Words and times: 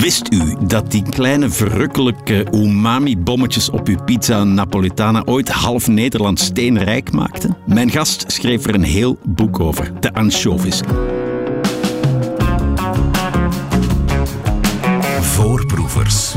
Wist 0.00 0.32
u 0.32 0.54
dat 0.66 0.90
die 0.90 1.02
kleine 1.02 1.50
verrukkelijke 1.50 2.46
umami-bommetjes 2.52 3.70
op 3.70 3.88
uw 3.88 4.04
pizza 4.04 4.44
Napolitana 4.44 5.22
ooit 5.24 5.48
half 5.48 5.88
Nederland 5.88 6.38
steenrijk 6.40 7.12
maakten? 7.12 7.56
Mijn 7.66 7.90
gast 7.90 8.24
schreef 8.26 8.66
er 8.66 8.74
een 8.74 8.82
heel 8.82 9.18
boek 9.24 9.60
over, 9.60 10.00
de 10.00 10.14
anchovies. 10.14 10.80
Voorproevers. 15.20 16.34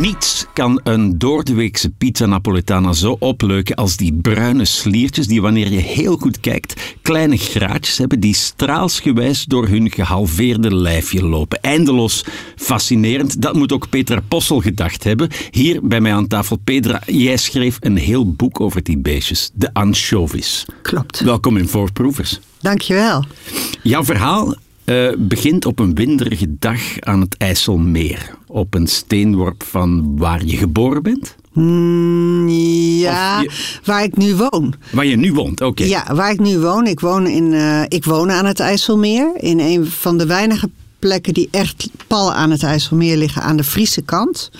Niets 0.00 0.31
kan 0.52 0.80
een 0.84 1.18
doordeweekse 1.18 1.90
pizza 1.90 2.26
Napolitana 2.26 2.92
zo 2.92 3.16
opleuken 3.18 3.76
als 3.76 3.96
die 3.96 4.12
bruine 4.12 4.64
sliertjes 4.64 5.26
die 5.26 5.42
wanneer 5.42 5.70
je 5.70 5.80
heel 5.80 6.16
goed 6.16 6.40
kijkt 6.40 6.96
kleine 7.02 7.36
graatjes 7.36 7.98
hebben 7.98 8.20
die 8.20 8.34
straalsgewijs 8.34 9.44
door 9.44 9.68
hun 9.68 9.90
gehalveerde 9.90 10.74
lijfje 10.74 11.24
lopen. 11.24 11.60
Eindeloos 11.60 12.24
fascinerend. 12.56 13.42
Dat 13.42 13.54
moet 13.54 13.72
ook 13.72 13.88
Petra 13.88 14.20
Possel 14.28 14.60
gedacht 14.60 15.04
hebben. 15.04 15.28
Hier 15.50 15.80
bij 15.82 16.00
mij 16.00 16.14
aan 16.14 16.26
tafel. 16.26 16.56
Petra, 16.56 17.02
jij 17.06 17.36
schreef 17.36 17.76
een 17.80 17.96
heel 17.96 18.32
boek 18.32 18.60
over 18.60 18.82
die 18.82 18.98
beestjes. 18.98 19.50
De 19.54 19.74
anchovies. 19.74 20.66
Klopt. 20.82 21.20
Welkom 21.20 21.56
in 21.56 21.68
Voorproevers. 21.68 22.40
Dankjewel. 22.60 23.24
Jouw 23.82 24.04
verhaal 24.04 24.54
uh, 24.84 25.12
begint 25.18 25.66
op 25.66 25.78
een 25.78 25.94
winderige 25.94 26.46
dag 26.58 26.80
aan 27.00 27.20
het 27.20 27.36
IJsselmeer. 27.36 28.34
Op 28.46 28.74
een 28.74 28.86
steenworp 28.86 29.62
van 29.62 30.16
waar 30.18 30.44
je 30.44 30.56
geboren 30.56 31.02
bent? 31.02 31.36
Mm, 31.52 32.48
ja, 32.48 33.44
waar 33.84 34.02
ik 34.02 34.16
nu 34.16 34.36
woon. 34.36 34.74
Waar 34.92 35.06
je 35.06 35.16
nu 35.16 35.32
woont, 35.32 35.60
oké. 35.60 35.84
Ja, 35.84 36.14
waar 36.14 36.30
ik 36.30 36.40
nu 36.40 36.58
woon. 36.58 36.86
Ik 36.86 37.00
woon, 37.00 37.26
in, 37.26 37.52
uh, 37.52 37.82
ik 37.88 38.04
woon 38.04 38.30
aan 38.30 38.44
het 38.44 38.60
IJsselmeer. 38.60 39.30
In 39.36 39.60
een 39.60 39.86
van 39.86 40.18
de 40.18 40.26
weinige 40.26 40.70
plekken 40.98 41.34
die 41.34 41.48
echt 41.50 41.88
pal 42.06 42.32
aan 42.32 42.50
het 42.50 42.62
IJsselmeer 42.62 43.16
liggen 43.16 43.42
aan 43.42 43.56
de 43.56 43.64
Friese 43.64 44.02
kant. 44.02 44.50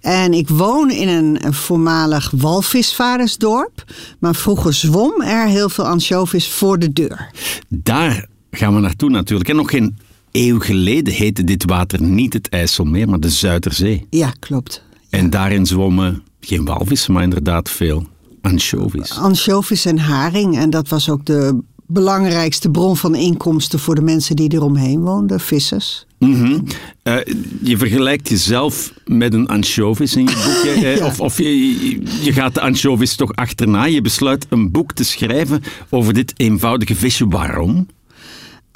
En 0.00 0.32
ik 0.32 0.48
woon 0.48 0.90
in 0.90 1.08
een, 1.08 1.46
een 1.46 1.54
voormalig 1.54 2.32
walvisvadersdorp. 2.36 3.84
Maar 4.18 4.34
vroeger 4.34 4.74
zwom 4.74 5.22
er 5.22 5.46
heel 5.46 5.68
veel 5.68 5.86
ansjovis 5.86 6.48
voor 6.48 6.78
de 6.78 6.92
deur. 6.92 7.30
Daar 7.68 8.26
gaan 8.56 8.74
we 8.74 8.80
naartoe 8.80 9.10
natuurlijk. 9.10 9.48
En 9.48 9.56
nog 9.56 9.70
geen 9.70 9.98
eeuw 10.32 10.58
geleden 10.58 11.14
heette 11.14 11.44
dit 11.44 11.64
water 11.64 12.02
niet 12.02 12.32
het 12.32 12.48
IJsselmeer, 12.48 13.08
maar 13.08 13.20
de 13.20 13.30
Zuiderzee. 13.30 14.06
Ja, 14.10 14.32
klopt. 14.38 14.82
En 15.10 15.30
daarin 15.30 15.66
zwommen 15.66 16.22
geen 16.40 16.64
walvissen, 16.64 17.12
maar 17.12 17.22
inderdaad 17.22 17.70
veel 17.70 18.06
anchovies. 18.40 19.18
Anchovies 19.18 19.84
en 19.84 19.98
haring. 19.98 20.58
En 20.58 20.70
dat 20.70 20.88
was 20.88 21.10
ook 21.10 21.24
de 21.24 21.60
belangrijkste 21.86 22.70
bron 22.70 22.96
van 22.96 23.14
inkomsten 23.14 23.78
voor 23.78 23.94
de 23.94 24.00
mensen 24.00 24.36
die 24.36 24.52
eromheen 24.52 25.00
woonden, 25.00 25.40
vissers. 25.40 26.06
Mm 26.18 26.34
-hmm. 26.34 26.64
uh, 27.04 27.16
je 27.62 27.78
vergelijkt 27.78 28.28
jezelf 28.28 28.92
met 29.04 29.34
een 29.34 29.46
anchovis 29.46 30.16
in 30.16 30.24
je 30.24 30.62
boekje. 30.64 30.80
ja. 30.96 31.06
Of, 31.06 31.20
of 31.20 31.38
je, 31.38 31.90
je 32.22 32.32
gaat 32.32 32.54
de 32.54 32.60
anchovis 32.60 33.16
toch 33.16 33.34
achterna. 33.34 33.84
Je 33.84 34.00
besluit 34.00 34.46
een 34.48 34.70
boek 34.70 34.92
te 34.92 35.04
schrijven 35.04 35.62
over 35.90 36.14
dit 36.14 36.32
eenvoudige 36.36 36.94
visje. 36.94 37.28
Waarom? 37.28 37.86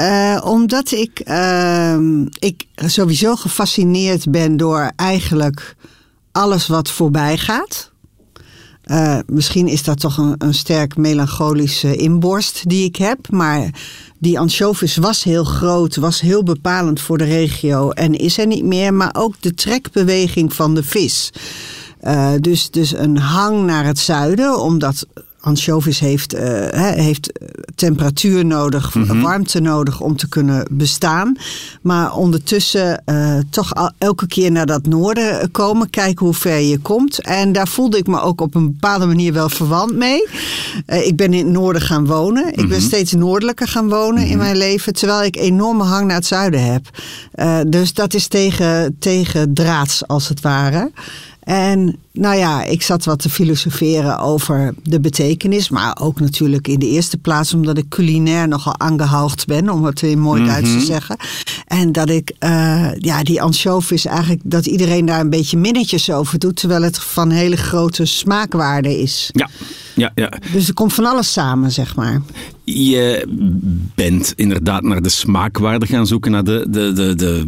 Uh, 0.00 0.40
omdat 0.44 0.90
ik, 0.90 1.22
uh, 1.28 1.96
ik 2.38 2.66
sowieso 2.74 3.36
gefascineerd 3.36 4.30
ben 4.30 4.56
door 4.56 4.92
eigenlijk 4.96 5.76
alles 6.32 6.66
wat 6.66 6.90
voorbij 6.90 7.38
gaat. 7.38 7.90
Uh, 8.84 9.18
misschien 9.26 9.68
is 9.68 9.82
dat 9.82 10.00
toch 10.00 10.16
een, 10.16 10.34
een 10.38 10.54
sterk 10.54 10.96
melancholische 10.96 11.96
inborst 11.96 12.68
die 12.68 12.84
ik 12.84 12.96
heb. 12.96 13.30
Maar 13.30 13.70
die 14.18 14.38
anchovis 14.38 14.96
was 14.96 15.22
heel 15.22 15.44
groot, 15.44 15.96
was 15.96 16.20
heel 16.20 16.42
bepalend 16.42 17.00
voor 17.00 17.18
de 17.18 17.24
regio 17.24 17.90
en 17.90 18.14
is 18.14 18.38
er 18.38 18.46
niet 18.46 18.64
meer. 18.64 18.94
Maar 18.94 19.14
ook 19.16 19.34
de 19.40 19.54
trekbeweging 19.54 20.54
van 20.54 20.74
de 20.74 20.82
vis. 20.82 21.30
Uh, 22.02 22.32
dus, 22.40 22.70
dus 22.70 22.92
een 22.92 23.18
hang 23.18 23.64
naar 23.64 23.84
het 23.84 23.98
zuiden, 23.98 24.60
omdat 24.60 25.06
Anchovis 25.40 25.98
heeft, 25.98 26.34
uh, 26.34 26.40
heeft 26.78 27.32
temperatuur 27.74 28.46
nodig, 28.46 28.94
mm 28.94 29.02
-hmm. 29.02 29.22
warmte 29.22 29.60
nodig 29.60 30.00
om 30.00 30.16
te 30.16 30.28
kunnen 30.28 30.66
bestaan. 30.70 31.36
Maar 31.82 32.14
ondertussen 32.14 33.02
uh, 33.06 33.38
toch 33.50 33.74
al, 33.74 33.90
elke 33.98 34.26
keer 34.26 34.52
naar 34.52 34.66
dat 34.66 34.86
noorden 34.86 35.50
komen, 35.50 35.90
kijken 35.90 36.26
hoe 36.26 36.34
ver 36.34 36.60
je 36.60 36.78
komt. 36.78 37.20
En 37.20 37.52
daar 37.52 37.68
voelde 37.68 37.98
ik 37.98 38.06
me 38.06 38.20
ook 38.20 38.40
op 38.40 38.54
een 38.54 38.66
bepaalde 38.66 39.06
manier 39.06 39.32
wel 39.32 39.48
verwant 39.48 39.94
mee. 39.94 40.26
Uh, 40.86 41.06
ik 41.06 41.16
ben 41.16 41.32
in 41.32 41.44
het 41.44 41.54
noorden 41.54 41.82
gaan 41.82 42.06
wonen. 42.06 42.48
Ik 42.48 42.56
mm 42.56 42.60
-hmm. 42.60 42.68
ben 42.68 42.80
steeds 42.80 43.12
noordelijker 43.12 43.68
gaan 43.68 43.88
wonen 43.88 44.14
mm 44.14 44.22
-hmm. 44.22 44.30
in 44.30 44.38
mijn 44.38 44.56
leven, 44.56 44.92
terwijl 44.92 45.22
ik 45.22 45.36
enorme 45.36 45.84
hang 45.84 46.06
naar 46.06 46.16
het 46.16 46.26
zuiden 46.26 46.64
heb. 46.64 46.88
dus 47.68 47.94
dat 47.94 48.14
is 48.14 48.26
tegen, 48.26 48.96
tegen 48.98 49.54
draads 49.54 50.06
als 50.06 50.28
het 50.28 50.40
ware. 50.40 50.90
En 51.40 51.98
nou 52.12 52.36
ja, 52.36 52.64
ik 52.64 52.82
zat 52.82 53.04
wat 53.04 53.18
te 53.18 53.30
filosoferen 53.30 54.18
over 54.18 54.74
de 54.82 55.00
betekenis. 55.00 55.68
Maar 55.68 55.96
ook 56.00 56.20
natuurlijk 56.20 56.68
in 56.68 56.78
de 56.78 56.88
eerste 56.88 57.18
plaats 57.18 57.54
omdat 57.54 57.78
ik 57.78 57.88
culinair 57.88 58.48
nogal 58.48 58.78
aangehaald 58.78 59.44
ben. 59.46 59.68
Om 59.68 59.84
het 59.84 60.02
in 60.02 60.20
mooi 60.20 60.44
Duits 60.44 60.68
mm 60.68 60.70
-hmm. 60.70 60.80
te 60.80 60.86
zeggen. 60.86 61.16
En 61.66 61.92
dat 61.92 62.08
ik, 62.08 62.32
uh, 62.44 62.88
ja, 62.94 63.22
die 63.22 63.42
anchovis 63.42 64.04
eigenlijk, 64.04 64.40
dat 64.44 64.66
iedereen 64.66 65.04
daar 65.04 65.20
een 65.20 65.30
beetje 65.30 65.56
minnetjes 65.56 66.10
over 66.10 66.38
doet. 66.38 66.56
Terwijl 66.56 66.82
het 66.82 66.98
van 66.98 67.30
hele 67.30 67.56
grote 67.56 68.04
smaakwaarde 68.04 69.00
is. 69.00 69.30
Ja, 69.32 69.48
ja, 70.00 70.12
ja. 70.14 70.32
Dus 70.52 70.68
er 70.68 70.74
komt 70.74 70.94
van 70.94 71.06
alles 71.06 71.32
samen, 71.32 71.70
zeg 71.70 71.96
maar. 71.96 72.22
Je 72.64 73.26
bent 73.94 74.32
inderdaad 74.36 74.82
naar 74.82 75.02
de 75.02 75.08
smaakwaarde 75.08 75.86
gaan 75.86 76.06
zoeken. 76.06 76.30
Naar 76.30 76.44
de, 76.44 76.66
de, 76.70 76.92
de, 76.92 77.14
de 77.14 77.44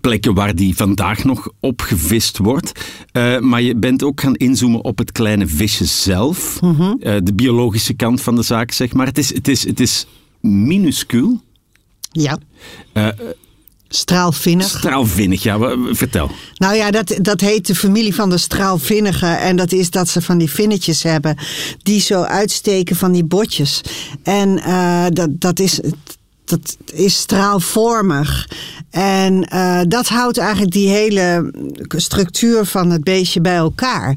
plekken 0.00 0.34
waar 0.34 0.54
die 0.54 0.76
vandaag 0.76 1.24
nog 1.24 1.48
opgevist 1.60 2.38
wordt. 2.38 2.72
Uh, 3.12 3.38
maar 3.38 3.62
je 3.62 3.76
bent 3.76 4.02
ook 4.02 4.20
gaan 4.20 4.34
inzoomen 4.34 4.84
op 4.84 4.98
het 4.98 5.12
kleine 5.12 5.46
visje 5.46 5.84
zelf. 5.84 6.60
Mm 6.60 6.74
-hmm. 6.74 6.96
uh, 7.00 7.14
de 7.22 7.34
biologische 7.34 7.94
kant 7.94 8.20
van 8.20 8.34
de 8.34 8.42
zaak, 8.42 8.70
zeg 8.70 8.92
maar. 8.92 9.06
Het 9.06 9.18
is, 9.18 9.34
het 9.34 9.48
is, 9.48 9.66
het 9.66 9.80
is 9.80 10.06
minuscuul. 10.40 11.40
Ja. 12.12 12.38
Uh, 12.94 13.08
Straalvinnig. 13.94 14.68
Straalvinnig, 14.68 15.42
ja. 15.42 15.58
Vertel. 15.90 16.30
Nou 16.54 16.74
ja, 16.74 16.90
dat, 16.90 17.18
dat 17.20 17.40
heet 17.40 17.66
de 17.66 17.74
familie 17.74 18.14
van 18.14 18.30
de 18.30 18.38
straalvinnigen. 18.38 19.40
En 19.40 19.56
dat 19.56 19.72
is 19.72 19.90
dat 19.90 20.08
ze 20.08 20.22
van 20.22 20.38
die 20.38 20.50
vinnetjes 20.50 21.02
hebben 21.02 21.36
die 21.82 22.00
zo 22.00 22.22
uitsteken 22.22 22.96
van 22.96 23.12
die 23.12 23.24
botjes. 23.24 23.80
En 24.22 24.58
uh, 24.58 25.04
dat, 25.12 25.28
dat 25.40 25.58
is 25.58 25.80
dat 26.44 26.76
is 26.92 27.16
straalvormig. 27.16 28.48
En 28.90 29.48
uh, 29.54 29.80
dat 29.88 30.08
houdt 30.08 30.38
eigenlijk 30.38 30.72
die 30.72 30.88
hele 30.88 31.52
structuur 31.88 32.64
van 32.64 32.90
het 32.90 33.04
beestje 33.04 33.40
bij 33.40 33.56
elkaar. 33.56 34.16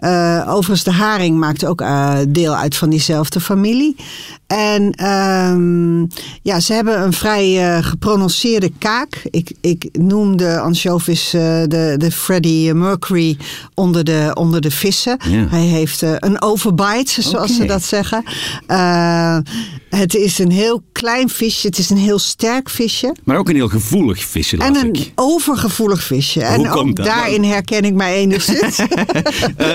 Uh, 0.00 0.44
overigens, 0.48 0.84
de 0.84 0.92
haring 0.92 1.38
maakt 1.38 1.64
ook 1.64 1.80
uh, 1.80 2.18
deel 2.28 2.56
uit 2.56 2.76
van 2.76 2.90
diezelfde 2.90 3.40
familie. 3.40 3.96
En 4.46 5.06
um, 5.06 6.08
ja, 6.42 6.60
ze 6.60 6.72
hebben 6.72 7.02
een 7.02 7.12
vrij 7.12 7.82
geprononceerde 7.82 8.72
kaak. 8.78 9.22
Ik, 9.30 9.52
ik 9.60 9.88
noem 9.92 10.36
de 10.36 10.58
anchovis 10.58 11.30
de, 11.30 11.94
de 11.98 12.10
Freddie 12.10 12.74
Mercury 12.74 13.36
onder 13.74 14.04
de, 14.04 14.30
onder 14.34 14.60
de 14.60 14.70
vissen. 14.70 15.18
Hij 15.48 15.64
heeft 15.64 16.02
een 16.02 16.42
overbite, 16.42 17.22
zoals 17.22 17.50
okay. 17.50 17.56
ze 17.56 17.64
dat 17.64 17.82
zeggen. 17.82 18.24
het 19.88 20.14
is 20.14 20.38
een 20.38 20.50
heel 20.50 20.82
klein 20.92 21.28
visje. 21.28 21.66
Het 21.66 21.78
is 21.78 21.90
een 21.90 21.96
heel 21.96 22.18
sterk 22.18 22.70
visje. 22.70 23.14
Maar 23.24 23.38
ook 23.38 23.48
een 23.48 23.54
heel 23.54 23.68
gevoelig 23.68 24.24
visje, 24.24 24.56
En 24.56 24.76
een 24.76 24.94
ik. 24.94 25.12
overgevoelig 25.14 26.02
visje. 26.02 26.40
Hoe 26.40 26.48
en 26.48 26.70
ook 26.70 26.96
daarin 26.96 27.44
herken 27.44 27.82
ik 27.82 27.94
mij 27.94 28.14
enigszins. 28.14 28.78
uh, 29.58 29.72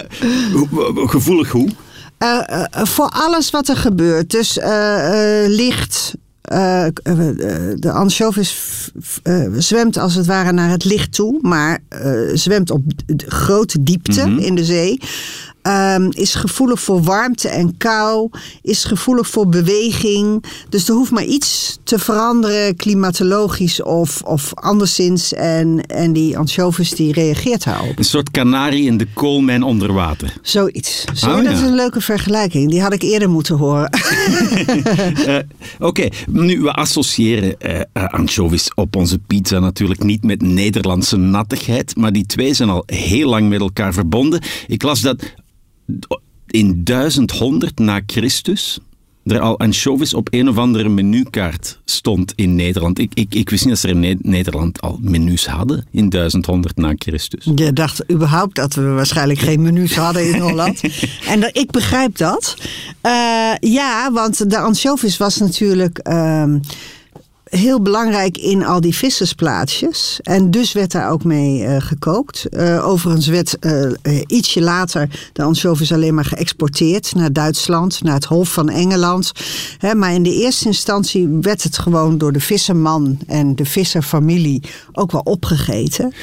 gevoelig 1.08 1.50
hoe? 1.50 1.70
Uh, 2.24 2.40
uh, 2.50 2.66
voor 2.86 3.10
alles 3.10 3.50
wat 3.50 3.68
er 3.68 3.78
gebeurt. 3.78 4.30
Dus 4.30 4.56
licht... 5.48 6.14
de 7.76 7.92
anchovis 7.92 8.90
zwemt 9.58 9.98
als 9.98 10.16
het 10.16 10.26
ware 10.26 10.52
naar 10.52 10.70
het 10.70 10.86
licht 10.86 11.14
toe, 11.14 11.40
maar 11.42 11.80
zwemt 12.34 12.72
op 12.72 12.84
grote 13.18 13.84
diepte 13.84 14.26
mm 14.26 14.36
-hmm. 14.36 14.46
in 14.46 14.56
de 14.56 14.66
zee. 14.66 15.00
Um, 15.64 16.08
is 16.12 16.36
gevoelig 16.36 16.82
voor 16.82 17.02
warmte 17.02 17.50
en 17.50 17.78
kou, 17.78 18.30
is 18.62 18.84
gevoelig 18.84 19.28
voor 19.28 19.50
beweging. 19.50 20.44
Dus 20.70 20.88
er 20.88 20.94
hoeft 20.94 21.12
maar 21.12 21.24
iets 21.24 21.80
te 21.84 22.00
veranderen, 22.00 22.76
klimatologisch 22.76 23.84
of, 23.84 24.22
of 24.22 24.52
anderszins. 24.54 25.34
En, 25.34 25.86
en 25.86 26.14
die 26.14 26.38
anchovis 26.38 26.90
die 26.90 27.14
reageert 27.14 27.64
daarop. 27.64 27.98
Een 27.98 28.04
soort 28.04 28.32
kanarie 28.32 28.86
in 28.86 28.98
de 28.98 29.08
koolmijn 29.14 29.64
onder 29.64 29.94
water. 29.94 30.34
Zoiets. 30.42 31.04
Zo, 31.14 31.30
oh, 31.30 31.36
dat 31.36 31.44
ja. 31.44 31.52
is 31.52 31.62
een 31.62 31.76
leuke 31.76 32.02
vergelijking. 32.02 32.70
Die 32.70 32.82
had 32.82 32.94
ik 32.94 33.02
eerder 33.02 33.30
moeten 33.30 33.58
horen. 33.58 33.90
uh, 35.18 35.38
Oké, 35.38 35.46
okay. 35.80 36.12
nu 36.28 36.62
we 36.62 36.72
associëren 36.72 37.56
uh, 37.66 38.06
anchovies 38.06 38.74
op 38.74 38.96
onze 38.96 39.20
pizza 39.20 39.60
natuurlijk 39.60 40.04
niet 40.04 40.24
met 40.24 40.42
Nederlandse 40.42 41.18
nattigheid. 41.18 41.96
Maar 41.96 42.12
die 42.12 42.26
twee 42.26 42.54
zijn 42.54 42.70
al 42.70 42.84
heel 42.86 43.30
lang 43.30 43.50
met 43.50 43.60
elkaar 43.60 43.94
verbonden. 43.94 44.42
Ik 44.68 44.84
las 44.84 45.02
dat 45.02 45.24
in 46.48 46.84
1100 46.84 47.80
na 47.80 48.02
Christus 48.06 48.80
er 49.24 49.40
al 49.40 49.60
anchovies 49.60 50.14
op 50.14 50.28
een 50.32 50.50
of 50.50 50.58
andere 50.58 50.90
menukaart 50.90 51.80
stond 51.86 52.34
in 52.36 52.56
Nederland. 52.56 53.00
Ik, 53.00 53.12
ik, 53.14 53.34
ik 53.34 53.50
wist 53.50 53.66
niet 53.66 53.74
dat 53.74 53.82
ze 53.82 53.88
in 53.88 54.20
Nederland 54.22 54.82
al 54.82 55.00
menus 55.02 55.48
hadden 55.48 55.86
in 55.92 56.10
1100 56.10 56.78
na 56.78 56.94
Christus. 56.98 57.52
Je 57.56 57.74
dacht 57.74 58.12
überhaupt 58.12 58.56
dat 58.56 58.74
we 58.74 58.82
waarschijnlijk 58.82 59.40
geen 59.40 59.62
menus 59.62 59.96
hadden 59.96 60.34
in 60.34 60.42
Holland. 60.50 60.82
en 61.28 61.50
ik 61.54 61.72
begrijp 61.72 62.18
dat. 62.18 62.56
Uh, 63.06 63.12
ja, 63.60 64.12
want 64.12 64.50
de 64.50 64.58
anchovies 64.58 65.18
was 65.18 65.38
natuurlijk... 65.38 66.00
Uh, 66.08 66.56
heel 67.52 67.82
belangrijk 67.82 68.38
in 68.38 68.66
al 68.66 68.82
die 68.82 68.96
vissersplaatsjes. 68.96 70.20
En 70.22 70.52
dus 70.52 70.74
werd 70.74 70.92
daar 70.92 71.12
ook 71.12 71.24
mee 71.24 71.62
uh, 71.62 71.76
gekookt. 71.80 72.46
Uh, 72.50 72.88
overigens 72.88 73.28
werd 73.28 73.58
uh, 73.62 73.92
ietsje 74.28 74.62
later 74.62 75.30
de 75.34 75.44
anchovies 75.44 75.94
alleen 75.94 76.14
maar 76.14 76.26
geëxporteerd 76.26 77.16
naar 77.16 77.34
Duitsland, 77.34 78.04
naar 78.04 78.14
het 78.14 78.26
Hof 78.26 78.54
van 78.54 78.70
Engeland. 78.70 79.32
He, 79.78 79.96
maar 79.96 80.14
in 80.14 80.24
de 80.24 80.34
eerste 80.34 80.66
instantie 80.66 81.28
werd 81.28 81.64
het 81.64 81.78
gewoon 81.78 82.18
door 82.18 82.32
de 82.32 82.40
visserman 82.40 83.20
en 83.28 83.56
de 83.56 83.66
visserfamilie 83.66 84.64
ook 84.92 85.12
wel 85.12 85.22
opgegeten 85.22 86.14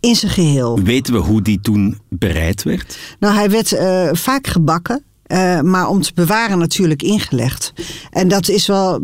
in 0.00 0.16
zijn 0.16 0.32
geheel. 0.32 0.80
Weten 0.82 1.12
we 1.12 1.20
hoe 1.20 1.42
die 1.42 1.60
toen 1.60 1.98
bereid 2.08 2.62
werd? 2.62 2.98
Nou, 3.18 3.34
hij 3.34 3.50
werd 3.50 3.76
vaak 4.18 4.46
gebakken. 4.46 5.04
Uh, 5.32 5.60
maar 5.60 5.88
om 5.88 6.02
te 6.02 6.12
bewaren 6.14 6.58
natuurlijk 6.58 7.02
ingelegd. 7.02 7.72
En 8.10 8.28
dat 8.28 8.48
is 8.48 8.66
wel... 8.66 9.00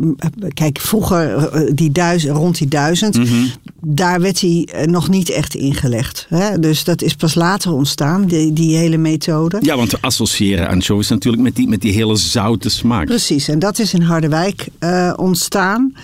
Kijk, 0.54 0.78
vroeger 0.80 1.36
eh, 1.36 1.70
die 1.75 1.92
duizend, 1.92 2.36
rond 2.36 2.58
die 2.58 2.69
duizend... 2.69 3.16
Mm 3.16 3.25
-hmm. 3.25 3.50
daar 3.80 4.20
werd 4.20 4.40
hij 4.40 4.69
nog 4.86 5.08
niet 5.08 5.30
echt 5.30 5.54
ingelegd. 5.54 6.26
Hè? 6.28 6.58
Dus 6.58 6.84
dat 6.84 7.02
is 7.02 7.14
pas 7.14 7.34
later 7.34 7.72
ontstaan, 7.72 8.25
die, 8.25 8.52
die 8.52 8.76
hele 8.76 8.96
methode. 8.96 9.58
Ja, 9.60 9.76
want 9.76 9.90
we 9.90 9.98
associëren 10.00 10.69
anchovies 10.69 11.08
natuurlijk 11.08 11.42
met 11.42 11.56
die, 11.56 11.69
met 11.69 11.80
die 11.80 11.92
hele 11.92 12.16
zoute 12.16 12.69
smaak. 12.69 13.06
Precies, 13.06 13.48
en 13.48 13.58
dat 13.58 13.78
is 13.78 13.94
in 13.94 14.02
Harderwijk 14.02 14.69
uh, 14.81 15.12
ontstaan. 15.16 15.94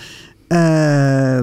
Uh, 0.47 1.39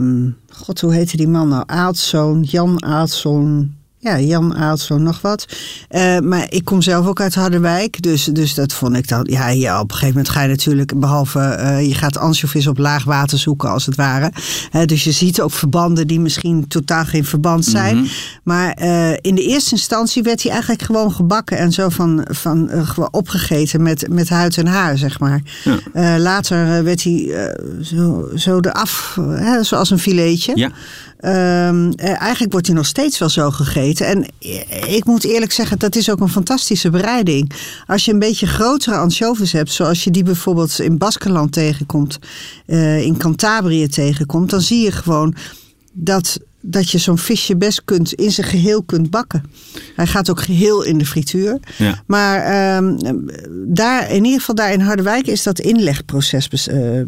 God, 0.48 0.80
hoe 0.80 0.94
heette 0.94 1.16
die 1.16 1.28
man 1.28 1.48
nou? 1.48 1.62
Aadzoon, 1.66 2.42
Jan 2.42 2.84
Aadzoon... 2.84 3.80
Ja, 4.04 4.20
Jan 4.20 4.56
Aalsson, 4.56 5.02
nog 5.02 5.20
wat. 5.20 5.46
Uh, 5.90 6.18
maar 6.18 6.46
ik 6.48 6.64
kom 6.64 6.82
zelf 6.82 7.06
ook 7.06 7.20
uit 7.20 7.34
Harderwijk. 7.34 8.02
Dus, 8.02 8.24
dus 8.24 8.54
dat 8.54 8.72
vond 8.72 8.96
ik 8.96 9.08
dan... 9.08 9.26
Ja, 9.30 9.48
ja, 9.48 9.80
op 9.80 9.90
een 9.90 9.96
gegeven 9.96 10.14
moment 10.14 10.28
ga 10.28 10.42
je 10.42 10.48
natuurlijk... 10.48 11.00
Behalve, 11.00 11.56
uh, 11.60 11.88
je 11.88 11.94
gaat 11.94 12.18
ansjovis 12.18 12.66
op 12.66 12.78
laag 12.78 13.04
water 13.04 13.38
zoeken, 13.38 13.70
als 13.70 13.86
het 13.86 13.96
ware. 13.96 14.32
Uh, 14.72 14.84
dus 14.84 15.04
je 15.04 15.12
ziet 15.12 15.40
ook 15.40 15.50
verbanden 15.50 16.06
die 16.06 16.20
misschien 16.20 16.68
totaal 16.68 17.04
geen 17.04 17.24
verband 17.24 17.64
zijn. 17.64 17.96
Mm 17.96 18.02
-hmm. 18.02 18.10
Maar 18.42 18.80
in 19.20 19.34
de 19.34 19.46
eerste 19.46 19.70
instantie 19.70 20.22
werd 20.22 20.42
hij 20.42 20.52
eigenlijk 20.52 20.82
gewoon 20.82 21.12
gebakken... 21.12 21.58
en 21.58 21.72
zo 21.72 21.88
van, 21.88 22.26
van 22.30 22.70
opgegeten 23.10 23.82
met, 23.82 24.08
met 24.08 24.28
huid 24.28 24.56
en 24.56 24.66
haar, 24.66 24.98
zeg 24.98 25.20
maar. 25.20 25.42
Ja. 25.94 26.18
later 26.18 26.84
werd 26.84 27.02
hij 27.02 27.54
zo, 27.82 28.28
zo 28.34 28.58
eraf, 28.60 29.18
zoals 29.60 29.90
een 29.90 29.98
filetje. 29.98 30.52
Ja. 30.54 30.70
Um, 31.24 31.94
eigenlijk 31.94 32.52
wordt 32.52 32.66
hij 32.66 32.76
nog 32.76 32.86
steeds 32.86 33.18
wel 33.18 33.28
zo 33.28 33.50
gegeten. 33.50 34.06
En 34.06 34.26
ik 34.88 35.04
moet 35.04 35.24
eerlijk 35.24 35.52
zeggen, 35.52 35.78
dat 35.78 35.96
is 35.96 36.10
ook 36.10 36.20
een 36.20 36.28
fantastische 36.28 36.90
bereiding. 36.90 37.52
Als 37.86 38.04
je 38.04 38.12
een 38.12 38.18
beetje 38.18 38.46
grotere 38.46 38.96
anchovies 38.96 39.52
hebt, 39.52 39.72
zoals 39.72 40.04
je 40.04 40.10
die 40.10 40.22
bijvoorbeeld 40.22 40.80
in 40.80 40.98
Baskenland 40.98 41.52
tegenkomt, 41.52 42.18
uh, 42.66 43.02
in 43.02 43.16
Cantabrië 43.16 43.88
tegenkomt, 43.88 44.50
dan 44.50 44.60
zie 44.60 44.84
je 44.84 44.92
gewoon 44.92 45.34
dat 45.92 46.38
dat 46.62 46.90
je 46.90 46.98
zo'n 46.98 47.18
visje 47.18 47.56
best 47.56 47.82
kunt 47.84 48.12
in 48.12 48.30
zijn 48.30 48.46
geheel 48.46 48.82
kunt 48.82 49.10
bakken. 49.10 49.44
Hij 49.96 50.06
gaat 50.06 50.30
ook 50.30 50.42
geheel 50.42 50.82
in 50.82 50.98
de 50.98 51.06
frituur. 51.06 51.58
Ja. 51.78 52.02
Maar 52.06 52.76
um, 52.76 52.98
daar, 53.66 54.10
in 54.10 54.24
ieder 54.24 54.40
geval 54.40 54.54
daar 54.54 54.72
in 54.72 54.80
Harderwijk 54.80 55.26
is 55.26 55.42
dat 55.42 55.60
inlegproces 55.60 56.68
uh, 56.68 56.98
uh, 56.98 57.04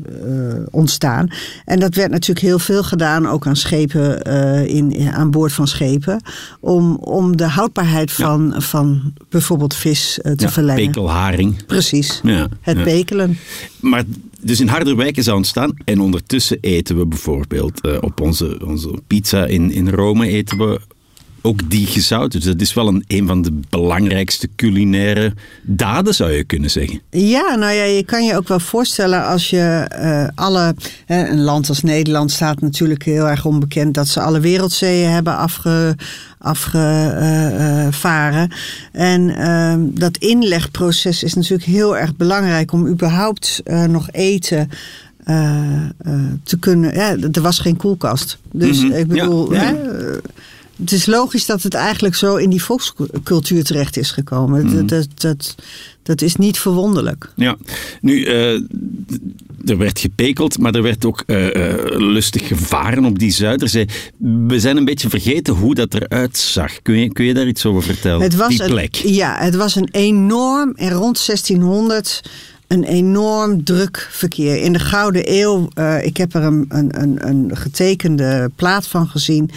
ontstaan. 0.71 1.29
En 1.65 1.79
dat 1.79 1.95
werd 1.95 2.11
natuurlijk 2.11 2.47
heel 2.47 2.59
veel 2.59 2.83
gedaan, 2.83 3.29
ook 3.29 3.47
aan 3.47 3.56
schepen, 3.56 4.29
uh, 4.29 4.67
in, 4.67 5.11
aan 5.12 5.31
boord 5.31 5.53
van 5.53 5.69
schepen. 5.69 6.21
Om, 6.61 6.97
om 6.97 7.37
de 7.37 7.49
houdbaarheid 7.49 8.12
van, 8.12 8.51
ja. 8.55 8.61
van 8.61 9.12
bijvoorbeeld 9.29 9.75
vis 9.75 10.19
te 10.23 10.35
ja, 10.37 10.51
verlengen. 10.51 10.85
Pekelharing. 10.85 11.67
Precies, 11.67 12.21
ja, 12.23 12.49
het 12.61 12.83
pekelen. 12.83 13.39
Maar 13.81 14.05
dus 14.44 14.61
in 14.61 14.69
Harderwijk 14.69 15.17
is 15.17 15.25
dat 15.25 15.37
ontstaan. 15.37 15.75
En 15.85 16.00
ondertussen 16.00 16.58
eten 16.61 16.99
we 16.99 17.06
bijvoorbeeld 17.06 17.87
uh, 17.87 17.96
op 18.00 18.20
onze, 18.20 18.61
onze 18.64 18.91
pizza 19.06 19.46
in, 19.46 19.70
in 19.70 19.88
Rome 19.88 20.29
eten 20.29 20.58
we 20.58 20.81
ook 21.46 21.70
die 21.70 21.87
gezout. 21.87 22.32
Dus 22.32 22.44
dat 22.44 22.61
is 22.61 22.75
wel 22.75 22.88
een, 22.88 23.05
een 23.06 23.26
van 23.26 23.43
de 23.43 23.61
belangrijkste 23.70 24.49
culinaire 24.56 25.32
daden, 25.62 26.14
zou 26.14 26.31
je 26.32 26.44
kunnen 26.44 26.70
zeggen. 26.70 27.00
Ja, 27.11 27.55
nou 27.55 27.73
ja, 27.73 27.85
je 27.85 28.05
kan 28.05 28.25
je 28.25 28.37
ook 28.37 28.49
wel 28.49 28.61
voorstellen 28.61 29.26
als 29.26 29.50
je 29.50 29.91
uh, 29.93 30.26
alle... 30.35 30.75
Hè, 31.06 31.29
een 31.29 31.41
land 31.41 31.69
als 31.69 31.82
Nederland 31.82 32.31
staat 32.31 32.61
natuurlijk 32.61 33.02
heel 33.02 33.29
erg 33.29 33.44
onbekend... 33.44 33.94
dat 33.94 34.08
ze 34.08 34.20
alle 34.20 34.41
wereldzeeën 34.41 35.11
hebben 35.11 35.37
afge, 35.37 35.96
afgevaren. 36.38 37.82
En 38.93 39.20
uh, 39.29 39.75
dat 39.79 40.17
inlegproces 40.17 41.23
is 41.23 41.35
natuurlijk 41.35 41.64
heel 41.64 41.96
erg 41.96 42.17
belangrijk... 42.17 42.73
om 42.73 42.87
überhaupt 42.87 43.61
uh, 43.64 43.85
nog 43.85 44.08
eten... 44.11 44.70
Uh, 45.26 45.62
te 46.43 46.58
kunnen. 46.58 46.94
Ja, 46.94 47.17
er 47.32 47.41
was 47.41 47.58
geen 47.58 47.76
koelkast. 47.76 48.38
Dus 48.52 48.82
mm 48.82 48.91
-hmm. 48.91 48.99
ik 48.99 49.06
bedoel. 49.06 49.52
Ja, 49.52 49.62
ja. 49.62 49.67
Hè, 49.67 49.75
het 50.76 50.93
is 50.93 51.06
logisch 51.06 51.47
dat 51.47 51.62
het 51.62 51.75
eigenlijk 51.75 52.15
zo 52.15 52.37
in 52.37 52.50
die 52.50 52.62
volkscultuur 52.62 53.65
terecht 53.65 53.97
is 53.97 54.11
gekomen. 54.11 54.67
Mm. 54.67 54.73
Dat, 54.73 54.88
dat, 54.88 55.09
dat, 55.15 55.55
dat, 56.03 56.23
is 56.23 56.37
niet 56.37 56.59
verwonderlijk. 56.59 57.32
Ja, 57.37 57.56
nu, 58.00 58.26
uh, 58.26 58.53
er 59.65 59.79
werd 59.79 59.99
gepekeld, 59.99 60.59
maar 60.59 60.75
er 60.75 60.82
werd 60.82 61.05
ook 61.05 61.23
uh, 61.26 61.55
uh, 61.55 61.75
lustig 61.87 62.47
gevaren 62.47 63.05
op 63.05 63.19
die 63.19 63.31
Zuiderzee. 63.31 63.88
We 64.47 64.61
zijn 64.61 64.76
een 64.76 64.85
beetje 64.85 65.09
vergeten 65.09 65.55
hoe 65.55 65.75
dat 65.75 65.94
eruit 65.94 66.37
zag. 66.37 66.82
Kun 66.82 66.99
je, 66.99 67.12
kun 67.12 67.25
je 67.25 67.35
daar 67.35 67.47
iets 67.47 67.67
over 67.67 67.82
vertellen? 67.82 68.23
Het 68.23 68.37
was 68.37 68.56
die 68.56 68.65
plek. 68.65 69.00
Een, 69.05 69.15
ja, 69.15 69.37
het 69.38 69.55
was 69.55 69.75
een 69.75 69.88
enorm, 69.91 70.73
en 70.77 70.91
rond 70.91 71.27
1600 71.27 72.20
een 72.67 72.85
enorm 72.85 73.65
druk 73.65 74.09
verkeer. 74.11 74.63
In 74.63 74.73
de 74.73 74.79
Gouden 74.79 75.23
Eeuw, 75.33 75.69
uh, 75.79 76.05
ik 76.05 76.17
heb 76.17 76.35
er 76.35 76.43
een, 76.43 76.65
een, 76.69 77.29
een 77.29 77.57
getekende 77.57 78.51
plaat 78.57 78.87
van 78.87 79.09
gezien, 79.09 79.51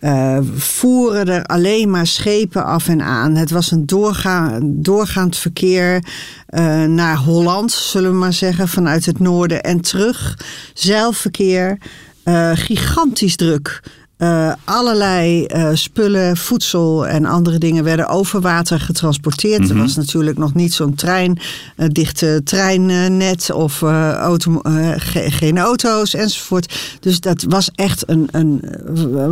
uh, 0.00 0.38
voeren 0.54 1.26
er 1.26 1.44
alleen 1.44 1.90
maar 1.90 2.06
schepen 2.06 2.64
af 2.64 2.88
en 2.88 3.02
aan. 3.02 3.34
Het 3.34 3.50
was 3.50 3.70
een 3.70 3.86
doorga 3.86 4.58
doorgaand 4.62 5.36
verkeer 5.36 6.04
uh, 6.50 6.84
naar 6.84 7.16
Holland, 7.16 7.72
zullen 7.72 8.10
we 8.10 8.16
maar 8.16 8.32
zeggen, 8.32 8.68
vanuit 8.68 9.06
het 9.06 9.18
noorden 9.18 9.62
en 9.62 9.80
terug. 9.80 10.38
Zeilverkeer, 10.74 11.78
gigantisch 12.54 13.36
druk. 13.36 13.82
Uh, 14.18 14.52
allerlei 14.64 15.46
uh, 15.46 15.68
spullen, 15.72 16.36
voedsel 16.36 17.06
en 17.06 17.24
andere 17.24 17.58
dingen 17.58 17.84
werden 17.84 18.08
over 18.08 18.40
water 18.40 18.80
getransporteerd. 18.80 19.60
Mm 19.60 19.66
-hmm. 19.66 19.76
Er 19.76 19.82
was 19.82 19.96
natuurlijk 19.96 20.38
nog 20.38 20.54
niet 20.54 20.74
zo'n 20.74 20.94
trein, 20.94 21.38
uh, 21.76 21.86
dichte 21.88 22.40
treinnet 22.44 23.52
of 23.52 23.82
auto, 23.82 24.60
ge 24.96 25.30
geen 25.30 25.58
auto's 25.58 26.14
enzovoort. 26.14 26.74
Dus 27.00 27.20
dat 27.20 27.44
was 27.48 27.70
echt 27.74 28.02
een, 28.06 28.28
een 28.30 28.62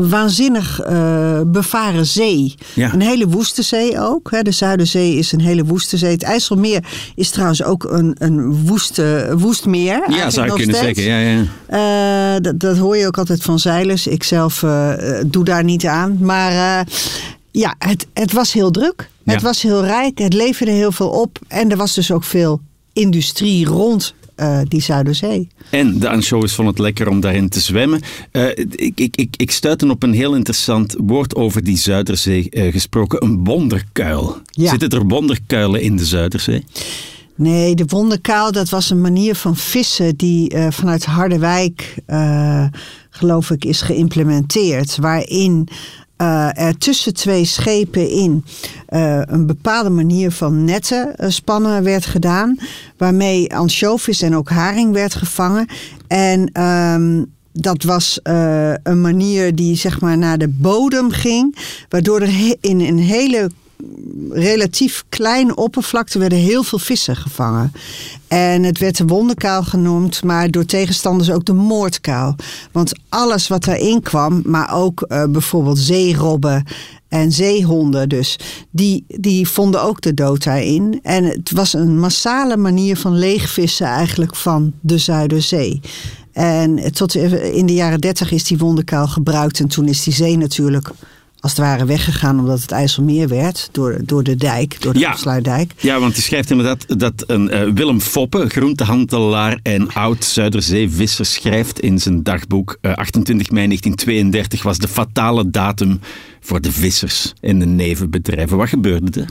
waanzinnig 0.08 0.80
bevaren 1.46 2.06
zee. 2.06 2.54
Ja. 2.74 2.92
Een 2.92 3.00
hele 3.00 3.28
woeste 3.28 3.62
zee 3.62 4.00
ook. 4.00 4.30
Hè. 4.30 4.42
De 4.42 4.50
Zuiderzee 4.50 5.16
is 5.16 5.32
een 5.32 5.40
hele 5.40 5.64
woeste 5.64 5.96
zee. 5.96 6.12
Het 6.12 6.22
IJsselmeer 6.22 6.84
is 7.14 7.30
trouwens 7.30 7.62
ook 7.62 7.84
een, 7.84 8.16
een 8.18 8.66
woeste, 8.66 9.34
woest 9.38 9.66
meer. 9.66 10.10
Ja, 10.10 10.30
zou 10.30 10.46
je 10.46 10.52
kunnen 10.52 10.76
zeggen. 10.76 11.02
Ja, 11.02 11.18
ja. 11.18 12.40
Dat, 12.40 12.60
dat 12.60 12.76
hoor 12.76 12.96
je 12.96 13.06
ook 13.06 13.18
altijd 13.18 13.42
van 13.42 13.58
zeilers. 13.58 14.06
Ik 14.06 14.22
zelf 14.22 14.64
doe 15.26 15.44
daar 15.44 15.64
niet 15.64 15.86
aan. 15.86 16.18
Maar 16.20 16.52
uh, 16.52 16.92
ja, 17.50 17.74
het, 17.78 18.06
het 18.12 18.32
was 18.32 18.52
heel 18.52 18.70
druk. 18.70 19.10
Ja. 19.22 19.32
Het 19.32 19.42
was 19.42 19.62
heel 19.62 19.84
rijk. 19.84 20.18
Het 20.18 20.32
leverde 20.32 20.72
heel 20.72 20.92
veel 20.92 21.08
op. 21.08 21.38
En 21.48 21.70
er 21.70 21.76
was 21.76 21.94
dus 21.94 22.10
ook 22.10 22.24
veel 22.24 22.60
industrie 22.92 23.66
rond 23.66 24.14
uh, 24.36 24.58
die 24.68 24.80
Zuiderzee. 24.80 25.48
En 25.70 25.98
de 25.98 26.08
anchovies 26.08 26.52
vonden 26.52 26.74
het 26.74 26.82
lekker 26.82 27.08
om 27.08 27.20
daarin 27.20 27.48
te 27.48 27.60
zwemmen. 27.60 28.00
Uh, 28.32 28.48
ik, 28.70 28.92
ik, 28.94 29.16
ik, 29.16 29.34
ik 29.36 29.50
stuitte 29.50 29.90
op 29.90 30.02
een 30.02 30.12
heel 30.12 30.34
interessant 30.34 30.94
woord 30.98 31.34
over 31.34 31.64
die 31.64 31.76
Zuiderzee 31.76 32.46
uh, 32.50 32.72
gesproken. 32.72 33.24
Een 33.24 33.44
wonderkuil. 33.44 34.36
Ja. 34.50 34.70
Zitten 34.70 34.88
er 34.88 35.06
wonderkuilen 35.06 35.80
in 35.80 35.96
de 35.96 36.04
Zuiderzee? 36.04 36.64
Nee, 37.34 37.74
de 37.74 37.84
wonderkuil, 37.86 38.52
dat 38.52 38.68
was 38.68 38.90
een 38.90 39.00
manier 39.00 39.34
van 39.34 39.56
vissen 39.56 40.16
die 40.16 40.54
vanuit 40.70 41.04
Harderwijk, 41.04 41.94
geloof 43.16 43.50
ik, 43.50 43.64
is 43.64 43.80
geïmplementeerd. 43.80 44.96
Waarin 44.96 45.68
uh, 46.22 46.58
er 46.58 46.78
tussen 46.78 47.14
twee 47.14 47.44
schepen 47.44 48.10
in 48.10 48.44
een 49.26 49.46
bepaalde 49.46 49.90
manier 49.90 50.30
van 50.30 50.64
netten 50.64 51.32
spannen 51.32 51.82
werd 51.82 52.06
gedaan. 52.06 52.58
Waarmee 52.96 53.54
ansjovis 53.54 54.22
en 54.22 54.36
ook 54.36 54.48
haring 54.48 54.92
werd 54.92 55.14
gevangen. 55.14 55.66
En 56.06 56.62
um, 56.62 57.32
dat 57.52 57.82
was 57.82 58.20
een 58.22 59.00
manier 59.00 59.54
die 59.54 59.76
zeg 59.76 60.00
maar 60.00 60.18
naar 60.18 60.38
de 60.38 60.48
bodem 60.48 61.10
ging. 61.10 61.56
Waardoor 61.88 62.20
er 62.20 62.56
in 62.60 62.80
een 62.80 62.98
hele 62.98 63.50
relatief 64.30 65.04
kleine 65.08 65.54
oppervlakte 65.54 66.18
werden 66.18 66.38
heel 66.38 66.62
veel 66.62 66.78
vissen 66.78 67.16
gevangen. 67.16 67.72
En 68.28 68.62
het 68.62 68.78
werd 68.78 68.96
de 68.96 69.04
wonderkuil 69.04 69.62
genoemd, 69.62 70.24
maar 70.24 70.50
door 70.50 70.64
tegenstanders 70.64 71.30
ook 71.30 71.44
de 71.44 71.52
moordkuil. 71.52 72.34
Want 72.72 72.92
alles 73.08 73.48
wat 73.48 73.64
daarin 73.64 74.02
kwam, 74.02 74.42
maar 74.44 74.74
ook 74.74 75.04
uh, 75.08 75.24
bijvoorbeeld 75.24 75.78
zeerobben 75.78 76.64
en 77.08 77.32
zeehonden 77.32 78.08
dus, 78.08 78.38
die, 78.70 79.04
die 79.06 79.48
vonden 79.48 79.82
ook 79.82 80.00
de 80.00 80.14
dood 80.14 80.44
daarin. 80.44 81.00
En 81.02 81.24
het 81.24 81.50
was 81.50 81.72
een 81.72 81.98
massale 81.98 82.56
manier 82.56 82.96
van 82.96 83.18
leegvissen 83.18 83.86
eigenlijk 83.86 84.36
van 84.36 84.72
de 84.80 84.98
Zuiderzee. 84.98 85.80
En 86.32 86.92
tot 86.92 87.14
in 87.14 87.66
de 87.66 87.74
jaren 87.74 88.00
dertig 88.00 88.30
is 88.30 88.44
die 88.44 88.58
wonderkuil 88.58 89.06
gebruikt 89.06 89.60
en 89.60 89.68
toen 89.68 89.88
is 89.88 90.02
die 90.02 90.14
zee 90.14 90.36
natuurlijk 90.36 90.90
als 91.40 91.52
het 91.52 91.60
ware 91.60 91.84
weggegaan 91.84 92.38
omdat 92.38 92.60
het 92.60 92.70
IJsselmeer 92.70 93.28
werd 93.28 93.68
door, 93.72 93.98
door 94.04 94.22
de 94.22 94.36
dijk, 94.36 94.80
door 94.80 94.92
de 94.92 94.98
ja. 94.98 95.10
afsluitdijk. 95.10 95.72
Ja, 95.76 96.00
want 96.00 96.12
hij 96.12 96.22
schrijft 96.22 96.50
inderdaad 96.50 96.98
dat 96.98 97.24
een 97.26 97.54
uh, 97.54 97.72
Willem 97.74 98.00
Foppe, 98.00 98.48
groentehandelaar 98.48 99.58
en 99.62 99.92
oud-Zuiderzeevisser, 99.92 101.26
schrijft 101.26 101.80
in 101.80 101.98
zijn 101.98 102.22
dagboek 102.22 102.78
uh, 102.82 102.92
28 102.92 103.50
mei 103.50 103.66
1932 103.66 104.62
was 104.62 104.78
de 104.78 104.88
fatale 104.88 105.50
datum 105.50 106.00
voor 106.46 106.60
de 106.60 106.72
vissers 106.72 107.32
in 107.40 107.58
de 107.58 107.66
nevenbedrijven. 107.66 108.56
Wat 108.56 108.68
gebeurde 108.68 109.20
er? 109.20 109.28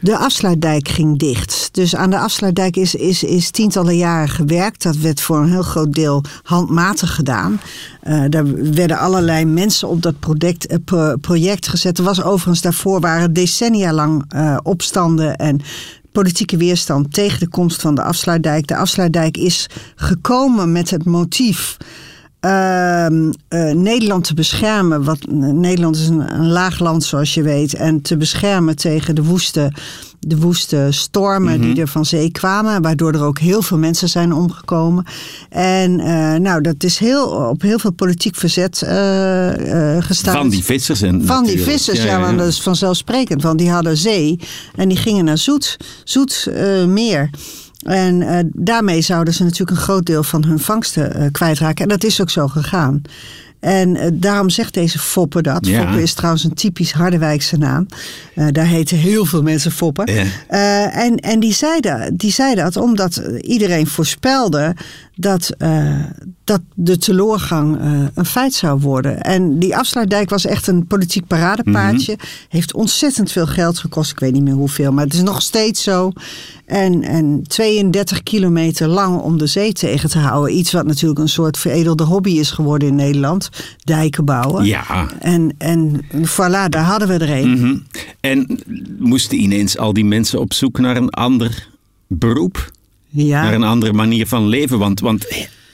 De 0.00 0.16
afsluitdijk 0.16 0.88
ging 0.88 1.18
dicht. 1.18 1.68
Dus 1.72 1.96
aan 1.96 2.10
de 2.10 2.18
afsluitdijk 2.18 2.76
is, 2.76 2.94
is, 2.94 3.22
is 3.22 3.50
tientallen 3.50 3.96
jaren 3.96 4.28
gewerkt. 4.28 4.82
Dat 4.82 4.96
werd 4.96 5.20
voor 5.20 5.38
een 5.38 5.50
heel 5.50 5.62
groot 5.62 5.92
deel 5.92 6.24
handmatig 6.42 7.14
gedaan. 7.14 7.60
Uh, 8.08 8.24
daar 8.28 8.72
werden 8.74 8.98
allerlei 8.98 9.44
mensen 9.44 9.88
op 9.88 10.02
dat 10.02 10.18
project, 10.18 10.78
uh, 10.92 11.12
project 11.20 11.68
gezet. 11.68 11.98
Er 11.98 12.04
was 12.04 12.22
overigens 12.22 12.60
daarvoor 12.60 13.00
waren 13.00 13.32
decennia 13.32 13.92
lang 13.92 14.24
uh, 14.34 14.56
opstanden 14.62 15.36
en 15.36 15.60
politieke 16.12 16.56
weerstand 16.56 17.12
tegen 17.12 17.40
de 17.40 17.48
komst 17.48 17.80
van 17.80 17.94
de 17.94 18.02
afsluitdijk. 18.02 18.66
De 18.66 18.76
afsluitdijk 18.76 19.36
is 19.36 19.66
gekomen 19.94 20.72
met 20.72 20.90
het 20.90 21.04
motief 21.04 21.76
uh, 22.44 23.06
uh, 23.10 23.74
Nederland 23.74 24.24
te 24.24 24.34
beschermen. 24.34 25.04
Wat, 25.04 25.18
Nederland 25.30 25.96
is 25.96 26.08
een, 26.08 26.34
een, 26.34 26.48
laag 26.48 26.78
land, 26.78 27.04
zoals 27.04 27.34
je 27.34 27.42
weet. 27.42 27.74
En 27.74 28.02
te 28.02 28.16
beschermen 28.16 28.76
tegen 28.76 29.14
de 29.14 29.22
woeste, 29.22 29.72
de 30.18 30.36
woeste 30.36 30.86
stormen 30.90 31.60
die 31.60 31.70
mhm. 31.70 31.80
er 31.80 31.88
van 31.88 32.04
zee 32.04 32.30
kwamen. 32.30 32.82
Waardoor 32.82 33.12
er 33.12 33.24
ook 33.24 33.38
heel 33.38 33.62
veel 33.62 33.78
mensen 33.78 34.08
zijn 34.08 34.32
omgekomen. 34.32 35.04
En 35.48 35.98
uh, 35.98 36.34
nou, 36.34 36.60
dat 36.60 36.84
is 36.84 36.98
heel, 36.98 37.26
op 37.26 37.62
heel 37.62 37.78
veel 37.78 37.92
politiek 37.92 38.36
verzet 38.36 38.82
uh, 38.84 38.90
gestaan. 39.98 40.34
Van 40.34 40.48
die 40.48 40.64
vissers. 40.64 41.02
En 41.02 41.26
van 41.26 41.44
die 41.44 41.62
vissers, 41.62 41.98
ja, 41.98 42.04
ja, 42.04 42.20
want 42.20 42.38
dat 42.38 42.48
is 42.48 42.62
vanzelfsprekend. 42.62 43.42
Want 43.42 43.58
die 43.58 43.70
hadden 43.70 43.96
zee 43.96 44.38
en 44.74 44.88
die 44.88 44.98
gingen 44.98 45.24
naar 45.24 45.38
Zoet, 45.38 45.76
zoet 46.04 46.50
meer. 46.86 47.30
En 47.82 48.20
uh, 48.20 48.38
daarmee 48.52 49.00
zouden 49.00 49.34
ze 49.34 49.42
natuurlijk 49.42 49.70
een 49.70 49.84
groot 49.84 50.06
deel 50.06 50.22
van 50.22 50.44
hun 50.44 50.58
vangsten 50.58 51.22
uh, 51.22 51.26
kwijtraken. 51.32 51.82
En 51.82 51.88
dat 51.88 52.04
is 52.04 52.20
ook 52.20 52.30
zo 52.30 52.48
gegaan. 52.48 53.02
En 53.60 53.96
uh, 53.96 54.02
daarom 54.12 54.50
zegt 54.50 54.74
deze 54.74 54.98
Foppe 54.98 55.42
dat. 55.42 55.66
Ja. 55.66 55.82
Foppe 55.82 56.02
is 56.02 56.14
trouwens 56.14 56.44
een 56.44 56.54
typisch 56.54 56.92
Harderwijkse 56.92 57.58
naam. 57.58 57.86
daar 58.50 58.66
heten 58.66 58.96
heel 58.96 59.24
veel 59.24 59.42
mensen 59.42 59.72
Foppe. 59.72 60.12
Ja. 60.12 60.90
en 60.90 61.16
en 61.16 61.40
die, 61.40 61.52
zei 61.52 61.80
dat, 61.80 62.10
die 62.12 62.32
zei 62.32 62.54
dat 62.54 62.76
omdat 62.76 63.22
iedereen 63.40 63.86
voorspelde 63.86 64.74
dat, 65.22 65.56
dat 66.44 66.60
de 66.74 66.98
teleurgang 66.98 67.78
een 68.14 68.26
feit 68.26 68.54
zou 68.54 68.80
worden. 68.80 69.20
En 69.20 69.58
die 69.58 69.76
afsluitdijk 69.76 70.30
was 70.30 70.46
echt 70.46 70.66
een 70.66 70.86
politiek 70.86 71.26
paradepaardje. 71.26 72.12
Mm 72.12 72.20
Heeft 72.48 72.74
ontzettend 72.74 73.32
veel 73.32 73.46
geld 73.46 73.78
gekost. 73.78 74.10
Ik 74.10 74.18
weet 74.18 74.32
niet 74.32 74.42
meer 74.42 74.54
hoeveel, 74.54 74.92
maar 74.92 75.04
het 75.04 75.14
is 75.14 75.22
nog 75.22 75.42
steeds 75.42 75.82
zo. 75.82 76.12
En, 76.66 77.02
en 77.02 77.42
32 77.46 78.22
kilometer 78.22 78.88
lang 78.88 79.20
om 79.20 79.38
de 79.38 79.46
zee 79.46 79.72
tegen 79.72 80.10
te 80.10 80.18
houden. 80.18 80.56
Iets 80.56 80.72
wat 80.72 80.86
natuurlijk 80.86 81.20
een 81.20 81.28
soort 81.28 81.58
veredelde 81.58 82.04
hobby 82.04 82.30
is 82.30 82.50
geworden 82.50 82.88
in 82.88 82.94
Nederland. 82.94 83.48
Dijken 83.84 84.24
bouwen. 84.24 84.64
Ja. 84.64 85.08
En, 85.18 85.54
en 85.58 86.04
voilà, 86.12 86.68
daar 86.68 86.84
hadden 86.84 87.08
we 87.08 87.14
er 87.14 87.30
een. 87.30 87.48
Mm 87.48 87.60
-hmm. 87.60 87.82
En 88.20 88.60
moesten 88.98 89.38
ineens 89.38 89.78
al 89.78 89.92
die 89.92 90.04
mensen 90.04 90.40
op 90.40 90.52
zoek 90.52 90.78
naar 90.78 90.96
een 90.96 91.10
ander 91.10 91.68
beroep? 92.06 92.70
Ja. 93.12 93.42
Naar 93.42 93.54
een 93.54 93.62
andere 93.62 93.92
manier 93.92 94.26
van 94.26 94.46
leven? 94.46 94.78
Want, 94.78 95.00
want 95.00 95.26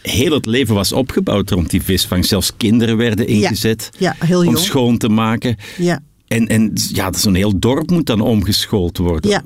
heel 0.02 0.32
het 0.32 0.46
leven 0.46 0.74
was 0.74 0.92
opgebouwd 0.92 1.50
rond 1.50 1.70
die 1.70 1.82
visvang. 1.82 2.24
Zelfs 2.24 2.52
kinderen 2.56 2.96
werden 2.96 3.26
ingezet 3.26 3.90
ja, 3.98 4.16
ja, 4.20 4.26
heel 4.26 4.46
om 4.46 4.56
schoon 4.56 4.98
te 4.98 5.08
maken. 5.08 5.56
Ja. 5.76 6.00
En, 6.28 6.46
en 6.46 6.72
ja, 6.92 7.12
zo'n 7.12 7.34
heel 7.34 7.58
dorp 7.58 7.90
moet 7.90 8.06
dan 8.06 8.20
omgeschoold 8.20 8.98
worden. 8.98 9.30
Ja, 9.30 9.42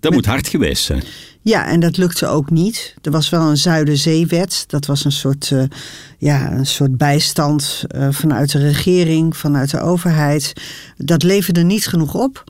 dat 0.00 0.12
moet 0.12 0.26
hard 0.26 0.48
geweest 0.48 0.84
zijn. 0.84 1.02
Ja, 1.40 1.66
en 1.66 1.80
dat 1.80 1.96
lukte 1.96 2.26
ook 2.26 2.50
niet. 2.50 2.94
Er 3.02 3.10
was 3.10 3.28
wel 3.28 3.40
een 3.40 3.56
Zuiderzeewet. 3.56 4.64
Dat 4.66 4.86
was 4.86 5.04
een 5.04 5.12
soort, 5.12 5.50
uh, 5.50 5.62
ja, 6.18 6.52
een 6.52 6.66
soort 6.66 6.96
bijstand 6.96 7.84
uh, 7.96 8.08
vanuit 8.10 8.52
de 8.52 8.58
regering, 8.58 9.36
vanuit 9.36 9.70
de 9.70 9.80
overheid. 9.80 10.52
Dat 10.96 11.22
leverde 11.22 11.62
niet 11.62 11.86
genoeg 11.86 12.14
op. 12.14 12.44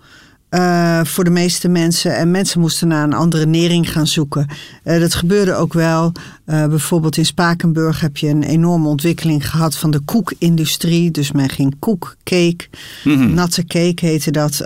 Uh, 0.57 1.05
voor 1.05 1.25
de 1.25 1.31
meeste 1.31 1.69
mensen. 1.69 2.17
En 2.17 2.31
mensen 2.31 2.61
moesten 2.61 2.89
naar 2.89 3.03
een 3.03 3.13
andere 3.13 3.47
nering 3.47 3.93
gaan 3.93 4.07
zoeken. 4.07 4.47
Uh, 4.85 5.01
dat 5.01 5.15
gebeurde 5.15 5.55
ook 5.55 5.73
wel. 5.73 6.13
Uh, 6.47 6.67
bijvoorbeeld 6.67 7.17
in 7.17 7.27
Spakenburg 7.27 8.01
heb 8.01 8.17
je 8.17 8.29
een 8.29 8.43
enorme 8.43 8.89
ontwikkeling 8.89 9.51
gehad 9.51 9.77
van 9.77 9.91
de 9.91 10.01
koekindustrie. 10.01 11.11
Dus 11.11 11.33
men 11.33 11.49
ging 11.49 11.77
koek, 11.79 12.17
cake, 12.25 12.69
mm 13.05 13.17
-hmm. 13.17 13.35
natte 13.35 13.65
cake 13.67 14.07
heette 14.07 14.31
dat. 14.31 14.59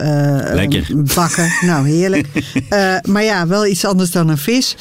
Lekker. 0.52 0.87
Bakken. 1.14 1.52
nou, 1.66 1.88
heerlijk. 1.88 2.28
maar 3.08 3.22
ja, 3.22 3.46
wel 3.46 3.66
iets 3.66 3.84
anders 3.84 4.10
dan 4.10 4.28
een 4.28 4.38
vis. 4.38 4.76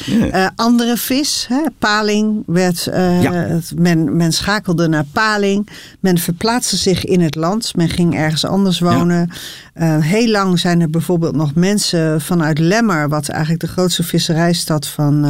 Andere 0.56 0.98
vis, 0.98 1.46
hè, 1.50 1.62
paling, 1.78 2.44
werd. 2.46 2.88
Ja. 3.22 3.60
men, 3.76 4.16
men 4.16 4.32
schakelde 4.32 4.88
naar 4.88 5.06
paling. 5.12 5.70
Men 6.00 6.18
verplaatste 6.18 6.78
zich 6.78 7.06
in 7.06 7.22
het 7.22 7.36
land. 7.36 7.76
Men 7.76 7.90
ging 7.90 8.16
ergens 8.16 8.46
anders 8.46 8.80
wonen. 8.80 9.30
Ja. 9.76 10.00
heel 10.00 10.28
lang 10.28 10.60
zijn 10.60 10.82
er 10.82 10.90
bijvoorbeeld 10.90 11.36
nog 11.36 11.56
mensen 11.56 12.22
vanuit 12.22 12.60
Lemmer, 12.60 13.10
wat 13.10 13.30
eigenlijk 13.30 13.62
de 13.62 13.68
grootste 13.68 14.04
visserijstad 14.04 14.88
van, 14.88 15.26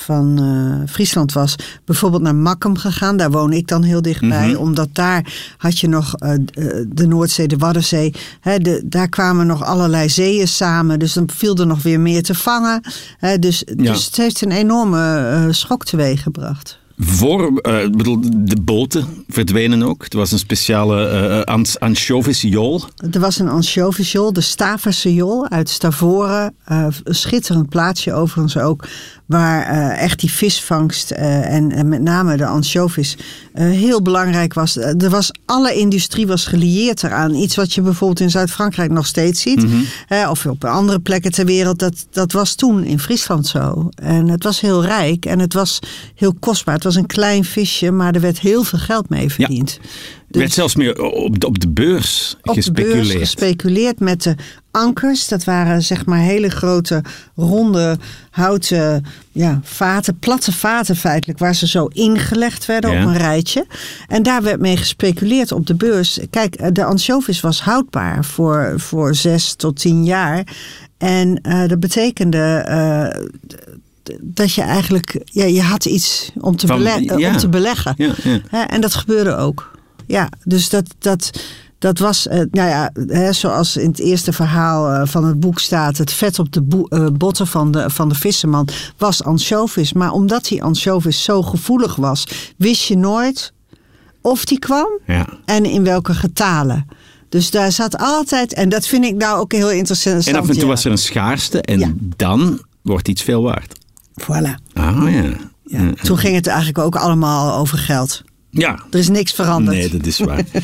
van 0.00 0.42
uh, 0.42 0.88
Friesland 0.88 1.32
was, 1.32 1.56
bijvoorbeeld 1.84 2.22
naar 2.22 2.34
Makkum 2.34 2.76
gegaan. 2.76 3.16
Daar 3.16 3.30
woon 3.30 3.52
ik 3.52 3.68
dan 3.68 3.82
heel 3.82 4.02
dichtbij, 4.02 4.46
mm 4.46 4.54
-hmm. 4.54 4.62
omdat 4.62 4.88
daar 4.92 5.54
had 5.56 5.78
je 5.78 5.88
nog 5.88 6.14
uh, 6.22 6.30
de 6.88 7.06
Noordzee, 7.06 7.48
de 7.48 7.56
Waddenzee. 7.56 8.14
Hè, 8.40 8.58
de, 8.58 8.82
daar 8.84 9.08
kwamen 9.08 9.46
nog 9.46 9.64
allerlei 9.64 10.08
zeeën 10.08 10.48
samen, 10.48 10.98
dus 10.98 11.12
dan 11.12 11.28
viel 11.34 11.56
er 11.56 11.66
nog 11.66 11.82
weer 11.82 12.00
meer 12.00 12.22
te 12.22 12.34
vangen. 12.34 12.80
Hè, 13.18 13.38
dus, 13.38 13.62
ja. 13.66 13.74
dus 13.74 14.04
het 14.04 14.16
heeft 14.16 14.42
een 14.42 14.52
enorme 14.52 15.48
schok 15.50 15.84
teweeggebracht. 15.84 16.78
Voor, 17.00 17.60
uh, 17.62 17.90
bedoel, 17.90 18.18
de 18.22 18.60
boten 18.60 19.24
verdwenen 19.28 19.82
ook. 19.82 20.04
Er 20.08 20.16
was 20.16 20.32
een 20.32 20.38
speciale 20.38 21.44
uh, 21.48 21.70
ansjovisjool. 21.78 22.82
Er 23.10 23.20
was 23.20 23.38
een 23.38 23.48
ansjovisjool, 23.48 24.32
de 24.32 24.40
Staverse 24.40 25.14
jool 25.14 25.48
uit 25.48 25.68
Stavoren. 25.68 26.54
Uh, 26.72 26.86
een 27.04 27.14
schitterend 27.14 27.68
plaatsje 27.68 28.12
overigens 28.12 28.58
ook. 28.58 28.84
Waar 29.28 29.90
echt 29.90 30.20
die 30.20 30.32
visvangst 30.32 31.10
en, 31.10 31.72
en, 31.72 31.88
met 31.88 32.02
name 32.02 32.36
de 32.36 32.46
ansjovis 32.46 33.16
heel 33.52 34.02
belangrijk 34.02 34.54
was. 34.54 34.76
Er 34.76 35.10
was. 35.10 35.30
Alle 35.44 35.74
industrie 35.74 36.26
was 36.26 36.46
gelieerd 36.46 37.02
eraan. 37.02 37.34
Iets 37.34 37.56
wat 37.56 37.72
je 37.72 37.80
bijvoorbeeld 37.80 38.20
in 38.20 38.30
Zuid-Frankrijk 38.30 38.90
nog 38.90 39.06
steeds 39.06 39.40
ziet. 39.40 39.62
Mm 39.62 39.84
-hmm. 40.08 40.28
of 40.28 40.46
op 40.46 40.64
andere 40.64 40.98
plekken 40.98 41.32
ter 41.32 41.44
wereld. 41.44 41.78
Dat, 41.78 42.06
dat 42.10 42.32
was 42.32 42.54
toen 42.54 42.84
in 42.84 42.98
Friesland 42.98 43.46
zo. 43.46 43.88
En 43.94 44.28
het 44.28 44.42
was 44.42 44.60
heel 44.60 44.84
rijk 44.84 45.26
en 45.26 45.38
het 45.38 45.52
was 45.52 45.78
heel 46.14 46.34
kostbaar. 46.34 46.74
Het 46.74 46.84
was 46.84 46.94
een 46.94 47.06
klein 47.06 47.44
visje, 47.44 47.90
maar 47.90 48.14
er 48.14 48.20
werd 48.20 48.40
heel 48.40 48.62
veel 48.62 48.78
geld 48.78 49.08
mee 49.08 49.32
verdiend. 49.32 49.78
Ja. 49.82 49.88
Er 50.30 50.38
werd 50.38 50.52
zelfs 50.52 50.76
meer 50.76 51.02
op 51.02 51.40
de, 51.40 51.46
op 51.46 51.58
de 51.60 51.68
beurs 51.68 52.36
op 52.42 52.54
gespeculeerd. 52.54 53.06
De 53.06 53.12
beurs 53.12 53.18
gespeculeerd 53.18 54.00
met 54.00 54.22
de 54.22 54.34
ankers. 54.70 55.28
Dat 55.28 55.44
waren 55.44 55.82
zeg 55.82 56.06
maar 56.06 56.18
hele 56.18 56.48
grote, 56.48 57.02
ronde, 57.34 57.98
houten 58.30 59.04
ja, 59.32 59.60
vaten, 59.62 60.18
platte 60.18 60.52
vaten 60.52 60.96
feitelijk, 60.96 61.38
waar 61.38 61.54
ze 61.54 61.66
zo 61.66 61.86
ingelegd 61.86 62.66
werden 62.66 62.92
ja. 62.92 63.02
op 63.02 63.06
een 63.06 63.16
rijtje. 63.16 63.66
En 64.08 64.22
daar 64.22 64.42
werd 64.42 64.60
mee 64.60 64.76
gespeculeerd 64.76 65.52
op 65.52 65.66
de 65.66 65.74
beurs. 65.74 66.18
Kijk, 66.30 66.74
de 66.74 66.84
ansjovis 66.84 67.40
was 67.40 67.60
houdbaar 67.60 68.24
voor, 68.24 68.72
voor 68.76 69.14
zes 69.14 69.54
tot 69.54 69.76
tien 69.76 70.04
jaar. 70.04 70.46
En 70.98 71.40
uh, 71.42 71.68
dat 71.68 71.80
betekende 71.80 72.66
uh, 72.68 73.26
dat 74.20 74.52
je 74.52 74.62
eigenlijk, 74.62 75.20
ja, 75.24 75.44
je 75.44 75.62
had 75.62 75.84
iets 75.84 76.32
om 76.40 76.56
te, 76.56 76.66
Van, 76.66 76.82
ja. 76.82 77.30
om 77.30 77.36
te 77.36 77.48
beleggen. 77.48 77.94
Ja. 78.50 78.68
En 78.68 78.80
dat 78.80 78.94
gebeurde 78.94 79.36
ook. 79.36 79.76
Ja, 80.08 80.28
dus 80.44 80.68
dat, 80.68 80.84
dat, 80.98 81.30
dat 81.78 81.98
was, 81.98 82.26
uh, 82.26 82.32
nou 82.32 82.68
ja, 82.68 82.90
hè, 83.06 83.32
zoals 83.32 83.76
in 83.76 83.88
het 83.90 83.98
eerste 83.98 84.32
verhaal 84.32 84.94
uh, 84.94 85.02
van 85.04 85.24
het 85.24 85.40
boek 85.40 85.58
staat, 85.58 85.96
het 85.96 86.12
vet 86.12 86.38
op 86.38 86.52
de 86.52 86.86
uh, 86.88 87.06
botten 87.12 87.46
van 87.46 87.70
de, 87.70 87.90
van 87.90 88.08
de 88.08 88.14
visserman 88.14 88.68
was 88.96 89.24
ansjovis. 89.24 89.92
Maar 89.92 90.12
omdat 90.12 90.44
die 90.44 90.62
ansjovis 90.62 91.22
zo 91.22 91.42
gevoelig 91.42 91.96
was, 91.96 92.26
wist 92.56 92.82
je 92.82 92.96
nooit 92.96 93.52
of 94.20 94.44
die 94.44 94.58
kwam 94.58 94.88
ja. 95.06 95.26
en 95.44 95.64
in 95.64 95.84
welke 95.84 96.14
getalen. 96.14 96.86
Dus 97.28 97.50
daar 97.50 97.72
zat 97.72 97.98
altijd, 97.98 98.54
en 98.54 98.68
dat 98.68 98.86
vind 98.86 99.04
ik 99.04 99.14
nou 99.14 99.40
ook 99.40 99.52
heel 99.52 99.70
interessant. 99.70 100.26
En 100.26 100.36
af 100.36 100.48
en 100.48 100.52
toe 100.52 100.62
ja. 100.62 100.66
was 100.68 100.84
er 100.84 100.90
een 100.90 100.98
schaarste 100.98 101.62
en 101.62 101.78
Ja. 101.78 101.92
dan 102.16 102.62
wordt 102.82 103.08
iets 103.08 103.22
veel 103.22 103.42
waard. 103.42 103.78
Voilà. 104.22 104.54
Ah 104.72 105.12
ja. 105.12 105.36
Ja. 105.62 105.92
Toen 106.02 106.18
ging 106.18 106.34
het 106.34 106.46
eigenlijk 106.46 106.78
ook 106.78 106.96
allemaal 106.96 107.54
over 107.54 107.78
geld. 107.78 108.22
Ja. 108.50 108.78
Er 108.90 108.98
is 108.98 109.08
niks 109.08 109.32
veranderd. 109.32 109.76
Nee, 109.76 109.88
dat 109.88 110.06
is 110.06 110.18
waar. 110.18 110.44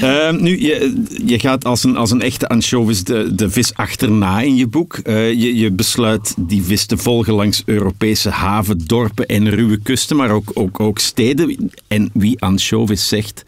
Ehm, 0.00 0.42
nu, 0.42 0.60
je, 0.60 1.02
je 1.26 1.38
gaat 1.38 1.64
als 1.64 1.84
een, 1.84 1.96
als 1.96 2.10
een 2.10 2.22
echte 2.22 2.48
anchovis 2.48 3.04
de, 3.04 3.34
de 3.34 3.50
vis 3.50 3.74
achterna 3.74 4.40
in 4.40 4.56
je 4.56 4.66
boek. 4.66 4.94
Eh, 4.94 5.32
je, 5.32 5.56
je 5.56 5.72
besluit 5.72 6.34
die 6.38 6.62
vis 6.62 6.86
te 6.86 6.96
volgen 6.96 7.32
langs 7.32 7.62
Europese 7.64 8.30
haven, 8.30 8.86
dorpen 8.86 9.26
en 9.26 9.50
ruwe 9.50 9.78
kusten, 9.78 10.16
maar 10.16 10.30
ook, 10.30 10.50
ook, 10.54 10.80
ook 10.80 10.98
steden. 10.98 11.70
En 11.88 12.10
wie 12.12 12.40
anchovis 12.40 13.08
zegt, 13.08 13.44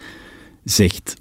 zegt 0.64 1.14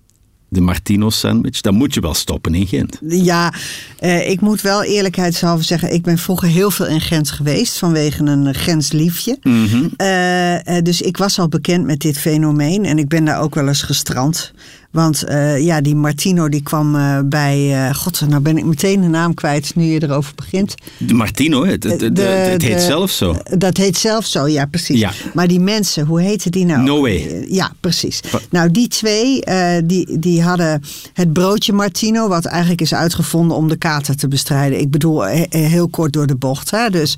de 0.53 0.61
Martino 0.61 1.09
sandwich, 1.09 1.61
dan 1.61 1.75
moet 1.75 1.93
je 1.93 1.99
wel 1.99 2.13
stoppen 2.13 2.55
in 2.55 2.67
Gent. 2.67 2.97
Ja, 3.07 3.53
eh, 3.99 4.29
ik 4.29 4.41
moet 4.41 4.61
wel 4.61 4.83
eerlijkheidshalve 4.83 5.63
zeggen, 5.63 5.93
ik 5.93 6.03
ben 6.03 6.17
vroeger 6.17 6.47
heel 6.47 6.71
veel 6.71 6.87
in 6.87 7.01
Gent 7.01 7.31
geweest 7.31 7.77
vanwege 7.77 8.23
een 8.23 8.47
eh, 8.47 8.61
Gents 8.61 8.91
liefje. 8.91 9.37
Mhm. 9.43 9.87
Eh, 9.95 10.77
eh, 10.77 10.83
dus 10.83 11.01
ik 11.01 11.17
was 11.17 11.39
al 11.39 11.47
bekend 11.47 11.85
met 11.85 11.99
dit 11.99 12.17
fenomeen 12.17 12.85
en 12.85 12.97
ik 12.97 13.07
ben 13.07 13.25
daar 13.25 13.41
ook 13.41 13.55
wel 13.55 13.67
eens 13.67 13.81
gestrand. 13.81 14.53
Want 14.91 15.23
eh, 15.23 15.59
ja, 15.63 15.81
die 15.81 15.95
Martino 15.95 16.49
die 16.49 16.63
kwam 16.63 16.95
eh, 16.95 17.19
bij, 17.25 17.87
eh, 17.87 17.95
god, 17.95 18.21
nou 18.27 18.41
ben 18.41 18.57
ik 18.57 18.65
meteen 18.65 19.01
de 19.01 19.07
naam 19.07 19.33
kwijt 19.33 19.75
nu 19.75 19.83
je 19.83 20.03
erover 20.03 20.33
begint. 20.35 20.75
De 20.97 21.13
Martino, 21.13 21.65
het, 21.65 21.83
het, 21.83 22.01
het, 22.01 22.15
De- 22.15 22.21
het 22.21 22.61
heet 22.61 22.77
de- 22.77 22.85
zelf 22.85 23.11
zo. 23.11 23.35
Dat 23.57 23.77
heet 23.77 23.97
zelf 23.97 24.25
zo, 24.25 24.47
ja, 24.47 24.65
precies. 24.65 24.99
Ja. 24.99 25.11
Maar 25.33 25.47
die 25.47 25.59
mensen, 25.59 26.05
hoe 26.05 26.21
heten 26.21 26.51
die 26.51 26.65
nou? 26.65 26.83
Noé. 26.83 27.09
Eh, 27.09 27.49
Ja, 27.51 27.71
precies. 27.79 28.19
Nou, 28.49 28.71
die 28.71 28.87
twee, 28.87 29.41
die, 29.83 30.19
die 30.19 30.41
hadden 30.41 30.83
het 31.13 31.33
broodje 31.33 31.73
Martino, 31.73 32.27
wat 32.27 32.45
eigenlijk 32.45 32.81
is 32.81 32.93
uitgevonden 32.93 33.57
om 33.57 33.67
de 33.67 33.75
kater 33.77 34.15
te 34.15 34.27
bestrijden. 34.27 34.79
Ik 34.79 34.91
bedoel, 34.91 35.21
he- 35.25 35.45
he- 35.49 35.57
heel 35.59 35.89
kort 35.89 36.13
door 36.13 36.27
de 36.27 36.35
bocht. 36.35 36.71
Hè? 36.71 36.89
Dus 36.89 37.17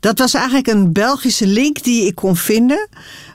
dat 0.00 0.18
was 0.18 0.34
eigenlijk 0.34 0.66
een 0.66 0.92
Belgische 0.92 1.46
link 1.46 1.82
die 1.82 2.06
ik 2.06 2.14
kon 2.14 2.36
vinden. 2.36 2.88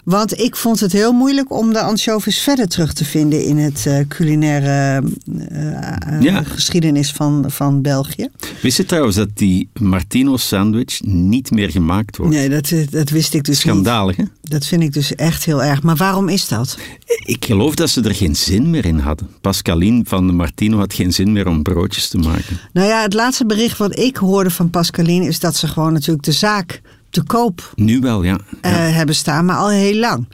Want 0.10 0.40
ik 0.40 0.56
vond 0.56 0.80
het 0.80 0.92
heel 0.92 1.12
moeilijk 1.12 1.52
om 1.52 1.74
de 1.74 1.82
anchovies 1.82 2.40
verder 2.40 2.68
terug 2.68 2.94
te 2.94 3.06
vinden 3.06 3.44
in 3.44 3.58
het 3.58 3.86
eh, 3.86 4.00
culinaire 4.08 5.04
eh, 5.42 5.78
eh, 6.16 6.22
Ja. 6.22 6.44
geschiedenis 6.44 7.12
van, 7.12 7.44
van 7.48 7.82
België. 7.82 8.28
Wist 8.62 8.78
je 8.78 8.86
trouwens 8.86 9.16
dat 9.16 9.30
die 9.34 9.70
Martino 9.80 10.38
sandwich 10.38 11.02
niet 11.04 11.52
meer 11.52 11.70
gemaakt 11.72 12.18
wordt? 12.18 12.34
Nee, 12.34 12.50
dat, 12.50 12.74
dat 12.90 13.10
wist 13.10 13.34
ik 13.34 13.44
dus 13.44 13.64
niet. 13.64 13.74
Schandalig, 13.74 14.16
hè? 14.16 14.24
Dat 14.42 14.66
vind 14.66 14.82
ik 14.82 14.94
dus 14.94 15.16
echt 15.16 15.46
heel 15.46 15.64
erg. 15.64 15.84
Maar 15.84 15.96
waarom 15.96 16.30
is 16.30 16.48
dat? 16.48 16.78
Ik 17.26 17.46
geloof 17.46 17.76
dat 17.76 17.90
ze 17.90 18.02
er 18.02 18.16
geen 18.16 18.36
zin 18.36 18.70
meer 18.70 18.86
in 18.86 19.00
hadden. 19.00 19.28
Pascaline 19.42 20.02
van 20.06 20.28
de 20.28 20.34
Martino 20.34 20.78
had 20.78 20.94
geen 20.94 21.14
zin 21.14 21.32
meer 21.32 21.48
om 21.48 21.64
broodjes 21.64 22.08
te 22.08 22.18
maken. 22.18 22.60
Nou 22.74 22.88
ja, 22.88 23.02
het 23.02 23.14
laatste 23.14 23.46
bericht 23.46 23.78
wat 23.78 24.00
ik 24.00 24.18
hoorde 24.18 24.50
van 24.50 24.70
Pascaline 24.70 25.26
is 25.26 25.40
dat 25.40 25.56
ze 25.56 25.68
gewoon 25.68 25.94
natuurlijk 25.94 26.26
de 26.26 26.32
zaak 26.32 26.82
te 27.10 27.24
koop 27.24 27.72
Nu 27.76 28.00
wel, 28.00 28.24
ja. 28.24 28.40
eh, 28.62 28.72
ja. 28.72 28.78
hebben 28.78 29.16
staan, 29.16 29.46
maar 29.46 29.56
al 29.56 29.70
heel 29.70 30.00
lang. 30.00 30.28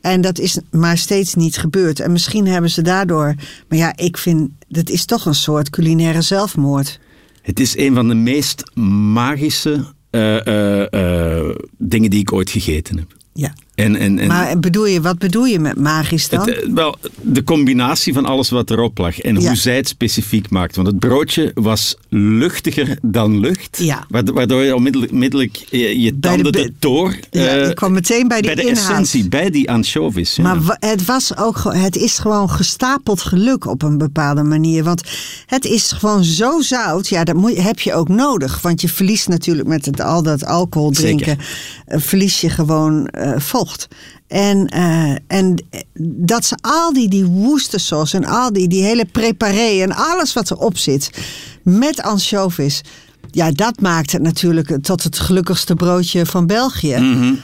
En 0.00 0.20
dat 0.20 0.38
is 0.38 0.58
maar 0.70 0.98
steeds 0.98 1.34
niet 1.34 1.56
gebeurd. 1.56 2.00
En 2.00 2.12
misschien 2.12 2.46
hebben 2.46 2.70
ze 2.70 2.82
daardoor. 2.82 3.34
Maar 3.68 3.78
ja, 3.78 3.96
ik 3.96 4.16
vind. 4.16 4.50
Dat 4.68 4.90
is 4.90 5.04
toch 5.04 5.26
een 5.26 5.34
soort 5.34 5.70
culinaire 5.70 6.22
zelfmoord. 6.22 7.00
Het 7.42 7.60
is 7.60 7.76
een 7.76 7.94
van 7.94 8.08
de 8.08 8.14
meest 8.14 8.70
magische 9.12 9.84
eh, 10.10 10.86
eh, 11.36 11.56
dingen 11.78 12.10
die 12.10 12.20
ik 12.20 12.32
ooit 12.32 12.50
gegeten 12.50 12.98
heb. 12.98 13.16
Ja. 13.32 13.52
En, 13.74 13.96
en, 13.96 14.18
en 14.18 14.26
Maar 14.26 14.58
bedoel 14.58 14.86
je, 14.86 15.00
wat 15.00 15.18
bedoel 15.18 15.44
je 15.44 15.58
met 15.58 15.76
magisch 15.78 16.28
dan? 16.28 16.40
het, 16.48 16.62
eh, 16.62 16.68
wel, 16.74 16.96
de 17.20 17.44
combinatie 17.44 18.12
van 18.12 18.24
alles 18.24 18.50
wat 18.50 18.70
erop 18.70 18.98
lag 18.98 19.20
en 19.20 19.40
Ja. 19.40 19.46
hoe 19.46 19.56
zij 19.56 19.76
het 19.76 19.88
specifiek 19.88 20.50
maakt. 20.50 20.76
Want 20.76 20.88
het 20.88 20.98
broodje 20.98 21.50
was 21.54 21.96
luchtiger 22.08 22.98
dan 23.02 23.40
lucht. 23.40 23.78
Ja. 23.80 24.04
Waardo- 24.08 24.32
Waardoor 24.32 24.62
je 24.62 24.74
onmiddellijk 24.74 25.12
onmiddellijk 25.12 25.56
je, 25.70 26.00
je 26.00 26.12
de 26.12 26.18
tanden 26.20 26.52
be- 26.52 26.58
erdoor... 26.62 27.16
ja, 27.30 27.46
eh, 27.46 27.68
ik 27.68 27.74
kwam 27.76 27.92
meteen 27.92 28.28
bij 28.28 28.40
die 28.40 28.54
bij 28.54 28.64
de 28.64 28.70
inhoud. 28.70 28.88
essentie, 28.90 29.28
bij 29.28 29.50
die 29.50 29.70
anchovies. 29.70 30.36
ja. 30.36 30.42
Maar 30.42 30.76
het, 30.80 31.04
was 31.04 31.36
ook, 31.36 31.60
het 31.68 31.96
is 31.96 32.18
gewoon 32.18 32.50
gestapeld 32.50 33.20
geluk 33.22 33.66
op 33.66 33.82
een 33.82 33.98
bepaalde 33.98 34.42
manier. 34.42 34.84
Want 34.84 35.02
het 35.46 35.64
is 35.64 35.92
gewoon 35.92 36.24
zo 36.24 36.60
zout. 36.60 37.08
Ja, 37.08 37.24
dat 37.24 37.34
moet, 37.36 37.56
heb 37.62 37.80
je 37.80 37.94
ook 37.94 38.08
nodig. 38.08 38.60
Want 38.62 38.80
je 38.80 38.88
verliest 38.88 39.28
natuurlijk 39.28 39.68
met 39.68 39.86
het, 39.86 40.00
al 40.00 40.22
dat 40.22 40.44
alcohol 40.44 40.90
drinken. 40.90 41.38
eh, 41.86 42.00
verlies 42.00 42.40
je 42.40 42.48
gewoon 42.48 43.06
eh, 43.06 43.38
vocht. 43.38 43.71
En, 44.26 44.66
eh, 44.68 45.14
en 45.26 45.64
dat 45.98 46.44
ze 46.44 46.56
al 46.60 46.92
die, 46.92 47.08
die 47.08 47.24
woestersaus 47.24 48.12
en 48.12 48.24
al 48.24 48.52
die, 48.52 48.68
die 48.68 48.82
hele 48.82 49.04
preparé 49.04 49.82
en 49.82 49.92
alles 49.92 50.32
wat 50.32 50.50
erop 50.50 50.78
zit 50.78 51.10
met 51.62 52.02
anchovies. 52.02 52.80
Ja, 53.30 53.50
dat 53.50 53.80
maakt 53.80 54.12
het 54.12 54.22
natuurlijk 54.22 54.78
tot 54.82 55.02
het 55.02 55.18
gelukkigste 55.18 55.74
broodje 55.74 56.26
van 56.26 56.46
België. 56.46 56.96
Mhm. 56.96 57.34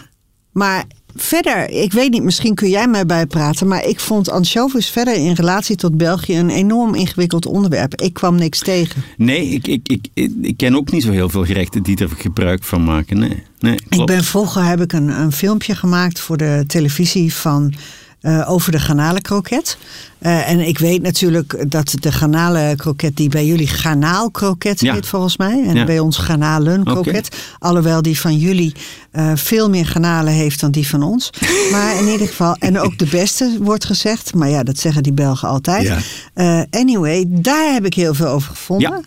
Maar 0.53 0.85
verder, 1.23 1.71
ik 1.71 1.93
weet 1.93 2.11
niet, 2.11 2.23
misschien 2.23 2.55
kun 2.55 2.69
jij 2.69 2.89
mij 2.89 3.07
bijpraten. 3.07 3.69
Maar 3.69 3.85
ik 3.85 4.01
vond 4.01 4.31
anchovies 4.31 4.89
verder 4.89 5.15
in 5.15 5.33
relatie 5.33 5.77
tot 5.77 5.97
België 5.97 6.39
een 6.39 6.51
enorm 6.51 6.95
ingewikkeld 6.95 7.47
onderwerp. 7.47 8.01
Ik 8.01 8.13
kwam 8.13 8.35
niks 8.35 8.59
tegen. 8.59 9.03
Nee, 9.17 9.49
ik, 9.49 9.67
ik, 9.67 9.89
ik, 9.89 10.09
ik, 10.43 10.57
ken 10.57 10.77
ook 10.77 10.91
niet 10.93 11.03
zo 11.03 11.11
heel 11.11 11.29
veel 11.29 11.45
gerechten 11.45 11.83
die 11.83 11.97
er 11.97 12.09
gebruik 12.17 12.65
van 12.65 12.85
maken. 12.85 13.19
Nee, 13.19 13.43
nee 13.61 13.79
Ik 13.89 14.07
ben 14.07 14.25
vroeger 14.25 14.65
heb 14.65 14.81
ik 14.81 14.93
een, 14.93 15.09
een 15.09 15.33
filmpje 15.33 15.75
gemaakt 15.75 16.21
voor 16.21 16.37
de 16.37 16.65
televisie 16.67 17.35
van. 17.35 17.75
Eh, 18.21 18.51
over 18.51 18.73
de 18.73 18.79
garnalenkroket. 18.79 19.79
Eh, 20.19 20.51
en 20.51 20.61
ik 20.61 20.79
weet 20.79 21.03
natuurlijk 21.03 21.71
dat 21.71 21.95
de 22.01 22.13
garnalenkroket 22.13 23.17
die 23.17 23.29
bij 23.29 23.47
jullie 23.47 23.67
garnaalkroket 23.67 24.81
Ja. 24.81 24.95
heet 24.95 25.07
volgens 25.07 25.37
mij. 25.37 25.65
En 25.67 25.75
Ja. 25.75 25.85
bij 25.85 25.99
ons 25.99 26.17
garnalenkroket. 26.17 27.37
Alhoewel 27.59 28.03
die 28.03 28.21
van 28.21 28.37
jullie 28.39 28.73
eh, 29.11 29.33
veel 29.35 29.69
meer 29.71 29.87
garnalen 29.87 30.33
heeft 30.33 30.61
dan 30.61 30.71
die 30.71 30.89
van 30.89 31.03
ons. 31.03 31.31
Maar 31.73 31.99
in 31.99 32.09
ieder 32.09 32.27
geval, 32.27 32.55
en 32.59 32.79
ook 32.81 32.99
de 32.99 33.07
beste 33.11 33.57
wordt 33.61 33.85
gezegd. 33.85 34.35
Maar 34.35 34.49
ja, 34.49 34.63
dat 34.63 34.79
zeggen 34.79 35.03
die 35.03 35.13
Belgen 35.13 35.49
altijd. 35.49 36.03
Ja. 36.35 36.67
Anyway, 36.71 37.25
daar 37.29 37.73
heb 37.73 37.85
ik 37.87 37.95
heel 37.95 38.15
veel 38.15 38.29
over 38.29 38.51
gevonden. 38.51 39.05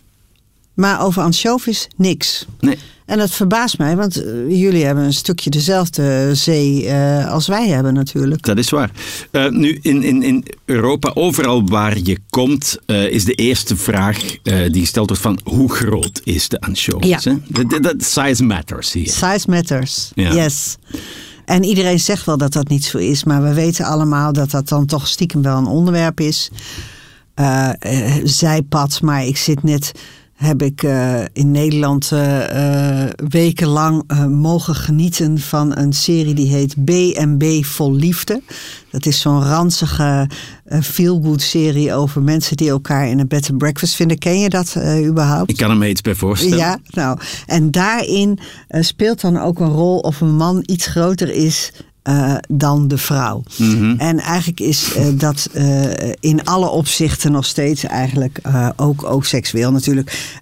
Maar 0.74 1.02
over 1.02 1.22
anchovies 1.24 1.88
niks. 1.98 2.46
Nee. 2.60 2.78
En 3.06 3.18
dat 3.18 3.32
verbaast 3.32 3.78
mij, 3.78 3.96
want 3.96 4.24
eh, 4.24 4.32
jullie 4.62 4.86
hebben 4.86 5.04
een 5.04 5.14
stukje 5.14 5.50
dezelfde 5.50 6.36
zee 6.36 6.88
eh, 6.88 7.32
als 7.32 7.48
wij 7.48 7.68
hebben 7.68 7.94
natuurlijk. 7.94 8.42
Dat 8.42 8.58
is 8.58 8.70
waar. 8.70 8.92
Eh, 9.32 9.50
nu, 9.50 9.80
in, 9.82 10.04
in, 10.04 10.24
in 10.24 10.46
Europa, 10.66 11.12
overal 11.14 11.66
waar 11.68 11.98
je 12.04 12.18
komt, 12.30 12.78
is 12.86 13.26
de 13.26 13.34
eerste 13.34 13.76
vraag 13.76 14.20
die 14.44 14.82
gesteld 14.82 15.08
wordt 15.08 15.22
van 15.22 15.40
hoe 15.44 15.72
groot 15.74 16.22
is 16.24 16.50
de 16.50 16.62
anchovies? 16.62 17.24
Ja. 17.24 17.40
Dat- 17.80 18.04
size 18.04 18.44
matters 18.44 18.92
hier. 18.94 19.08
Size 19.10 19.46
matters, 19.50 20.12
Ja. 20.16 20.34
yes. 20.34 20.76
En 21.46 21.64
iedereen 21.64 22.00
zegt 22.00 22.26
wel 22.26 22.38
dat 22.38 22.54
dat 22.54 22.68
niet 22.68 22.86
zo 22.86 22.98
is, 22.98 23.24
maar 23.24 23.44
we 23.44 23.54
weten 23.54 23.86
allemaal 23.86 24.34
dat 24.34 24.52
dat 24.52 24.68
dan 24.68 24.86
toch 24.86 25.08
stiekem 25.08 25.42
wel 25.42 25.58
een 25.58 25.66
onderwerp 25.66 26.20
is. 26.20 26.50
Zijpad, 28.24 29.02
maar 29.02 29.26
ik 29.26 29.38
zit 29.38 29.64
net, 29.64 29.92
heb 30.42 30.62
ik 30.62 30.84
eh, 30.84 31.20
in 31.34 31.52
Nederland 31.52 32.12
eh, 32.12 33.04
eh, 33.04 33.10
wekenlang 33.30 34.04
mogen 34.30 34.76
genieten 34.76 35.40
van 35.40 35.78
een 35.78 35.94
serie 35.94 36.34
die 36.34 36.50
heet 36.50 36.84
B&B 36.86 37.66
Vol 37.66 37.94
Liefde. 37.94 38.42
Dat 38.92 39.06
is 39.06 39.20
zo'n 39.20 39.44
ranzige 39.44 40.30
feel-good 40.84 41.42
serie 41.42 41.94
over 41.94 42.22
mensen 42.22 42.58
die 42.58 42.70
elkaar 42.70 43.08
in 43.08 43.20
een 43.20 43.28
bed 43.28 43.50
and 43.50 43.58
breakfast 43.58 43.96
vinden. 43.96 44.18
Ken 44.18 44.40
je 44.40 44.50
dat 44.50 44.76
überhaupt? 45.06 45.50
Ik 45.50 45.58
kan 45.58 45.70
er 45.70 45.78
me 45.78 45.90
iets 45.90 46.02
bij 46.02 46.16
voorstellen. 46.16 46.58
Ja, 46.58 46.80
nou, 46.90 47.20
en 47.46 47.72
daarin 47.72 48.40
speelt 48.70 49.22
dan 49.22 49.38
ook 49.38 49.60
een 49.60 49.72
rol 49.72 50.00
of 50.00 50.22
een 50.22 50.36
man 50.36 50.64
iets 50.66 50.88
groter 50.88 51.30
is 51.30 51.72
eh, 52.02 52.36
dan 52.48 52.88
de 52.88 52.98
vrouw. 52.98 53.44
Mhm. 53.58 53.96
En 53.98 54.20
eigenlijk 54.20 54.60
is 54.60 54.94
eh, 54.94 55.06
dat 55.14 55.50
eh, 55.54 55.84
in 56.20 56.44
alle 56.44 56.70
opzichten 56.70 57.32
nog 57.32 57.46
steeds 57.46 57.84
eigenlijk, 57.84 58.40
ook, 58.76 59.04
ook 59.04 59.26
seksueel 59.26 59.72
natuurlijk, 59.72 60.36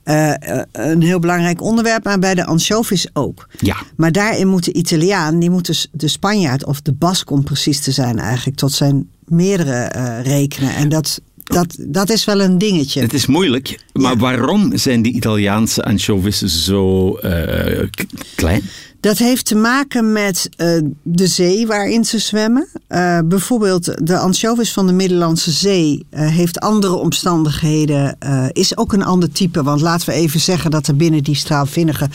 een 0.72 1.02
heel 1.02 1.20
belangrijk 1.20 1.62
onderwerp, 1.62 2.04
maar 2.04 2.20
bij 2.20 2.36
de 2.36 2.46
anchovies 2.46 3.08
ook. 3.14 3.48
Ja. 3.58 3.76
Maar 3.96 4.12
daarin 4.12 4.48
moet 4.48 4.66
de 4.66 4.74
Italiaan, 4.74 5.40
die 5.40 5.50
moet 5.50 5.66
dus 5.66 5.88
de 5.92 6.08
Spanjaard 6.08 6.66
of 6.66 6.82
de 6.82 6.94
Bask 6.94 7.32
om 7.32 7.44
precies 7.44 7.80
te 7.80 7.92
zijn 7.92 8.20
eigenlijk, 8.20 8.58
tot 8.58 8.72
zijn 8.72 9.10
meerdere 9.26 9.88
rekenen. 10.22 10.76
En 10.76 10.90
dat, 10.90 11.22
dat, 11.44 11.76
dat 11.80 12.10
is 12.10 12.26
wel 12.26 12.42
een 12.42 12.58
dingetje. 12.58 13.02
Het 13.02 13.14
is 13.14 13.26
moeilijk, 13.26 13.80
maar 13.94 14.12
Ja. 14.12 14.18
waarom 14.18 14.78
zijn 14.78 15.02
die 15.02 15.14
Italiaanse 15.14 15.84
anchovies 15.84 16.38
zo 16.40 17.12
klein? 18.36 18.62
Dat 19.00 19.18
heeft 19.18 19.46
te 19.46 19.56
maken 19.56 20.12
met 20.12 20.50
eh, 20.56 20.82
de 21.04 21.28
zee 21.28 21.68
waarin 21.68 22.06
ze 22.06 22.20
zwemmen. 22.20 22.68
Eh, 22.88 23.20
bijvoorbeeld 23.26 24.08
de 24.08 24.18
anchovies 24.18 24.74
van 24.74 24.88
de 24.88 24.94
Middellandse 24.94 25.52
Zee 25.52 26.06
eh, 26.10 26.28
heeft 26.28 26.60
andere 26.60 26.96
omstandigheden. 26.96 28.18
is 28.52 28.78
ook 28.78 28.94
een 28.94 29.04
ander 29.04 29.32
type. 29.32 29.64
Want 29.64 29.82
laten 29.82 30.10
we 30.10 30.16
even 30.16 30.40
zeggen 30.40 30.72
dat 30.72 30.88
er 30.88 30.96
binnen 30.96 31.24
die 31.24 31.36
straalvinnige... 31.36 32.10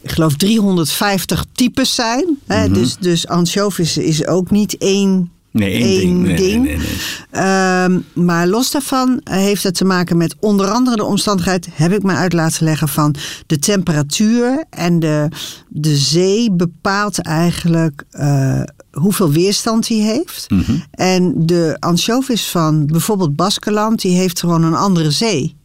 ik 0.00 0.10
geloof 0.10 0.36
350 0.36 1.44
types 1.52 1.94
zijn. 1.94 2.38
Hè? 2.46 2.70
dus, 2.70 2.96
dus 2.96 3.28
anchovies 3.28 3.96
is 3.96 4.26
ook 4.26 4.50
niet 4.50 4.78
één 4.78 5.30
Nee, 5.54 5.72
één 5.72 6.00
ding. 6.00 6.22
Nee, 6.22 6.36
ding. 6.36 6.64
nee, 6.64 6.76
nee, 6.76 6.86
nee. 6.86 7.42
Ehm, 7.42 8.00
maar 8.12 8.46
los 8.46 8.70
daarvan 8.70 9.20
heeft 9.24 9.62
het 9.62 9.74
te 9.74 9.84
maken 9.84 10.16
met 10.16 10.36
onder 10.40 10.70
andere 10.70 10.96
de 10.96 11.04
omstandigheid, 11.04 11.68
heb 11.72 11.92
ik 11.92 12.02
me 12.02 12.12
uit 12.12 12.32
laten 12.32 12.64
leggen, 12.64 12.88
van 12.88 13.14
de 13.46 13.58
temperatuur 13.58 14.64
en 14.70 14.98
de, 14.98 15.28
de 15.68 15.96
zee 15.96 16.52
bepaalt 16.52 17.18
eigenlijk 17.18 18.04
eh, 18.10 18.62
hoeveel 18.92 19.30
weerstand 19.30 19.86
die 19.86 20.02
heeft. 20.02 20.46
Mhm. 20.48 20.72
En 20.90 21.32
de 21.36 21.76
anchovis 21.78 22.46
van 22.46 22.86
bijvoorbeeld 22.86 23.36
Baskeland, 23.36 24.00
die 24.00 24.16
heeft 24.16 24.40
gewoon 24.40 24.62
een 24.62 24.74
andere 24.74 25.10
zee. 25.10 25.56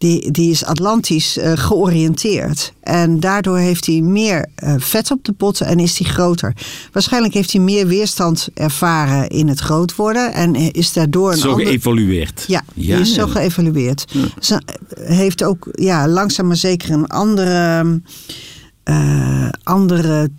Ja. 0.00 0.08
Die, 0.08 0.30
die 0.30 0.50
is 0.50 0.64
Atlantisch 0.64 1.36
eh, 1.38 1.52
georiënteerd. 1.56 2.72
En 2.80 3.20
daardoor 3.20 3.58
heeft 3.58 3.86
hij 3.86 4.00
meer 4.00 4.46
eh, 4.54 4.74
vet 4.78 5.10
op 5.10 5.24
de 5.24 5.32
botten 5.36 5.66
en 5.66 5.78
is 5.78 5.98
hij 5.98 6.08
groter. 6.10 6.54
Waarschijnlijk 6.92 7.34
heeft 7.34 7.52
hij 7.52 7.60
meer 7.60 7.86
weerstand 7.86 8.48
ervaren 8.54 9.28
in 9.28 9.48
het 9.48 9.58
groot 9.60 9.96
worden. 9.96 10.32
En 10.32 10.54
is 10.72 10.92
daardoor 10.92 11.32
een 11.32 11.38
Zo 11.38 11.50
ander- 11.50 11.66
geëvolueerd. 11.66 12.44
ja, 12.46 12.62
die 12.74 12.94
is 12.94 13.14
zo 13.14 13.26
geëvalueerd. 13.26 14.04
Ze 14.40 14.60
heeft 15.00 15.42
ook 15.44 15.68
ja, 15.72 16.08
langzaam 16.08 16.46
maar 16.46 16.56
zeker 16.56 16.90
een 16.90 17.06
andere, 17.06 18.00
eh, 18.82 19.48
andere 19.62 20.30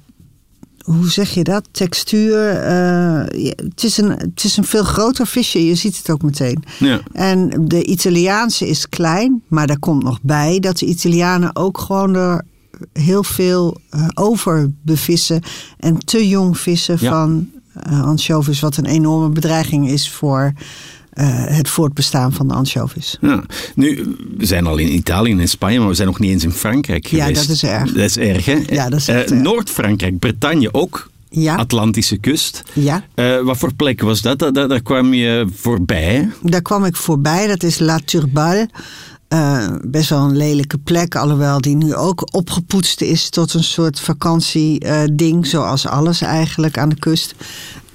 hoe 0.83 1.09
zeg 1.09 1.29
je 1.33 1.43
dat? 1.43 1.67
Textuur. 1.71 2.49
eh, 2.49 3.23
het, 3.55 3.83
is 3.83 3.97
een, 3.97 4.09
het 4.09 4.43
is 4.43 4.57
een 4.57 4.63
veel 4.65 4.83
groter 4.83 5.27
visje, 5.27 5.65
je 5.65 5.75
ziet 5.75 5.97
het 5.97 6.09
ook 6.09 6.21
meteen. 6.21 6.63
Ja. 6.79 6.99
En 7.13 7.49
de 7.67 7.83
Italiaanse 7.83 8.67
is 8.67 8.89
klein, 8.89 9.41
maar 9.47 9.67
daar 9.67 9.79
komt 9.79 10.03
nog 10.03 10.19
bij 10.21 10.59
dat 10.59 10.77
de 10.77 10.85
Italianen 10.85 11.55
ook 11.55 11.77
gewoon 11.77 12.15
er 12.15 12.45
heel 12.93 13.23
veel 13.23 13.77
eh, 13.89 14.07
over 14.13 14.71
bevissen 14.81 15.41
en 15.79 15.97
te 16.05 16.27
jong 16.27 16.57
vissen 16.57 16.97
Ja. 16.99 17.09
van 17.11 17.49
eh, 17.73 18.03
anchovies, 18.03 18.59
wat 18.59 18.77
een 18.77 18.85
enorme 18.85 19.29
bedreiging 19.29 19.89
is 19.89 20.11
voor 20.11 20.53
eh, 21.11 21.25
het 21.45 21.69
voortbestaan 21.69 22.33
van 22.33 22.47
de 22.47 22.53
anchovies. 22.53 23.17
Ja. 23.21 23.43
Nu, 23.75 24.15
we 24.37 24.45
zijn 24.45 24.65
al 24.67 24.77
in 24.77 24.93
Italië 24.93 25.31
en 25.31 25.39
in 25.39 25.47
Spanje, 25.49 25.79
maar 25.79 25.87
we 25.87 25.93
zijn 25.93 26.07
nog 26.07 26.19
niet 26.19 26.31
eens 26.31 26.43
in 26.43 26.51
Frankrijk 26.51 27.05
Ja, 27.07 27.25
geweest. 27.25 27.47
dat 27.47 27.55
is 27.55 27.63
erg. 27.63 27.91
Dat 27.91 28.03
is 28.03 28.17
erg, 28.17 28.45
hè? 28.45 28.59
Ja, 28.69 28.89
dat 28.89 28.99
is 28.99 29.07
erg. 29.07 29.29
Noord-Frankrijk, 29.29 30.19
Bretagne 30.19 30.73
ook. 30.73 31.09
Ja. 31.29 31.55
Atlantische 31.55 32.17
kust. 32.17 32.63
Ja. 32.73 33.03
Eh, 33.15 33.39
wat 33.41 33.57
voor 33.57 33.73
plek 33.73 34.01
was 34.01 34.21
dat? 34.21 34.39
Daar, 34.39 34.53
daar, 34.53 34.67
daar 34.67 34.81
kwam 34.81 35.13
je 35.13 35.47
voorbij. 35.55 36.29
Daar 36.41 36.61
kwam 36.61 36.85
ik 36.85 36.95
voorbij, 36.95 37.47
dat 37.47 37.63
is 37.63 37.79
La 37.79 37.99
Turballe. 38.05 38.69
Best 39.81 40.09
wel 40.09 40.19
een 40.19 40.37
lelijke 40.37 40.77
plek, 40.77 41.15
alhoewel 41.15 41.61
die 41.61 41.75
nu 41.75 41.95
ook 41.95 42.27
opgepoetst 42.35 43.01
is 43.01 43.29
tot 43.29 43.53
een 43.53 43.63
soort 43.63 43.99
vakantieding, 43.99 45.47
zoals 45.47 45.87
alles 45.87 46.21
eigenlijk 46.21 46.77
aan 46.77 46.89
de 46.89 46.99
kust. 46.99 47.35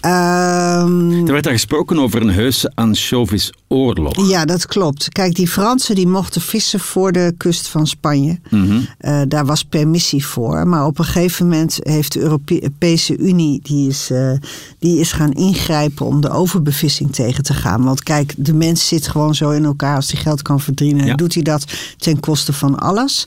Ehm, 0.00 1.26
Er 1.26 1.32
werd 1.32 1.44
daar 1.44 1.52
gesproken 1.52 1.98
over 1.98 2.20
een 2.22 2.30
heuse 2.32 2.72
anchovisoorlog. 2.74 4.28
ja, 4.28 4.44
dat 4.44 4.66
klopt. 4.66 5.08
Kijk, 5.08 5.34
die 5.34 5.48
Fransen 5.48 5.94
die 5.94 6.06
mochten 6.06 6.40
vissen 6.40 6.80
voor 6.80 7.12
de 7.12 7.34
kust 7.36 7.68
van 7.68 7.86
Spanje. 7.86 8.38
Mhm. 8.50 8.78
Eh, 8.98 9.20
daar 9.28 9.46
was 9.46 9.64
permissie 9.64 10.26
voor. 10.26 10.66
Maar 10.68 10.86
op 10.86 10.98
een 10.98 11.04
gegeven 11.04 11.48
moment 11.48 11.78
heeft 11.82 12.12
de 12.12 12.20
Europese 12.20 13.16
Unie... 13.18 13.60
Die 13.62 13.88
is, 13.88 14.10
eh, 14.10 14.30
die 14.78 15.00
is 15.00 15.12
gaan 15.12 15.32
ingrijpen 15.32 16.06
om 16.06 16.20
de 16.20 16.30
overbevissing 16.30 17.12
tegen 17.12 17.42
te 17.42 17.54
gaan. 17.54 17.84
Want 17.84 18.02
kijk, 18.02 18.34
de 18.36 18.54
mens 18.54 18.88
zit 18.88 19.08
gewoon 19.08 19.34
zo 19.34 19.50
in 19.50 19.64
elkaar. 19.64 19.96
Als 19.96 20.12
hij 20.12 20.20
geld 20.20 20.42
kan 20.42 20.60
verdienen, 20.60 21.06
Ja. 21.06 21.14
doet 21.14 21.34
hij 21.34 21.42
dat 21.42 21.64
ten 21.96 22.20
koste 22.20 22.52
van 22.52 22.78
alles. 22.78 23.24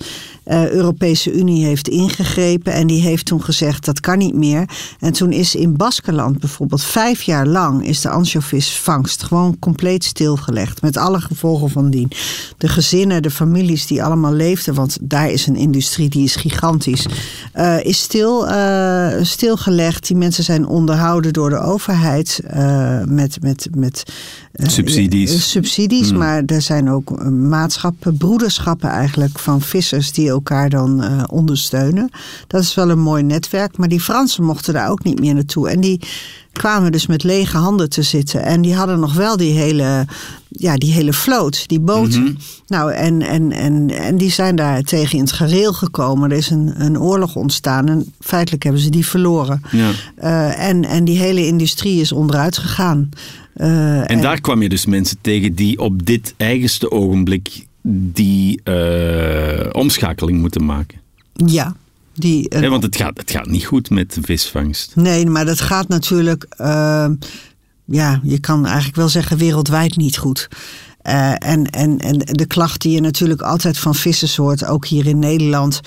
Eh 0.49 0.69
Europese 0.69 1.33
Unie 1.33 1.65
heeft 1.65 1.87
ingegrepen 1.87 2.73
en 2.73 2.87
die 2.87 3.01
heeft 3.01 3.25
toen 3.25 3.43
gezegd 3.43 3.85
dat 3.85 3.99
kan 3.99 4.17
niet 4.17 4.35
meer. 4.35 4.69
En 4.99 5.13
toen 5.13 5.31
is 5.31 5.55
in 5.55 5.77
Baskeland 5.77 6.39
bijvoorbeeld 6.39 6.83
vijf 6.83 7.21
jaar 7.21 7.47
lang 7.47 7.85
is 7.85 8.01
de 8.01 8.09
anchovisvangst 8.09 9.23
gewoon 9.23 9.59
compleet 9.59 10.03
stilgelegd. 10.03 10.81
Met 10.81 10.97
alle 10.97 11.21
gevolgen 11.21 11.69
van 11.69 11.89
dien. 11.89 12.11
De 12.57 12.67
gezinnen, 12.67 13.21
de 13.21 13.31
families 13.31 13.87
die 13.87 14.03
allemaal 14.03 14.33
leefden, 14.33 14.73
want 14.73 14.97
daar 15.01 15.31
is 15.31 15.47
een 15.47 15.55
industrie 15.55 16.09
die 16.09 16.23
is 16.23 16.35
gigantisch, 16.35 17.05
eh, 17.53 17.83
is 17.83 18.01
stil, 18.01 18.47
eh, 18.47 19.23
stilgelegd. 19.23 20.07
Die 20.07 20.17
mensen 20.17 20.43
zijn 20.43 20.67
onderhouden 20.67 21.33
door 21.33 21.49
de 21.49 21.59
overheid 21.59 22.39
met, 23.05 23.37
met, 23.41 23.67
met 23.75 24.03
Subsidies. 24.53 25.51
subsidies, 25.51 26.11
maar 26.11 26.43
er 26.45 26.61
zijn 26.61 26.89
ook 26.89 27.23
maatschappen, 27.29 28.17
broederschappen 28.17 28.89
eigenlijk 28.89 29.39
van 29.39 29.61
vissers 29.61 30.11
die 30.11 30.33
elkaar 30.39 30.69
dan 30.69 31.03
eh, 31.03 31.23
ondersteunen. 31.27 32.09
Dat 32.47 32.61
is 32.61 32.75
wel 32.75 32.89
een 32.89 32.99
mooi 32.99 33.23
netwerk, 33.23 33.77
maar 33.77 33.87
die 33.87 33.99
Fransen 33.99 34.43
mochten 34.43 34.73
daar 34.73 34.89
ook 34.89 35.03
niet 35.03 35.19
meer 35.19 35.33
naartoe. 35.33 35.69
En 35.69 35.79
die 35.81 35.99
kwamen 36.51 36.91
dus 36.91 37.07
met 37.07 37.23
lege 37.23 37.57
handen 37.57 37.89
te 37.89 38.01
zitten. 38.01 38.43
En 38.43 38.61
die 38.61 38.75
hadden 38.75 38.99
nog 38.99 39.13
wel 39.13 39.37
die 39.37 39.51
hele, 39.53 40.05
ja, 40.47 40.75
die 40.75 40.93
hele 40.93 41.13
vloot, 41.13 41.67
die 41.67 41.79
boten. 41.79 42.37
Nou, 42.67 42.93
en, 42.93 43.21
en, 43.21 43.51
en, 43.51 43.89
en 43.89 44.17
die 44.17 44.31
zijn 44.31 44.55
daar 44.55 44.81
tegen 44.81 45.17
in 45.17 45.23
het 45.23 45.31
gareel 45.31 45.73
gekomen. 45.73 46.31
Er 46.31 46.37
is 46.37 46.49
een, 46.49 46.73
een 46.77 46.99
oorlog 46.99 47.35
ontstaan 47.35 47.87
en 47.87 48.13
feitelijk 48.19 48.63
hebben 48.63 48.81
ze 48.81 48.89
die 48.89 49.05
verloren. 49.05 49.61
Ja. 49.71 49.91
Eh, 50.15 50.67
en, 50.67 50.85
en 50.85 51.05
die 51.05 51.17
hele 51.17 51.45
industrie 51.45 52.01
is 52.01 52.11
onderuit 52.11 52.57
gegaan. 52.57 53.09
Eh, 53.53 54.11
En 54.11 54.21
daar 54.21 54.41
kwam 54.41 54.61
je 54.61 54.69
dus 54.69 54.85
mensen 54.85 55.17
tegen 55.21 55.55
die 55.55 55.79
op 55.79 56.05
dit 56.05 56.33
eigenste 56.37 56.91
ogenblik 56.91 57.67
die 57.81 58.61
eh, 58.63 59.69
omschakeling 59.71 60.39
moeten 60.39 60.65
maken. 60.65 60.99
Ja, 61.33 61.75
die, 62.13 62.49
eh, 62.49 62.69
want 62.69 62.83
het 62.83 62.95
gaat, 62.95 63.17
het 63.17 63.31
gaat 63.31 63.47
niet 63.47 63.65
goed 63.65 63.89
met 63.89 64.13
de 64.13 64.21
visvangst. 64.21 64.95
nee, 64.95 65.25
maar 65.25 65.45
dat 65.45 65.61
gaat 65.61 65.87
natuurlijk, 65.87 66.45
eh, 66.49 67.09
ja, 67.85 68.19
je 68.23 68.39
kan 68.39 68.65
eigenlijk 68.65 68.95
wel 68.95 69.09
zeggen 69.09 69.37
wereldwijd 69.37 69.95
niet 69.95 70.17
goed. 70.17 70.47
Eh, 71.01 71.31
en, 71.31 71.65
en, 71.65 71.97
en 71.97 72.17
de 72.17 72.45
klacht 72.45 72.81
die 72.81 72.91
je 72.91 73.01
natuurlijk 73.01 73.41
altijd 73.41 73.77
van 73.77 73.95
vissers 73.95 74.35
hoort, 74.35 74.65
ook 74.65 74.85
hier 74.85 75.07
in 75.07 75.19
Nederland. 75.19 75.81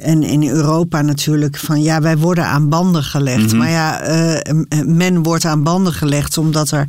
En 0.00 0.22
in 0.22 0.48
Europa 0.48 1.02
natuurlijk 1.02 1.56
van 1.56 1.82
ja, 1.82 2.00
wij 2.00 2.18
worden 2.18 2.46
aan 2.46 2.68
banden 2.68 3.02
gelegd. 3.02 3.52
Maar 3.52 3.70
ja, 3.70 4.00
eh, 4.00 4.52
m- 4.54 4.96
men 4.96 5.22
wordt 5.22 5.44
aan 5.44 5.62
banden 5.62 5.92
gelegd 5.92 6.38
omdat 6.38 6.70
er 6.70 6.88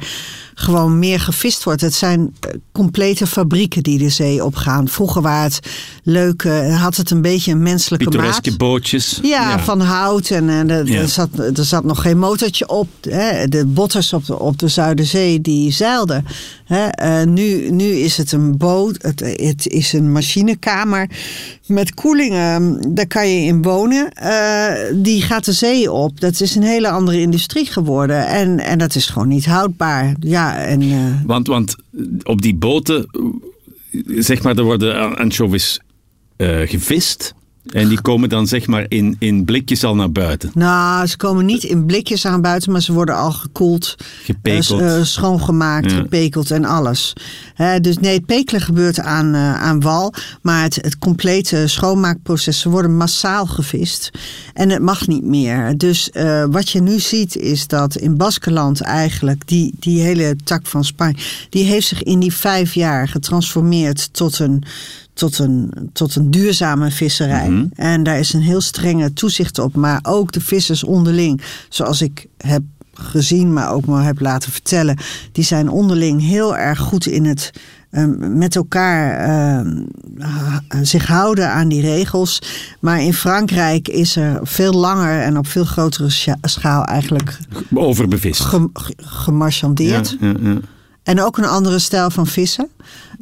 gewoon 0.54 1.00
meer 1.00 1.20
gevist 1.20 1.64
wordt. 1.64 1.82
Het 1.82 1.94
zijn 1.94 2.36
eh, 2.40 2.50
complete 2.72 3.28
fabrieken 3.28 3.84
die 3.84 3.98
de 3.98 4.10
zee 4.10 4.44
opgaan. 4.46 4.88
Vroeger 4.88 5.22
waren 5.22 5.44
het 5.44 5.60
leuke, 6.04 6.50
had 6.80 6.96
het 6.96 7.12
een 7.12 7.22
beetje 7.22 7.52
een 7.52 7.62
menselijke 7.64 8.06
Pittoreske 8.10 8.50
maat. 8.50 8.58
bootjes. 8.58 9.20
Ja, 9.24 9.60
van 9.60 9.82
hout 9.82 10.30
en, 10.30 10.50
en 10.50 10.70
er, 10.70 10.88
Ja. 10.88 11.00
er, 11.02 11.08
zat, 11.10 11.30
er 11.58 11.66
zat 11.66 11.84
nog 11.84 12.02
geen 12.02 12.20
motortje 12.20 12.68
op. 12.70 12.88
Hè. 13.02 13.48
De 13.48 13.66
botters 13.66 14.14
op 14.14 14.26
de, 14.26 14.40
op 14.40 14.60
de 14.60 14.68
Zuiderzee 14.68 15.42
die 15.42 15.72
zeilden. 15.72 16.26
Eh, 16.66 17.24
nu, 17.24 17.72
nu 17.72 17.86
is 17.86 18.18
het 18.18 18.32
een 18.32 18.58
boot, 18.58 19.02
het, 19.02 19.20
het 19.20 19.68
is 19.68 19.94
een 19.94 20.12
machinekamer 20.12 21.10
met 21.68 21.94
koelingen. 21.94 22.82
Daar 22.94 23.08
kan 23.08 23.30
je 23.30 23.46
in 23.46 23.62
wonen. 23.62 24.12
Eh, 24.12 24.94
die 24.94 25.22
gaat 25.22 25.46
de 25.46 25.52
zee 25.52 25.92
op. 25.92 26.20
Dat 26.20 26.42
is 26.42 26.56
een 26.56 26.64
hele 26.64 26.90
andere 26.90 27.20
industrie 27.20 27.66
geworden. 27.66 28.28
En, 28.28 28.60
en 28.60 28.78
dat 28.78 28.96
is 28.96 29.06
gewoon 29.06 29.28
niet 29.28 29.46
houdbaar. 29.46 30.16
Ja, 30.20 30.58
en, 30.58 30.82
eh, 30.82 31.26
Want, 31.26 31.48
want 31.48 31.76
op 32.24 32.42
die 32.42 32.56
boten, 32.56 33.06
zeg 34.06 34.42
maar, 34.42 34.58
er 34.58 34.64
worden 34.64 35.18
anchovies 35.18 35.80
gevist. 36.66 37.34
En 37.66 37.88
die 37.88 38.02
komen 38.02 38.30
dan 38.30 38.48
zeg 38.48 38.68
maar 38.68 38.86
in, 38.88 39.16
in 39.20 39.46
blikjes 39.46 39.84
al 39.84 39.96
naar 39.96 40.12
buiten. 40.12 40.52
Nou, 40.54 41.06
ze 41.08 41.18
komen 41.18 41.46
niet 41.46 41.64
in 41.64 41.86
blikjes 41.86 42.26
aan 42.26 42.42
buiten, 42.42 42.72
maar 42.72 42.82
ze 42.82 42.94
worden 42.94 43.16
al 43.16 43.32
gekoeld, 43.32 43.96
Gepekeld. 44.24 44.82
eh, 44.82 44.98
eh, 44.98 45.04
schoongemaakt, 45.04 45.92
Ja. 45.92 45.98
gepekeld 45.98 46.52
en 46.52 46.66
alles. 46.66 47.14
Dus 47.82 47.98
nee, 47.98 48.14
het 48.14 48.26
pekelen 48.26 48.62
gebeurt 48.62 49.00
aan, 49.00 49.34
eh, 49.34 49.62
aan 49.62 49.82
wal, 49.82 50.14
maar 50.42 50.64
het, 50.64 50.76
het 50.76 50.98
complete 50.98 51.68
schoonmaakproces, 51.68 52.60
ze 52.60 52.70
worden 52.70 52.98
massaal 52.98 53.46
gevist 53.46 54.12
en 54.54 54.70
het 54.70 54.82
mag 54.82 55.08
niet 55.08 55.24
meer. 55.24 55.78
Dus 55.78 56.10
wat 56.50 56.70
je 56.70 56.82
nu 56.82 57.00
ziet 57.00 57.36
is 57.36 57.68
dat 57.68 57.96
in 57.96 58.18
Baskeland 58.18 58.82
eigenlijk, 58.82 59.48
die, 59.48 59.74
die 59.80 60.02
hele 60.02 60.36
tak 60.44 60.66
van 60.68 60.84
Spanje, 60.84 61.16
die 61.50 61.64
heeft 61.64 61.88
zich 61.88 62.04
in 62.04 62.20
die 62.20 62.34
vijf 62.34 62.74
jaar 62.74 63.08
getransformeerd 63.08 64.14
tot 64.14 64.40
een 64.40 64.64
tot 65.16 65.40
een, 65.40 65.72
tot 65.94 66.16
een 66.16 66.32
duurzame 66.32 66.92
visserij. 66.92 67.68
En 67.76 68.04
daar 68.04 68.20
is 68.20 68.34
een 68.34 68.42
heel 68.42 68.62
strenge 68.62 69.14
toezicht 69.14 69.60
op. 69.60 69.76
Maar 69.76 70.00
ook 70.04 70.32
de 70.32 70.42
vissers 70.42 70.84
onderling, 70.84 71.42
zoals 71.70 72.02
ik 72.02 72.26
heb 72.38 72.62
gezien, 72.94 73.54
maar 73.54 73.72
ook 73.72 73.86
me 73.86 74.02
heb 74.02 74.20
laten 74.20 74.52
vertellen, 74.52 74.98
die 75.32 75.44
zijn 75.44 75.70
onderling 75.70 76.22
heel 76.22 76.58
erg 76.58 76.80
goed 76.80 77.06
in 77.06 77.26
het 77.26 77.52
ehm, 77.92 78.38
met 78.38 78.56
elkaar 78.56 79.20
ehm, 79.20 79.84
zich 80.82 81.08
houden 81.08 81.50
aan 81.52 81.68
die 81.68 81.82
regels. 81.82 82.42
Maar 82.80 83.02
in 83.02 83.14
Frankrijk 83.14 83.88
is 83.88 84.16
er 84.16 84.40
veel 84.44 84.74
langer 84.74 85.22
en 85.22 85.38
op 85.38 85.48
veel 85.48 85.66
grotere 85.66 86.10
scha- 86.10 86.38
schaal 86.42 86.84
eigenlijk 86.86 87.38
Overbevist. 87.74 88.42
gem- 88.42 88.70
ge- 88.74 88.94
gemarchandeerd. 88.98 90.18
Ja, 90.20 90.28
ja, 90.28 90.34
ja. 90.42 90.58
En 91.06 91.22
ook 91.22 91.38
een 91.38 91.46
andere 91.46 91.80
stijl 91.80 92.10
van 92.10 92.28
vissen. 92.28 92.70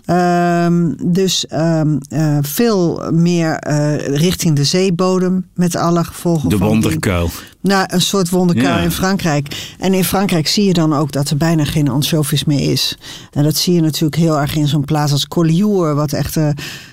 Ehm, 0.06 0.92
dus 1.06 1.48
ehm, 1.48 1.98
eh, 2.10 2.38
veel 2.42 3.12
meer 3.12 3.56
eh, 3.56 3.96
richting 3.98 4.56
de 4.56 4.64
zeebodem 4.64 5.46
met 5.56 5.76
alle 5.76 6.04
gevolgen 6.04 6.50
De 6.50 6.58
wonderkuil. 6.58 7.30
Nou, 7.62 7.86
een 7.88 8.02
soort 8.02 8.30
wonderkuil 8.30 8.78
Ja. 8.78 8.84
in 8.84 8.92
Frankrijk. 8.92 9.74
En 9.80 9.94
in 9.94 10.04
Frankrijk 10.04 10.48
zie 10.48 10.66
je 10.66 10.74
dan 10.74 10.94
ook 10.94 11.12
dat 11.12 11.30
er 11.30 11.38
bijna 11.38 11.66
geen 11.66 11.90
anchovies 11.90 12.44
meer 12.44 12.72
is. 12.72 12.98
En 13.32 13.44
dat 13.44 13.56
zie 13.56 13.74
je 13.74 13.82
natuurlijk 13.82 14.16
heel 14.16 14.40
erg 14.40 14.56
in 14.56 14.68
zo'n 14.68 14.86
plaats 14.86 15.12
als 15.12 15.28
Collioure. 15.28 15.94
Wat 15.94 16.14
echt, 16.14 16.38
eh, 16.38 16.50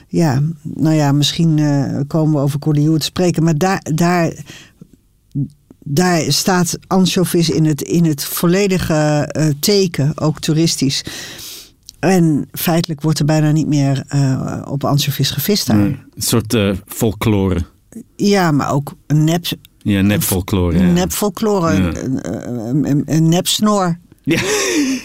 ja, 0.09 0.41
nou 0.63 0.95
ja, 0.95 1.13
misschien 1.13 1.61
komen 2.07 2.35
we 2.35 2.41
over 2.41 2.59
Collioure 2.59 2.99
te 2.99 3.05
spreken. 3.05 3.43
Maar 3.45 3.59
daar, 3.59 3.81
daar, 3.95 4.33
daar 5.85 6.23
staat 6.33 6.79
anchovies 6.87 7.51
in 7.51 7.65
het, 7.65 7.83
in 7.83 8.05
het 8.05 8.25
volledige 8.25 9.29
eh, 9.31 9.47
teken, 9.61 10.13
ook 10.19 10.41
toeristisch. 10.41 11.05
En 11.99 12.49
feitelijk 12.53 13.01
wordt 13.03 13.19
er 13.19 13.25
bijna 13.25 13.51
niet 13.51 13.67
meer 13.67 14.05
eh, 14.09 14.63
op 14.69 14.85
anchovies 14.85 15.31
gevist 15.31 15.67
daar. 15.67 15.77
Een 15.77 15.99
soort 16.17 16.55
eh, 16.55 16.71
folklore. 16.87 17.61
Ja, 18.17 18.51
maar 18.51 18.73
ook 18.73 18.93
een 19.07 19.25
nep, 19.25 19.45
Ja, 19.79 20.01
nepfolklore. 20.01 20.79
Nep 20.79 21.13
folklore, 21.13 21.73
Ja. 21.73 21.79
een, 21.95 22.33
een, 22.69 22.91
een, 22.91 23.03
een 23.07 23.29
nepsnor. 23.29 23.99
Ja. 24.23 24.39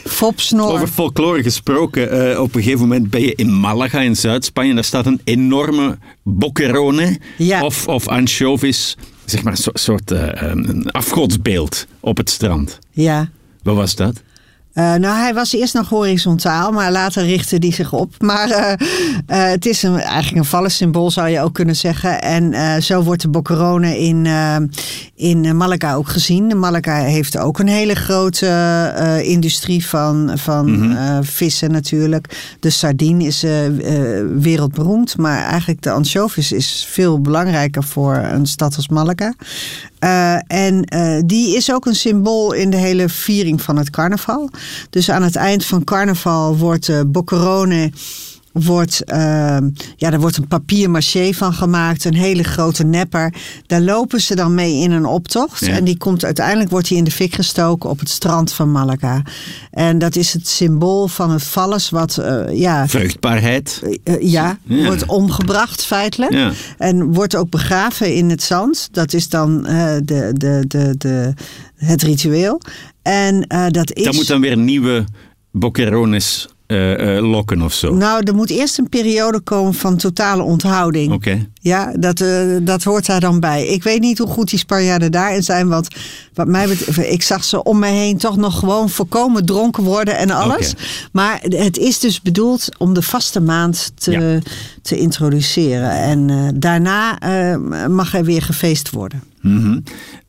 Fopsnor. 0.03 0.71
Over 0.71 0.87
folklore 0.87 1.43
gesproken. 1.43 2.41
op 2.41 2.55
een 2.55 2.61
gegeven 2.61 2.87
moment 2.87 3.09
ben 3.09 3.21
je 3.21 3.35
in 3.35 3.53
Malaga 3.59 3.99
in 4.01 4.15
Zuid-Spanje. 4.15 4.73
Daar 4.73 4.83
staat 4.83 5.05
een 5.05 5.21
enorme 5.23 5.97
boccherone 6.23 7.19
Ja. 7.37 7.63
of, 7.63 7.87
of 7.87 8.07
anchovies. 8.07 8.97
Zeg 9.25 9.43
maar 9.43 9.51
een 9.53 9.57
so- 9.59 9.71
soort 9.73 10.11
eh, 10.11 10.27
een 10.49 10.91
afgodsbeeld 10.91 11.85
op 11.99 12.17
het 12.17 12.29
strand. 12.29 12.79
Ja. 12.91 13.29
Wat 13.63 13.75
was 13.75 13.95
dat? 13.95 14.21
Eh, 14.75 14.93
nou, 14.93 15.19
hij 15.19 15.33
was 15.33 15.53
eerst 15.53 15.73
nog 15.73 15.89
horizontaal, 15.89 16.71
maar 16.71 16.91
later 16.91 17.25
richtte 17.25 17.55
hij 17.59 17.71
zich 17.71 17.93
op. 17.93 18.13
Maar 18.19 18.49
eh, 18.49 18.71
eh, 19.27 19.51
het 19.51 19.65
is 19.65 19.83
een, 19.83 19.99
eigenlijk 19.99 20.37
een 20.37 20.49
vallensymbool, 20.49 21.11
zou 21.11 21.29
je 21.29 21.41
ook 21.41 21.53
kunnen 21.53 21.75
zeggen. 21.75 22.21
En 22.21 22.83
zo 22.83 23.03
wordt 23.03 23.21
de 23.21 23.29
Boccherone 23.29 23.99
in, 23.99 24.27
in 25.15 25.57
Malaga 25.57 25.93
ook 25.93 26.07
gezien. 26.07 26.59
Malaga 26.59 26.95
heeft 26.95 27.37
ook 27.37 27.59
een 27.59 27.67
hele 27.67 27.95
grote 27.95 29.21
industrie 29.23 29.85
van, 29.87 30.31
van 30.35 30.95
eh, 30.95 31.17
vissen 31.21 31.71
natuurlijk. 31.71 32.55
De 32.59 32.69
sardine 32.69 33.23
is 33.23 33.45
wereldberoemd, 34.39 35.17
maar 35.17 35.43
eigenlijk 35.43 35.81
de 35.81 35.91
anchovies 35.91 36.51
is 36.51 36.87
veel 36.89 37.21
belangrijker 37.21 37.83
voor 37.83 38.15
een 38.15 38.45
stad 38.45 38.75
als 38.75 38.87
Malaga. 38.87 39.33
Eh, 40.05 40.37
en 40.47 40.83
eh, 40.83 41.21
die 41.25 41.55
is 41.55 41.71
ook 41.71 41.85
een 41.85 41.95
symbool 41.95 42.53
in 42.53 42.69
de 42.69 42.77
hele 42.77 43.09
viering 43.09 43.61
van 43.61 43.77
het 43.77 43.89
carnaval. 43.89 44.49
Dus 44.89 45.11
aan 45.11 45.23
het 45.23 45.35
eind 45.35 45.65
van 45.65 45.83
carnaval 45.83 46.57
wordt 46.57 46.85
de 46.85 47.05
Boccherone 47.07 47.91
wordt, 48.63 49.03
eh, 49.03 49.17
ja, 49.95 50.09
daar 50.09 50.19
wordt 50.19 50.37
een 50.37 50.47
papier-maché 50.47 51.33
van 51.33 51.53
gemaakt, 51.53 52.05
een 52.05 52.15
hele 52.15 52.43
grote 52.43 52.83
nepper. 52.83 53.33
Daar 53.67 53.81
lopen 53.81 54.21
ze 54.21 54.35
dan 54.35 54.53
mee 54.53 54.75
in 54.81 54.91
een 54.91 55.05
optocht. 55.05 55.65
Ja. 55.65 55.71
En 55.71 55.83
die 55.83 55.97
komt 55.97 56.25
uiteindelijk 56.25 56.69
wordt 56.69 56.87
die 56.87 56.97
in 56.97 57.03
de 57.03 57.11
fik 57.11 57.33
gestoken 57.35 57.89
op 57.89 57.99
het 57.99 58.09
strand 58.09 58.53
van 58.53 58.71
Malaga. 58.71 59.21
En 59.71 59.97
dat 59.97 60.15
is 60.15 60.33
het 60.33 60.47
symbool 60.47 61.07
van 61.07 61.31
het 61.31 61.43
valles, 61.43 61.89
wat 61.89 62.17
eh, 62.17 62.43
ja, 62.59 62.87
Vruchtbaarheid. 62.87 63.81
eh, 64.03 64.21
ja, 64.21 64.57
Ja. 64.63 64.85
wordt 64.85 65.05
omgebracht 65.05 65.85
feitelijk. 65.85 66.31
Ja. 66.33 66.51
En 66.77 67.13
wordt 67.13 67.35
ook 67.35 67.49
begraven 67.49 68.13
in 68.15 68.29
het 68.29 68.43
zand. 68.43 68.87
Dat 68.91 69.13
is 69.13 69.29
dan 69.29 69.65
eh, 69.65 69.95
de, 70.03 70.29
de, 70.33 70.63
de, 70.67 70.95
de, 70.97 71.33
het 71.75 72.01
ritueel. 72.01 72.61
En 73.01 73.47
eh, 73.47 73.65
dat 73.69 73.93
is. 73.93 74.03
Daar 74.03 74.13
moet 74.13 74.27
dan 74.27 74.41
weer 74.41 74.57
nieuwe 74.57 75.05
boccherones 75.51 76.47
eh, 76.67 77.17
eh, 77.17 77.23
lokken 77.29 77.61
of 77.61 77.73
zo. 77.73 77.93
Nou, 77.93 78.23
er 78.23 78.35
moet 78.35 78.49
eerst 78.49 78.77
een 78.77 78.89
periode 78.89 79.39
komen 79.39 79.73
van 79.73 79.97
totale 79.97 80.43
onthouding. 80.43 81.13
Oké. 81.13 81.47
Ja, 81.59 81.93
dat, 81.99 82.21
eh, 82.21 82.39
dat 82.61 82.83
hoort 82.83 83.05
daar 83.05 83.19
dan 83.19 83.39
bij. 83.39 83.67
Ik 83.67 83.83
weet 83.83 83.99
niet 84.01 84.17
hoe 84.17 84.27
goed 84.27 84.49
die 84.49 84.59
Spanjaarden 84.59 85.11
daarin 85.11 85.43
zijn. 85.43 85.67
Want 85.67 85.87
wat 86.33 86.47
mij 86.47 86.67
betreft, 86.67 87.11
ik 87.11 87.21
zag 87.21 87.43
ze 87.43 87.63
om 87.63 87.79
me 87.79 87.87
heen 87.87 88.17
toch 88.17 88.37
nog 88.37 88.59
gewoon 88.59 88.89
volkomen 88.89 89.45
dronken 89.45 89.83
worden 89.83 90.17
en 90.17 90.31
alles. 90.31 90.73
Maar 91.11 91.39
het 91.41 91.77
is 91.77 91.99
dus 91.99 92.21
bedoeld 92.21 92.69
om 92.77 92.93
de 92.93 93.01
vaste 93.01 93.41
maand 93.41 93.91
te, 93.95 94.11
Ja. 94.11 94.39
te 94.81 94.97
introduceren. 94.97 95.91
En 95.91 96.51
daarna 96.59 97.17
mag 97.87 98.15
er 98.15 98.23
weer 98.23 98.41
gefeest 98.41 98.89
worden. 98.89 99.23
Mhm. 99.45 99.79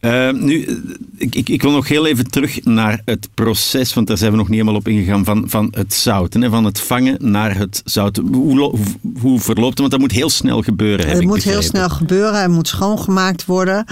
Eh, 0.00 0.33
nu, 0.33 0.83
ik, 1.16 1.35
ik, 1.35 1.48
ik 1.48 1.62
wil 1.62 1.70
nog 1.70 1.88
heel 1.88 2.07
even 2.07 2.31
terug 2.31 2.64
naar 2.64 3.00
het 3.05 3.29
proces, 3.35 3.94
want 3.94 4.07
daar 4.07 4.16
zijn 4.16 4.31
we 4.31 4.37
nog 4.37 4.48
niet 4.48 4.59
helemaal 4.59 4.81
op 4.81 4.88
ingegaan, 4.88 5.24
van, 5.24 5.44
van 5.48 5.72
het 5.76 5.94
zouten, 5.94 6.42
hè, 6.42 6.50
van 6.50 6.64
het 6.64 6.81
vangen 6.81 7.31
naar 7.31 7.59
het 7.59 7.83
zouten. 7.85 8.35
Hoe, 8.35 8.74
hoe, 9.20 9.40
verloopt 9.40 9.70
het? 9.70 9.79
Want 9.79 9.90
dat 9.90 10.00
moet 10.00 10.12
heel 10.12 10.31
snel 10.31 10.62
gebeuren, 10.62 11.09
Het 11.09 11.24
moet 11.24 11.42
heel 11.42 11.62
snel 11.62 11.88
gebeuren. 11.88 12.40
Het 12.40 12.50
moet 12.50 12.68
schoongemaakt 12.68 13.44
worden. 13.44 13.85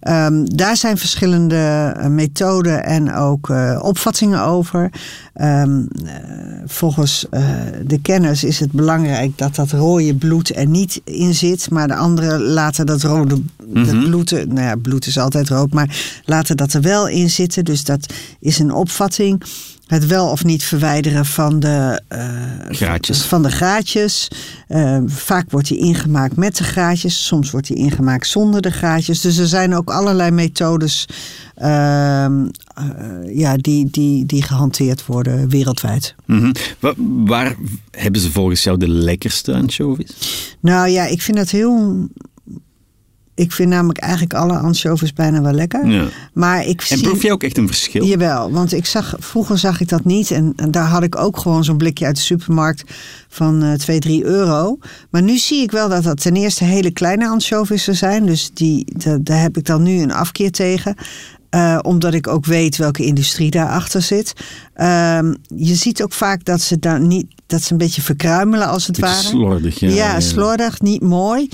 Ehm, 0.00 0.44
daar 0.44 0.76
zijn 0.76 0.98
verschillende 0.98 1.94
eh, 1.96 2.06
methoden 2.08 2.84
en 2.84 3.14
ook 3.14 3.50
eh, 3.50 3.78
opvattingen 3.82 4.42
over. 4.42 4.90
Ehm, 5.34 5.82
eh, 6.04 6.14
volgens 6.66 7.26
de 7.86 7.98
kenners 8.02 8.44
is 8.44 8.60
het 8.60 8.72
belangrijk 8.72 9.38
dat 9.38 9.54
dat 9.54 9.70
rode 9.70 10.14
bloed 10.14 10.56
er 10.56 10.66
niet 10.66 11.00
in 11.04 11.34
zit. 11.34 11.70
Maar 11.70 11.88
de 11.88 11.94
anderen 11.94 12.42
laten 12.42 12.86
dat 12.86 13.02
rode 13.02 13.42
dat 13.66 14.04
bloed, 14.04 14.30
nou 14.30 14.60
ja, 14.60 14.69
bloed 14.78 15.06
is 15.06 15.18
altijd 15.18 15.48
rood, 15.48 15.72
maar 15.72 16.20
laten 16.24 16.56
dat 16.56 16.72
er 16.72 16.80
wel 16.80 17.08
in 17.08 17.30
zitten. 17.30 17.64
Dus 17.64 17.84
dat 17.84 18.12
is 18.40 18.58
een 18.58 18.72
opvatting. 18.72 19.42
Het 19.86 20.06
wel 20.06 20.28
of 20.30 20.44
niet 20.44 20.64
verwijderen 20.64 21.26
van 21.26 21.60
de, 21.60 22.00
Graatjes. 22.68 23.22
van 23.22 23.42
de 23.42 23.50
gaatjes. 23.50 24.28
Eh, 24.68 24.98
vaak 25.06 25.50
wordt 25.50 25.68
die 25.68 25.78
ingemaakt 25.78 26.36
met 26.36 26.56
de 26.56 26.64
gaatjes. 26.64 27.26
Soms 27.26 27.50
wordt 27.50 27.66
die 27.66 27.76
ingemaakt 27.76 28.26
zonder 28.26 28.60
de 28.62 28.70
gaatjes. 28.70 29.20
Dus 29.20 29.36
er 29.38 29.46
zijn 29.46 29.74
ook 29.74 29.90
allerlei 29.90 30.30
methodes 30.30 31.06
ehm, 31.54 32.46
eh, 32.74 33.36
ja, 33.36 33.56
die, 33.56 33.90
die, 33.90 34.26
die 34.26 34.42
gehanteerd 34.42 35.06
worden 35.06 35.48
wereldwijd. 35.48 36.14
Mhm. 36.26 36.52
Wa- 36.78 36.94
waar 37.24 37.54
hebben 37.90 38.20
ze 38.20 38.30
volgens 38.30 38.62
jou 38.62 38.78
de 38.78 38.88
lekkerste 38.88 39.54
anchovies? 39.54 40.10
Nou 40.60 40.88
ja, 40.88 41.06
ik 41.06 41.22
vind 41.22 41.36
dat 41.36 41.50
heel... 41.50 42.06
Ik 43.34 43.52
vind 43.52 43.68
namelijk 43.68 43.98
eigenlijk 43.98 44.34
alle 44.34 44.58
anchovies 44.58 45.12
bijna 45.12 45.40
wel 45.42 45.52
lekker. 45.52 45.86
Ja. 45.86 46.04
Maar 46.34 46.66
ik 46.66 46.80
En 46.80 46.86
zie... 46.98 47.06
proef 47.08 47.22
je 47.22 47.32
ook 47.32 47.42
echt 47.42 47.58
een 47.58 47.66
verschil? 47.66 48.04
Jawel, 48.04 48.50
want 48.52 48.72
ik 48.72 48.86
zag, 48.86 49.14
vroeger 49.18 49.58
zag 49.58 49.80
ik 49.80 49.88
dat 49.88 50.04
niet. 50.04 50.30
En, 50.30 50.52
en 50.56 50.70
daar 50.70 50.86
had 50.86 51.02
ik 51.02 51.16
ook 51.16 51.36
gewoon 51.38 51.64
zo'n 51.64 51.76
blikje 51.76 52.06
uit 52.06 52.16
de 52.16 52.22
supermarkt 52.22 52.84
van 53.28 53.62
eh 53.62 53.72
2, 53.72 53.98
3 53.98 54.24
euro. 54.24 54.78
Maar 55.10 55.22
nu 55.22 55.36
zie 55.38 55.62
ik 55.62 55.70
wel 55.70 55.88
dat 55.88 56.02
dat 56.02 56.20
ten 56.20 56.36
eerste 56.36 56.64
hele 56.64 56.90
kleine 56.90 57.28
anchovissen 57.28 57.96
zijn. 57.96 58.26
Dus 58.26 58.50
die, 58.54 58.84
da- 58.98 59.18
daar 59.22 59.40
heb 59.40 59.56
ik 59.56 59.64
dan 59.66 59.82
nu 59.82 60.00
een 60.02 60.12
afkeer 60.12 60.50
tegen. 60.50 60.94
Eh, 61.50 61.78
omdat 61.82 62.14
ik 62.14 62.26
ook 62.28 62.46
weet 62.46 62.76
welke 62.76 63.04
industrie 63.04 63.50
daarachter 63.50 64.02
zit. 64.02 64.32
Ehm, 64.74 65.34
je 65.56 65.74
ziet 65.74 66.02
ook 66.02 66.12
vaak 66.12 66.44
dat 66.44 66.60
ze 66.60 66.78
daar 66.78 67.00
niet 67.00 67.26
dat 67.50 67.62
ze 67.62 67.72
een 67.72 67.78
beetje 67.78 68.02
verkruimelen 68.02 68.68
als 68.68 68.86
het 68.86 68.98
ware. 68.98 69.22
slordig, 69.22 69.80
ja. 69.80 69.88
Ja, 69.88 70.20
slordig, 70.20 70.80
niet 70.80 71.02
mooi. 71.02 71.48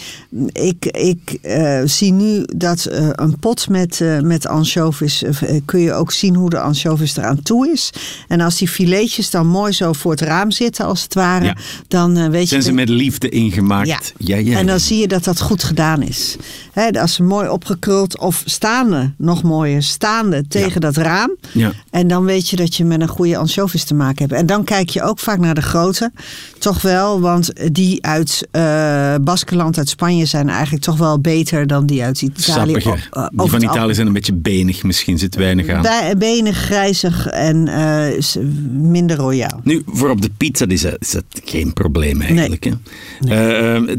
Ik, 0.52 0.86
ik 0.86 1.38
eh, 1.42 1.80
zie 1.84 2.12
nu 2.12 2.44
dat 2.56 2.84
eh, 2.84 3.08
een 3.12 3.38
pot 3.38 3.68
met, 3.68 4.00
eh, 4.00 4.20
met 4.20 4.46
anchovies, 4.46 5.22
kun 5.64 5.80
je 5.80 5.92
ook 5.92 6.12
zien 6.12 6.34
hoe 6.34 6.50
de 6.50 6.60
anchovies 6.60 7.16
eraan 7.16 7.42
toe 7.42 7.70
is. 7.72 7.90
En 8.28 8.40
als 8.40 8.56
die 8.56 8.68
filetjes 8.68 9.30
dan 9.30 9.46
mooi 9.46 9.72
zo 9.72 9.92
voor 9.92 10.10
het 10.10 10.20
raam 10.20 10.50
zitten, 10.50 10.84
als 10.84 11.02
het 11.02 11.14
ware, 11.14 11.44
Ja. 11.44 11.56
dan 11.88 12.30
weet 12.30 12.42
je... 12.42 12.48
Zijn 12.48 12.62
ze 12.62 12.72
met 12.72 12.88
liefde 12.88 13.28
ingemaakt? 13.28 13.88
ja. 13.88 14.00
ja, 14.16 14.36
ja. 14.36 14.58
En 14.58 14.66
dan 14.66 14.80
zie 14.80 14.98
je 14.98 15.08
dat 15.08 15.24
dat 15.24 15.40
goed 15.40 15.62
gedaan 15.62 16.02
is. 16.02 16.36
Hè, 16.72 17.00
als 17.00 17.14
ze 17.14 17.22
mooi 17.22 17.48
opgekruld 17.48 18.18
of 18.18 18.42
staande, 18.44 19.12
nog 19.18 19.42
mooier, 19.42 19.82
staande 19.82 20.48
tegen 20.48 20.80
dat 20.80 20.96
raam. 20.96 21.36
Ja. 21.52 21.72
En 21.90 22.08
dan 22.08 22.24
weet 22.24 22.48
je 22.48 22.56
dat 22.56 22.74
je 22.74 22.84
met 22.84 23.00
een 23.00 23.08
goede 23.08 23.36
anchovies 23.36 23.84
te 23.84 23.94
maken 23.94 24.28
hebt. 24.28 24.40
En 24.40 24.46
dan 24.46 24.64
kijk 24.64 24.90
je 24.90 25.02
ook 25.02 25.18
vaak 25.18 25.38
naar 25.38 25.54
de 25.54 25.62
grote. 25.62 25.84
Toch 26.58 26.82
wel, 26.82 27.20
want 27.20 27.52
die 27.72 28.04
uit 28.04 28.48
eh 28.50 29.14
Baskeland, 29.20 29.78
uit 29.78 29.88
Spanje 29.88 30.24
zijn 30.24 30.48
eigenlijk 30.48 30.84
toch 30.84 30.96
wel 30.96 31.18
beter 31.20 31.66
dan 31.66 31.86
die 31.86 32.02
uit 32.02 32.22
Italië. 32.22 32.72
O- 32.84 32.94
eh, 33.10 33.26
Die 33.32 33.50
van 33.50 33.62
Italië 33.62 33.94
zijn 33.94 34.06
een 34.06 34.12
beetje 34.12 34.32
benig, 34.34 34.82
misschien 34.82 35.18
zit 35.18 35.34
weinig 35.34 35.68
aan. 35.68 36.18
Benig, 36.18 36.56
grijzig 36.56 37.26
en 37.26 37.68
is 38.16 38.36
minder 38.72 39.16
royaal. 39.16 39.60
Nu, 39.64 39.82
voor 39.86 40.10
op 40.10 40.22
de 40.22 40.30
pizza 40.36 40.66
is 40.68 40.80
dat, 40.80 40.96
is 40.98 41.10
dat 41.10 41.24
geen 41.44 41.72
probleem 41.72 42.20
eigenlijk. 42.20 42.64
Hè? 42.64 42.70
Eh, 43.28 43.74
ehm, 43.74 43.96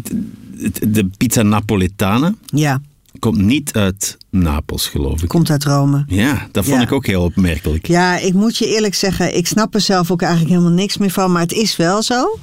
de 0.91 1.09
pizza 1.17 1.41
Napoletana 1.41 2.33
Ja, 2.45 2.81
komt 3.19 3.37
niet 3.37 3.73
uit 3.73 4.17
Napels, 4.29 4.87
geloof 4.87 5.21
ik. 5.23 5.27
komt 5.29 5.49
uit 5.49 5.63
Rome. 5.63 6.03
Ja, 6.07 6.47
dat 6.51 6.63
vond 6.65 6.75
Ja. 6.77 6.81
ik 6.83 6.91
ook 6.91 7.05
heel 7.05 7.23
opmerkelijk. 7.23 7.87
Ja, 7.87 8.17
ik 8.17 8.33
moet 8.33 8.57
je 8.57 8.67
eerlijk 8.67 8.95
zeggen, 8.95 9.37
ik 9.37 9.47
snap 9.47 9.73
er 9.73 9.81
zelf 9.81 10.11
ook 10.11 10.21
eigenlijk 10.21 10.51
helemaal 10.53 10.73
niks 10.77 10.97
meer 10.97 11.11
van, 11.11 11.31
maar 11.31 11.41
het 11.41 11.51
is 11.53 11.75
wel 11.75 12.03
zo. 12.03 12.39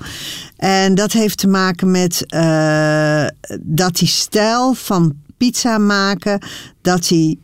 En 0.57 0.95
dat 0.95 1.13
heeft 1.13 1.39
te 1.39 1.49
maken 1.49 1.91
met 1.91 2.25
eh, 2.27 3.25
dat 3.61 3.97
die 3.97 4.09
stijl 4.09 4.75
van 4.75 5.15
pizza 5.37 5.79
maken, 5.79 6.39
dat 6.83 7.07
die 7.09 7.41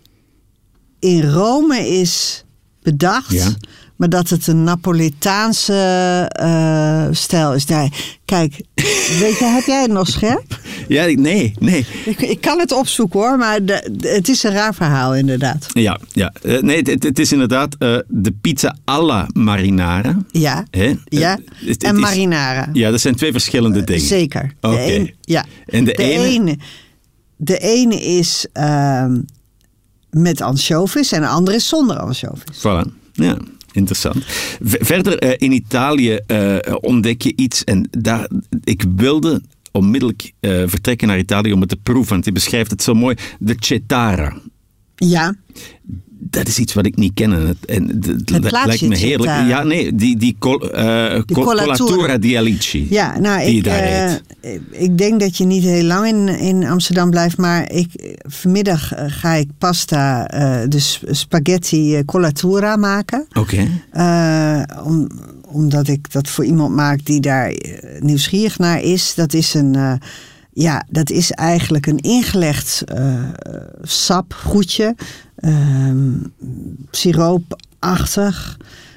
in 0.99 1.31
Rome 1.31 1.89
is 1.89 2.45
bedacht. 2.83 3.31
Ja. 3.33 3.49
Maar 4.01 4.09
dat 4.09 4.29
het 4.29 4.47
een 4.47 4.65
Napolitaanse 4.65 5.75
eh, 6.33 7.07
stijl 7.11 7.55
is. 7.55 7.65
Nee, 7.65 7.91
kijk, 8.25 8.61
weet 9.21 9.39
je, 9.39 9.45
heb 9.45 9.65
jij 9.67 9.83
het 9.83 9.91
nog 9.91 10.09
scherp? 10.09 10.59
Ja, 10.89 11.05
nee, 11.05 11.55
nee. 11.59 11.87
Ik, 12.05 12.21
ik 12.21 12.41
kan 12.41 12.59
het 12.59 12.73
opzoeken 12.73 13.21
hoor, 13.21 13.39
maar 13.39 13.65
de, 13.65 13.89
de- 13.93 14.09
het 14.09 14.29
is 14.29 14.43
een 14.43 14.53
raar 14.53 14.75
verhaal 14.75 15.15
inderdaad. 15.15 15.67
Ja, 15.73 15.99
ja. 16.13 16.33
Eh, 16.43 16.59
nee, 16.61 16.83
het- 16.83 17.19
is 17.19 17.33
inderdaad 17.33 17.77
eh, 17.79 17.97
de 18.09 18.33
pizza 18.41 18.77
alla 18.85 19.27
marinara. 19.33 20.17
Ja, 20.31 20.65
Hè? 20.71 20.95
ja. 21.05 21.31
Het- 21.31 21.69
het 21.69 21.83
en 21.85 21.95
is- 21.95 22.01
marinara. 22.01 22.69
Ja, 22.73 22.91
dat 22.91 23.01
zijn 23.01 23.15
twee 23.17 23.33
verschillende 23.33 23.85
dingen. 23.85 24.07
Zeker. 24.07 24.53
Oké. 24.61 24.81
een- 24.95 25.15
ja. 25.21 25.45
En 25.67 25.85
de 25.85 25.93
ene? 25.95 26.59
de 27.37 27.59
ene 27.59 28.01
is 28.01 28.47
ehm, 28.53 29.21
met 30.11 30.41
ansjovis 30.41 31.13
en 31.13 31.21
de 31.21 31.27
andere 31.29 31.57
is 31.57 31.69
zonder 31.69 31.99
ansjovis. 31.99 32.59
Voilà. 32.59 32.99
Ja, 33.13 33.37
interessant. 33.73 34.25
Verder 34.61 35.19
eh, 35.19 35.35
in 35.39 35.53
Italië 35.53 36.19
eh, 36.27 36.57
ontdek 36.81 37.23
je 37.23 37.33
iets 37.37 37.65
en 37.65 37.89
daar, 37.91 38.29
ik 38.65 38.85
wilde 38.97 39.43
onmiddellijk 39.73 40.33
eh, 40.41 40.63
vertrekken 40.67 41.09
naar 41.09 41.19
Italië 41.19 41.53
om 41.53 41.61
het 41.61 41.69
te 41.69 41.77
proeven, 41.77 42.11
want 42.11 42.25
die 42.25 42.33
beschrijft 42.33 42.71
het 42.71 42.83
zo 42.83 42.95
mooi. 42.95 43.17
De 43.39 43.55
cetara. 43.59 44.37
Ja, 44.95 45.37
Dat 46.23 46.49
is 46.49 46.59
iets 46.59 46.73
wat 46.75 46.87
ik 46.87 46.97
niet 46.97 47.15
ken. 47.15 47.57
En 47.67 48.01
plaatje 48.27 48.67
lijkt 48.67 48.89
me 48.89 48.97
heerlijk. 48.97 49.31
cetara. 49.31 49.47
Ja, 49.47 49.63
nee, 49.63 49.95
die, 49.95 50.17
die 50.17 50.37
col, 50.39 50.71
eh, 50.71 51.21
col- 51.33 51.45
collatura. 51.45 52.19
di 52.19 52.37
Alici. 52.39 52.87
ja 52.91 53.19
nou, 53.19 53.41
ik, 53.43 53.65
daar 53.65 53.79
eh, 53.83 54.53
ik 54.71 54.99
denk 54.99 55.21
dat 55.21 55.37
je 55.37 55.45
niet 55.45 55.63
heel 55.63 55.85
lang 55.85 56.07
in, 56.07 56.29
in 56.29 56.67
Amsterdam 56.67 57.11
blijft, 57.11 57.37
maar 57.37 57.73
ik, 57.73 58.17
vanmiddag 58.29 58.93
eh, 58.95 59.05
ga 59.09 59.33
ik 59.35 59.49
pasta, 59.59 60.27
eh 60.29 60.69
de 60.69 60.79
s- 60.79 61.03
spaghetti 61.11 61.97
eh, 61.97 62.05
collatura 62.05 62.77
maken. 62.77 63.27
Oké. 63.39 63.69
Eh, 63.91 64.63
om, 64.85 65.09
omdat 65.47 65.89
ik 65.89 66.13
dat 66.13 66.29
voor 66.29 66.45
iemand 66.45 66.75
maak 66.75 67.05
die 67.05 67.21
daar 67.21 67.49
eh, 67.51 68.01
nieuwsgierig 68.01 68.59
naar 68.59 68.83
is. 68.83 69.15
Dat 69.15 69.33
is 69.33 69.55
een. 69.55 69.75
eh, 69.75 69.93
ja, 70.53 70.85
dat 70.89 71.11
is 71.11 71.31
eigenlijk 71.31 71.87
een 71.87 71.99
ingelegd 71.99 72.83
eh 72.87 73.15
sap, 73.83 74.33
goedje, 74.45 74.95
ehm, 75.41 76.13
siroopachtig. 76.91 78.57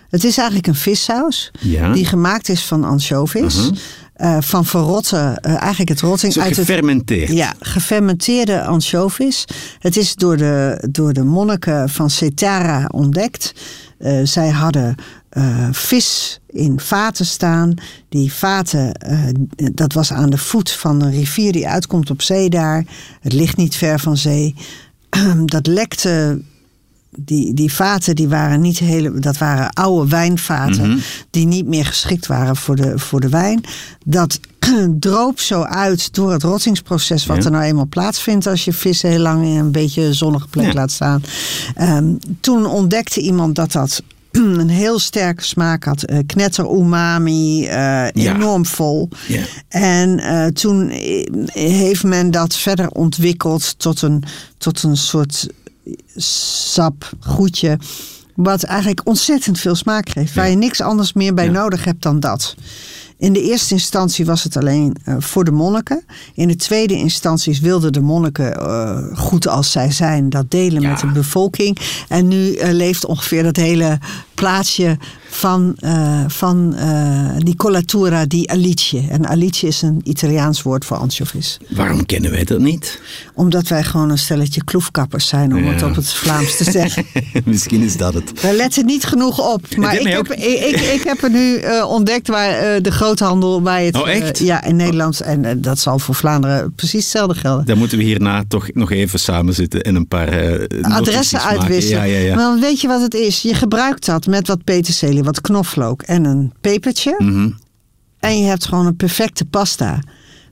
Het 0.09 0.23
is 0.23 0.37
eigenlijk 0.37 0.67
een 0.67 0.75
vissaus 0.75 1.51
Ja. 1.59 1.93
die 1.93 2.05
gemaakt 2.05 2.49
is 2.49 2.65
van 2.65 2.83
anchovies. 2.83 3.69
eh, 4.13 4.37
van 4.41 4.65
verrotte, 4.65 5.37
eh, 5.41 5.51
eigenlijk 5.55 5.89
het 5.89 6.01
rotting 6.01 6.37
uit 6.37 6.45
het 6.49 6.57
gefermenteerd. 6.67 7.29
ja, 7.31 7.53
gefermenteerde 7.59 8.63
anchovies. 8.63 9.45
Het 9.79 9.97
is 9.97 10.15
door 10.15 10.37
de, 10.37 10.87
door 10.91 11.13
de 11.13 11.23
monniken 11.23 11.89
van 11.89 12.09
Cetara 12.09 12.89
ontdekt. 12.91 13.53
Eh, 13.97 14.19
zij 14.23 14.49
hadden 14.49 14.95
vis 15.71 16.39
in 16.47 16.79
vaten 16.79 17.25
staan. 17.25 17.73
Die 18.09 18.33
vaten, 18.33 18.91
dat 19.73 19.93
was 19.93 20.11
aan 20.13 20.29
de 20.29 20.37
voet 20.37 20.71
van 20.71 21.01
een 21.01 21.11
rivier 21.11 21.51
die 21.51 21.67
uitkomt 21.67 22.09
op 22.09 22.21
zee 22.21 22.49
daar. 22.49 22.85
Het 23.21 23.33
ligt 23.33 23.57
niet 23.57 23.75
ver 23.75 23.99
van 23.99 24.17
zee. 24.17 24.55
dat 25.45 25.67
lekte 25.67 26.41
die, 27.17 27.53
die 27.53 27.73
vaten 27.73 28.15
die 28.15 28.27
waren 28.27 28.61
niet 28.61 28.77
hele, 28.79 29.19
dat 29.19 29.37
waren 29.37 29.69
oude 29.73 30.09
wijnvaten 30.09 31.01
die 31.29 31.45
niet 31.45 31.67
meer 31.67 31.85
geschikt 31.85 32.27
waren 32.27 32.55
voor 32.55 32.75
de, 32.75 32.99
voor 32.99 33.19
de 33.19 33.29
wijn. 33.29 33.63
Dat 34.05 34.39
droop 34.99 35.39
zo 35.39 35.61
uit 35.61 36.13
door 36.13 36.31
het 36.31 36.43
rottingsproces 36.43 37.25
wat 37.25 37.37
Ja. 37.37 37.43
er 37.43 37.51
nou 37.51 37.63
eenmaal 37.63 37.87
plaatsvindt 37.87 38.47
als 38.47 38.65
je 38.65 38.73
vis 38.73 39.01
heel 39.01 39.19
lang 39.19 39.43
in 39.45 39.55
een 39.57 39.71
beetje 39.71 40.13
zonnige 40.13 40.47
plek 40.47 40.65
Ja. 40.65 40.73
laat 40.73 40.91
staan. 40.91 41.23
Ehm, 41.75 42.05
toen 42.39 42.65
ontdekte 42.65 43.21
iemand 43.21 43.55
dat 43.55 43.71
dat 43.71 44.01
een 44.59 44.69
heel 44.69 44.99
sterke 44.99 45.43
smaak 45.43 45.83
had. 45.83 46.03
eh, 46.03 46.17
knetter 46.25 46.71
umami, 46.71 47.65
eh, 47.65 48.07
enorm 48.13 48.65
vol. 48.65 49.09
Ja. 49.27 49.43
En 49.67 50.19
eh, 50.19 50.45
toen 50.45 50.89
heeft 51.53 52.03
men 52.03 52.31
dat 52.31 52.55
verder 52.55 52.89
ontwikkeld 52.89 53.79
tot 53.79 54.01
een, 54.01 54.23
tot 54.57 54.83
een 54.83 54.97
soort 54.97 55.47
sap, 56.15 57.11
goedje. 57.19 57.79
Wat 58.35 58.63
eigenlijk 58.63 59.01
ontzettend 59.03 59.59
veel 59.59 59.75
smaak 59.75 60.09
geeft. 60.09 60.33
Waar 60.33 60.49
je 60.49 60.55
niks 60.55 60.81
anders 60.81 61.13
meer 61.13 61.33
bij 61.33 61.47
nodig 61.47 61.83
hebt 61.83 62.01
dan 62.03 62.19
dat. 62.19 62.55
In 63.23 63.33
de 63.33 63.41
eerste 63.41 63.73
instantie 63.73 64.25
was 64.25 64.43
het 64.43 64.57
alleen 64.57 64.95
eh, 65.03 65.15
voor 65.19 65.43
de 65.43 65.51
monniken. 65.51 66.05
In 66.33 66.47
de 66.47 66.55
tweede 66.55 66.93
instantie 66.93 67.59
wilden 67.61 67.93
de 67.93 68.01
monniken, 68.01 68.57
eh, 68.59 68.97
goed 69.13 69.47
als 69.47 69.71
zij 69.71 69.91
zijn, 69.91 70.29
dat 70.29 70.51
delen 70.51 70.81
Ja. 70.81 70.89
met 70.89 70.99
de 70.99 71.11
bevolking. 71.11 71.77
En 72.07 72.27
nu 72.27 72.53
eh, 72.53 72.71
leeft 72.73 73.05
ongeveer 73.05 73.43
dat 73.43 73.55
hele 73.55 73.99
plaatsje 74.33 74.97
van, 75.35 75.73
eh, 75.79 76.19
van 76.27 76.75
eh, 76.75 77.29
die 77.37 77.55
collatura 77.55 78.25
di 78.25 78.45
Alice. 78.47 79.03
En 79.09 79.27
Alice 79.27 79.67
is 79.67 79.81
een 79.81 80.01
Italiaans 80.03 80.61
woord 80.61 80.85
voor 80.85 80.97
anchovies. 80.97 81.57
Waarom 81.69 82.05
kennen 82.05 82.31
wij 82.31 82.43
dat 82.43 82.59
niet? 82.59 82.99
Omdat 83.33 83.67
wij 83.67 83.83
gewoon 83.83 84.09
een 84.09 84.17
stelletje 84.17 84.63
kloefkappers 84.63 85.27
zijn, 85.27 85.53
om 85.55 85.63
Ja. 85.63 85.71
het 85.71 85.83
op 85.83 85.95
het 85.95 86.13
Vlaams 86.13 86.57
te 86.57 86.71
zeggen. 86.71 87.05
Misschien 87.45 87.81
is 87.81 87.97
dat 87.97 88.13
het. 88.13 88.41
We 88.41 88.53
letten 88.55 88.85
niet 88.85 89.03
genoeg 89.05 89.53
op. 89.53 89.75
Maar 89.75 89.95
ik 89.99 90.07
heb, 90.07 90.31
ik, 90.33 90.59
ik, 90.59 90.79
ik 90.81 91.01
heb 91.03 91.23
er 91.23 91.29
nu 91.31 91.55
eh, 91.57 91.89
ontdekt 91.89 92.27
waar 92.27 92.49
eh, 92.49 92.81
de 92.81 92.91
groothandel 92.91 93.61
bij 93.61 93.85
het. 93.85 93.95
Oh, 93.95 94.09
echt? 94.09 94.39
eh, 94.39 94.45
ja, 94.45 94.63
in 94.63 94.75
Nederland. 94.75 95.19
En 95.21 95.45
eh, 95.45 95.55
dat 95.57 95.79
zal 95.79 95.99
voor 95.99 96.15
Vlaanderen 96.15 96.73
precies 96.75 97.01
hetzelfde 97.03 97.35
gelden. 97.35 97.65
Dan 97.65 97.77
moeten 97.77 97.97
we 97.97 98.03
hierna 98.03 98.43
toch 98.47 98.67
nog 98.73 98.91
even 98.91 99.19
samen 99.19 99.53
zitten 99.53 99.81
en 99.81 99.95
een 99.95 100.07
paar 100.07 100.27
eh, 100.27 100.83
Adressen 100.95 101.41
uitwisselen. 101.41 102.07
Ja, 102.07 102.17
ja, 102.19 102.25
ja. 102.25 102.35
Maar 102.35 102.43
dan 102.43 102.59
weet 102.59 102.81
je 102.81 102.87
wat 102.87 103.01
het 103.01 103.13
is? 103.13 103.41
Je 103.41 103.53
gebruikt 103.53 104.05
dat 104.05 104.25
met 104.27 104.47
wat 104.47 104.63
peterselie, 104.63 105.22
wat 105.23 105.41
knoflook 105.41 106.01
en 106.01 106.25
een 106.25 106.53
pepertje. 106.61 107.15
Mhm. 107.17 107.49
En 108.19 108.39
je 108.39 108.45
hebt 108.45 108.65
gewoon 108.65 108.85
een 108.85 108.95
perfecte 108.95 109.45
pasta. 109.45 109.99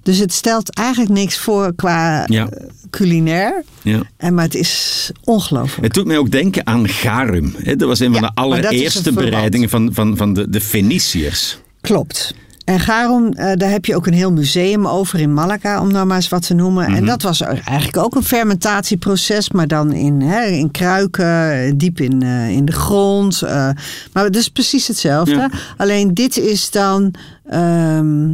Dus 0.04 0.18
het 0.18 0.34
stelt 0.34 0.74
eigenlijk 0.76 1.12
niks 1.12 1.38
voor 1.38 1.76
qua 1.76 2.26
Ja. 2.28 2.50
eh, 2.50 2.66
culinair. 2.90 3.64
ja. 3.82 4.02
En, 4.18 4.34
maar 4.34 4.44
het 4.44 4.56
is 4.56 5.12
ongelooflijk. 5.24 5.84
Het 5.84 5.94
doet 5.94 6.06
mij 6.06 6.18
ook 6.18 6.32
denken 6.32 6.68
aan 6.68 6.88
garum. 6.88 7.56
hè. 7.58 7.76
Dat 7.76 7.88
was 7.88 8.00
een 8.00 8.12
van 8.14 8.22
Ja, 8.22 8.28
de 8.28 8.34
allereerste 8.36 9.12
bereidingen 9.14 9.70
van, 9.70 9.90
van, 9.94 10.18
van 10.18 10.34
de, 10.34 10.50
de 10.50 10.62
Feniciërs. 10.62 11.58
Klopt. 11.82 12.36
En 12.72 12.80
Garum, 12.80 13.34
eh, 13.34 13.52
daar 13.56 13.70
heb 13.70 13.86
je 13.86 13.96
ook 13.96 14.08
een 14.08 14.14
heel 14.14 14.32
museum 14.32 14.88
over 14.88 15.20
in 15.20 15.34
Malaga, 15.34 15.82
om 15.82 15.92
nou 15.92 16.06
maar 16.06 16.16
eens 16.16 16.30
wat 16.30 16.46
te 16.48 16.54
noemen. 16.54 16.86
Mhm. 16.88 16.96
En 16.96 17.06
dat 17.06 17.22
was 17.22 17.42
eigenlijk 17.42 17.98
ook 17.98 18.16
een 18.16 18.24
fermentatieproces, 18.24 19.52
maar 19.52 19.68
dan 19.68 19.92
in, 19.94 20.22
hè, 20.22 20.46
in 20.46 20.72
kruiken, 20.72 21.78
diep 21.78 22.00
in, 22.00 22.22
eh, 22.22 22.50
in 22.50 22.66
de 22.66 22.72
grond. 22.72 23.42
eh. 23.42 23.70
maar 24.14 24.24
het 24.24 24.36
is 24.36 24.50
precies 24.50 24.88
hetzelfde. 24.88 25.36
Ja. 25.36 25.50
Alleen 25.78 26.14
dit 26.14 26.38
is 26.38 26.72
dan. 26.72 27.14
ehm, 27.50 28.30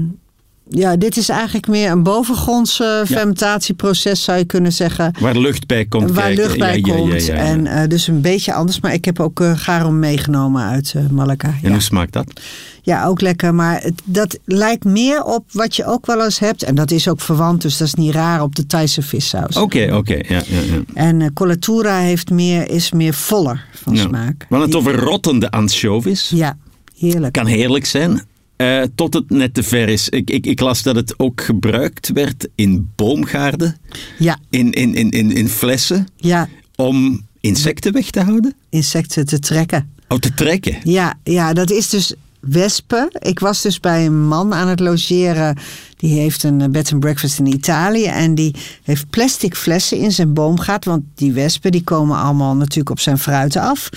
ja, 0.70 0.96
dit 0.96 1.18
is 1.18 1.30
eigenlijk 1.30 1.68
meer 1.68 1.92
een 1.92 2.04
bovengrondse 2.04 3.04
fermentatieproces, 3.06 4.24
zou 4.24 4.38
je 4.38 4.46
kunnen 4.46 4.74
zeggen. 4.74 5.14
Waar 5.20 5.38
lucht 5.38 5.68
bij 5.68 5.86
komt 5.86 6.12
Waar 6.12 6.24
kijken. 6.26 6.44
lucht 6.44 6.58
bij 6.58 6.78
Ja, 6.78 6.96
komt. 6.96 7.26
ja. 7.26 7.34
En 7.34 7.68
eh, 7.68 7.88
dus 7.90 8.08
een 8.08 8.22
beetje 8.22 8.54
anders. 8.54 8.80
Maar 8.80 8.94
ik 8.94 9.06
heb 9.06 9.20
ook 9.20 9.40
eh, 9.42 9.52
garum 9.56 10.00
meegenomen 10.00 10.64
uit 10.64 10.94
eh, 10.96 11.08
Malaga. 11.12 11.48
En 11.48 11.58
ja. 11.62 11.70
hoe 11.70 11.80
smaakt 11.82 12.14
dat? 12.14 12.42
Ja, 12.82 13.06
ook 13.06 13.22
lekker. 13.22 13.56
Maar 13.56 13.82
het, 13.82 14.02
dat 14.06 14.38
lijkt 14.46 14.84
meer 14.84 15.24
op 15.24 15.44
wat 15.52 15.76
je 15.76 15.86
ook 15.86 16.06
wel 16.06 16.24
eens 16.24 16.40
hebt. 16.40 16.64
En 16.64 16.76
dat 16.76 16.92
is 16.92 17.08
ook 17.08 17.22
verwant, 17.22 17.62
dus 17.62 17.78
dat 17.78 17.88
is 17.88 17.94
niet 17.94 18.14
raar 18.14 18.42
op 18.42 18.56
de 18.56 18.66
Thaise 18.66 19.02
vissaus. 19.02 19.56
Oké, 19.58 19.90
oké. 19.94 20.14
ja, 20.14 20.42
ja, 20.48 20.60
ja. 20.60 20.82
En 20.94 21.22
eh 21.22 21.28
collatura 21.34 21.98
heeft 22.00 22.30
meer, 22.30 22.70
is 22.70 22.92
meer 22.92 23.14
voller 23.14 23.66
van 23.84 23.98
smaak. 23.98 24.36
We 24.50 24.56
hadden 24.56 24.60
het 24.60 24.72
Die- 24.72 24.80
over 24.80 24.96
rottende 25.04 25.52
anchovies. 25.52 26.30
Ja, 26.30 26.58
heerlijk. 26.98 27.34
Kan 27.34 27.46
heerlijk 27.46 27.86
zijn. 27.86 28.22
Eh, 28.58 28.82
tot 28.96 29.14
het 29.14 29.30
net 29.30 29.54
te 29.54 29.64
ver 29.64 29.90
is. 29.90 30.10
Ik, 30.10 30.30
ik, 30.30 30.46
ik 30.46 30.60
las 30.60 30.84
dat 30.84 30.96
het 30.96 31.20
ook 31.20 31.42
gebruikt 31.42 32.10
werd 32.14 32.48
in 32.56 32.90
boomgaarden, 32.96 33.78
Ja, 34.20 34.40
in, 34.50 34.72
in, 34.72 34.96
in, 34.96 35.10
in, 35.12 35.32
in 35.32 35.48
flessen, 35.48 36.08
ja, 36.18 36.50
om 36.76 37.26
insecten 37.42 37.94
weg 37.94 38.10
te 38.10 38.20
houden. 38.20 38.54
insecten 38.70 39.26
te 39.26 39.40
trekken. 39.40 39.92
Oh, 40.08 40.18
te 40.18 40.34
trekken. 40.34 40.78
Ja, 40.84 41.20
ja, 41.24 41.54
dat 41.54 41.72
is 41.72 41.90
dus 41.90 42.14
wespen. 42.50 43.08
Ik 43.20 43.40
was 43.40 43.62
dus 43.62 43.80
bij 43.80 44.06
een 44.06 44.28
man 44.28 44.54
aan 44.54 44.68
het 44.68 44.80
logeren. 44.80 45.58
Die 45.96 46.20
heeft 46.20 46.44
een 46.44 46.62
eh, 46.62 46.70
bed 46.70 46.92
and 46.92 47.00
breakfast 47.00 47.40
in 47.40 47.46
Italië. 47.46 48.06
En 48.06 48.36
die 48.36 48.56
heeft 48.84 49.10
plastic 49.10 49.56
flessen 49.56 49.98
in 49.98 50.12
zijn 50.12 50.34
boomgaard. 50.34 50.86
Want 50.86 51.04
die 51.16 51.32
wespen 51.32 51.72
die 51.72 51.84
komen 51.84 52.18
allemaal 52.18 52.56
natuurlijk 52.56 52.90
op 52.90 53.00
zijn 53.00 53.18
fruiten 53.18 53.62
af. 53.62 53.90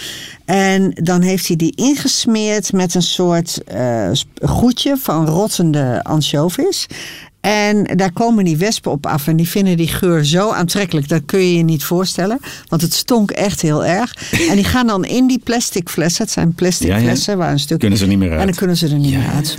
En 0.44 0.90
dan 0.94 1.20
heeft 1.20 1.46
hij 1.46 1.56
die 1.56 1.76
ingesmeerd 1.76 2.72
met 2.72 2.94
een 2.94 3.02
soort 3.02 3.64
eh, 3.64 4.08
sp- 4.12 4.44
goedje 4.44 4.96
van 4.96 5.26
rottende 5.26 6.04
anchovies. 6.04 6.86
En 7.40 7.84
daar 7.96 8.12
komen 8.12 8.44
die 8.44 8.56
wespen 8.56 8.90
op 8.90 9.06
af. 9.06 9.26
En 9.26 9.36
die 9.36 9.48
vinden 9.48 9.76
die 9.76 9.88
geur 9.88 10.24
zo 10.24 10.50
aantrekkelijk. 10.50 11.08
Dat 11.08 11.22
kun 11.26 11.38
je 11.40 11.56
je 11.56 11.62
niet 11.62 11.84
voorstellen. 11.84 12.38
Want 12.68 12.82
het 12.82 12.94
stonk 12.94 13.30
echt 13.30 13.60
heel 13.60 13.84
erg. 13.84 14.14
En 14.48 14.54
die 14.54 14.64
gaan 14.64 14.86
dan 14.86 15.04
in 15.04 15.26
die 15.26 15.38
plastic 15.44 15.88
flessen. 15.88 16.24
Het 16.24 16.32
zijn 16.32 16.54
plastic 16.54 16.86
Ja, 16.88 16.96
ja. 16.96 17.02
flessen 17.02 17.38
waar 17.38 17.52
een 17.52 17.58
stuk... 17.58 17.78
Kunnen 17.78 17.98
ze 17.98 18.06
niet 18.06 18.18
meer 18.18 18.30
uit. 18.30 18.40
En 18.40 18.46
dan 18.46 18.54
kunnen 18.54 18.76
ze 18.76 18.86
er 18.88 18.98
niet 18.98 19.14
meer 19.14 19.28
uit. 19.34 19.56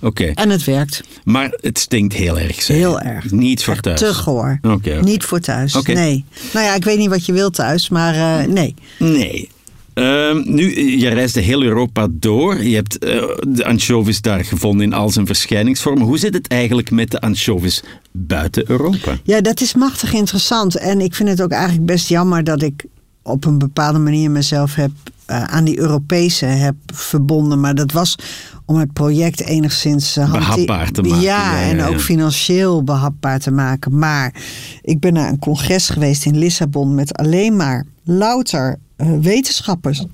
Oké. 0.00 0.24
En 0.24 0.50
het 0.50 0.64
werkt. 0.64 1.00
Maar 1.24 1.58
het 1.60 1.78
stinkt 1.78 2.14
heel 2.14 2.38
erg. 2.38 2.62
zeg. 2.62 2.76
Heel 2.76 3.00
erg. 3.00 3.30
Niet 3.30 3.64
voor 3.64 3.72
Echt 3.74 3.82
thuis. 3.82 3.98
te 4.00 4.14
goor. 4.14 4.60
Niet 5.00 5.24
voor 5.24 5.40
thuis. 5.40 5.76
Oké. 5.76 5.92
Nee. 5.92 6.24
Nou 6.52 6.66
ja, 6.66 6.74
ik 6.74 6.84
weet 6.84 6.98
niet 6.98 7.08
wat 7.08 7.26
je 7.26 7.32
wilt 7.32 7.54
thuis, 7.54 7.88
maar 7.88 8.14
eh, 8.40 8.46
nee. 8.46 8.74
Nee. 8.98 9.50
Ehm, 9.94 10.42
nu, 10.44 10.98
je 10.98 11.08
reisde 11.08 11.40
heel 11.40 11.62
Europa 11.62 12.06
door. 12.10 12.62
Je 12.64 12.74
hebt 12.74 12.98
eh, 12.98 13.22
de 13.48 13.64
anchovies 13.64 14.20
daar 14.20 14.44
gevonden 14.44 14.86
in 14.86 14.92
al 14.92 15.10
zijn 15.10 15.26
verschijningsvormen. 15.26 16.06
Hoe 16.06 16.18
zit 16.18 16.34
het 16.34 16.48
eigenlijk 16.48 16.90
met 16.90 17.10
de 17.10 17.20
anchovies 17.20 17.82
buiten 18.12 18.70
Europa? 18.70 19.18
Ja, 19.22 19.40
dat 19.40 19.60
is 19.60 19.74
machtig 19.74 20.12
interessant. 20.12 20.76
En 20.76 21.00
ik 21.00 21.14
vind 21.14 21.28
het 21.28 21.42
ook 21.42 21.50
eigenlijk 21.50 21.86
best 21.86 22.08
jammer 22.08 22.44
dat 22.44 22.62
ik 22.62 22.84
op 23.22 23.44
een 23.44 23.58
bepaalde 23.58 23.98
manier 23.98 24.30
mezelf 24.30 24.74
heb 24.74 24.90
aan 25.26 25.64
die 25.64 25.78
Europese 25.78 26.44
heb 26.44 26.74
verbonden. 26.86 27.60
Maar 27.60 27.74
dat 27.74 27.92
was 27.92 28.18
om 28.64 28.76
het 28.76 28.92
project 28.92 29.40
enigszins 29.40 30.16
uh, 30.16 30.32
behapbaar 30.32 30.90
te 30.90 31.02
maken. 31.02 31.20
Ja, 31.20 31.62
en 31.62 31.82
ook 31.82 32.00
financieel 32.00 32.82
behapbaar 32.82 33.38
te 33.38 33.50
maken. 33.50 33.98
Maar 33.98 34.34
ik 34.82 35.00
ben 35.00 35.12
naar 35.12 35.28
een 35.28 35.38
congres 35.38 35.88
geweest 35.88 36.24
in 36.24 36.38
Lissabon 36.38 36.94
met 36.94 37.14
alleen 37.14 37.56
maar 37.56 37.84
louter 38.04 38.78
uh, 38.96 39.18
wetenschappers. 39.20 40.04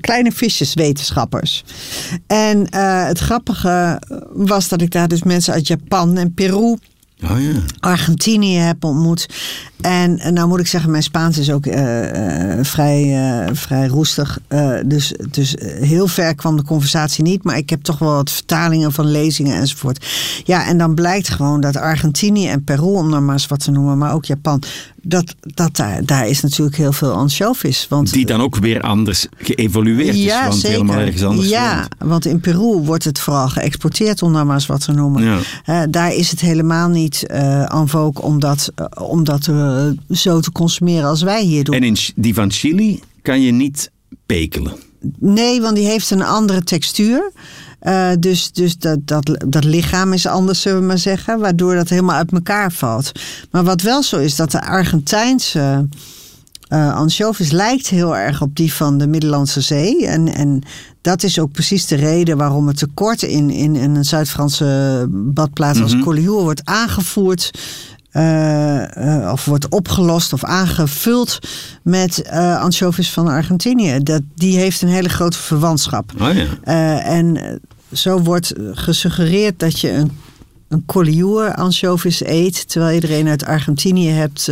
Kleine 0.00 0.32
visjeswetenschappers. 0.32 1.64
En 2.26 2.74
het 3.06 3.18
grappige 3.18 4.02
was 4.32 4.68
dat 4.68 4.80
ik 4.80 4.90
daar 4.90 5.08
dus 5.08 5.22
mensen 5.22 5.52
uit 5.52 5.66
Japan 5.66 6.16
en 6.16 6.34
Peru 6.34 6.76
Oh. 7.22 7.36
Argentinië 7.80 8.56
heb 8.56 8.84
ontmoet. 8.84 9.28
En, 9.80 10.18
en 10.18 10.34
nou 10.34 10.48
moet 10.48 10.60
ik 10.60 10.66
zeggen, 10.66 10.90
mijn 10.90 11.02
Spaans 11.02 11.38
is 11.38 11.50
ook 11.50 11.66
uh, 11.66 11.74
uh, 11.74 12.64
vrij, 12.64 13.04
uh, 13.04 13.54
vrij 13.54 13.86
roestig. 13.86 14.38
dus, 14.86 15.14
dus 15.30 15.54
heel 15.80 16.06
ver 16.06 16.34
kwam 16.34 16.56
de 16.56 16.62
conversatie 16.62 17.24
niet. 17.24 17.44
Maar 17.44 17.56
ik 17.56 17.70
heb 17.70 17.82
toch 17.82 17.98
wel 17.98 18.12
wat 18.12 18.30
vertalingen 18.30 18.92
van 18.92 19.10
lezingen 19.10 19.56
enzovoort. 19.56 20.06
Ja, 20.44 20.66
en 20.66 20.78
dan 20.78 20.94
blijkt 20.94 21.28
gewoon 21.28 21.60
dat 21.60 21.76
Argentinië 21.76 22.48
en 22.48 22.64
Peru, 22.64 22.94
om 22.94 23.10
dan 23.10 23.24
maar 23.24 23.34
eens 23.34 23.46
wat 23.46 23.64
te 23.64 23.70
noemen, 23.70 23.98
maar 23.98 24.12
ook 24.12 24.24
Japan, 24.24 24.62
dat, 25.08 25.34
dat 25.40 25.76
daar, 25.76 26.04
daar 26.04 26.28
is 26.28 26.40
natuurlijk 26.40 26.76
heel 26.76 26.92
veel 26.92 27.12
anchovies. 27.12 27.86
Want, 27.88 28.12
Die 28.12 28.26
dan 28.26 28.40
ook 28.40 28.56
weer 28.56 28.80
anders 28.80 29.26
geëvolueerd 29.36 30.16
ja, 30.16 30.40
is, 30.40 30.48
want 30.48 30.54
zeker. 30.54 30.70
helemaal 30.70 30.98
ergens 30.98 31.22
anders 31.22 31.48
Ja, 31.48 31.76
woont. 31.76 32.10
want 32.10 32.26
in 32.26 32.40
Peru 32.40 32.76
wordt 32.84 33.04
het 33.04 33.18
vooral 33.18 33.48
geëxporteerd, 33.48 34.22
om 34.22 34.32
dan 34.32 34.46
maar 34.46 34.54
eens 34.54 34.66
wat 34.66 34.84
te 34.84 34.92
noemen. 34.92 35.42
Ja. 35.64 35.86
daar 35.86 36.14
is 36.14 36.30
het 36.30 36.40
helemaal 36.40 36.88
niet 36.88 37.24
uh, 37.30 37.74
en 37.74 37.88
vogue 37.88 38.22
om 38.22 38.40
dat, 38.40 38.72
uh, 38.80 38.86
om 39.08 39.24
dat 39.24 39.46
uh, 39.46 39.86
zo 40.10 40.40
te 40.40 40.52
consumeren 40.52 41.08
als 41.08 41.22
wij 41.22 41.42
hier 41.42 41.64
doen. 41.64 41.74
En 41.74 41.82
in 41.82 41.96
die 42.14 42.34
van 42.34 42.50
Chili 42.50 43.00
kan 43.22 43.40
je 43.40 43.52
niet 43.52 43.90
pekelen. 44.26 44.72
Nee, 45.18 45.60
want 45.60 45.76
die 45.76 45.86
heeft 45.86 46.10
een 46.10 46.22
andere 46.22 46.62
textuur. 46.62 47.32
Uh, 47.82 48.10
dus 48.18 48.52
dus 48.52 48.78
dat, 48.78 48.98
dat, 49.04 49.44
dat 49.46 49.64
lichaam 49.64 50.12
is 50.12 50.26
anders, 50.26 50.60
zullen 50.60 50.80
we 50.80 50.86
maar 50.86 50.98
zeggen. 50.98 51.40
Waardoor 51.40 51.74
dat 51.74 51.88
helemaal 51.88 52.16
uit 52.16 52.32
elkaar 52.32 52.72
valt. 52.72 53.12
Maar 53.50 53.64
wat 53.64 53.82
wel 53.82 54.02
zo 54.02 54.18
is, 54.18 54.36
dat 54.36 54.50
de 54.50 54.62
Argentijnse 54.62 55.88
uh, 56.68 56.94
anchovies 56.94 57.50
lijkt 57.50 57.88
heel 57.88 58.16
erg 58.16 58.42
op 58.42 58.56
die 58.56 58.72
van 58.72 58.98
de 58.98 59.06
Middellandse 59.06 59.60
Zee. 59.60 60.06
En, 60.06 60.34
en 60.34 60.62
dat 61.00 61.22
is 61.22 61.38
ook 61.38 61.52
precies 61.52 61.86
de 61.86 61.96
reden 61.96 62.36
waarom 62.36 62.66
het 62.66 62.78
tekort 62.78 63.22
in, 63.22 63.50
in, 63.50 63.76
in 63.76 63.94
een 63.94 64.04
Zuid-Franse 64.04 65.06
badplaats 65.10 65.80
als 65.80 65.90
mm 65.90 65.96
-hmm. 65.96 66.06
Collioure 66.06 66.42
wordt 66.42 66.64
aangevoerd. 66.64 67.50
Uh, 68.16 68.82
uh, 68.98 69.30
of 69.32 69.44
wordt 69.44 69.68
opgelost 69.68 70.32
of 70.32 70.44
aangevuld 70.44 71.38
met 71.82 72.22
uh, 72.26 72.60
anchovies 72.60 73.10
van 73.10 73.28
Argentinië. 73.28 74.02
Dat, 74.02 74.22
die 74.34 74.58
heeft 74.58 74.82
een 74.82 74.88
hele 74.88 75.08
grote 75.08 75.38
verwantschap. 75.38 76.12
Oh 76.20 76.28
ja. 76.34 77.00
en 77.02 77.60
zo 77.92 78.20
wordt 78.20 78.52
gesuggereerd 78.72 79.58
dat 79.58 79.80
je 79.80 79.90
een, 79.90 80.10
een 80.68 80.82
collioure 80.86 81.56
anchovies 81.56 82.24
eet, 82.24 82.68
terwijl 82.68 82.94
je 82.94 83.00
er 83.00 83.18
een 83.18 83.28
uit 83.28 83.44
Argentinië 83.44 84.10
hebt. 84.10 84.50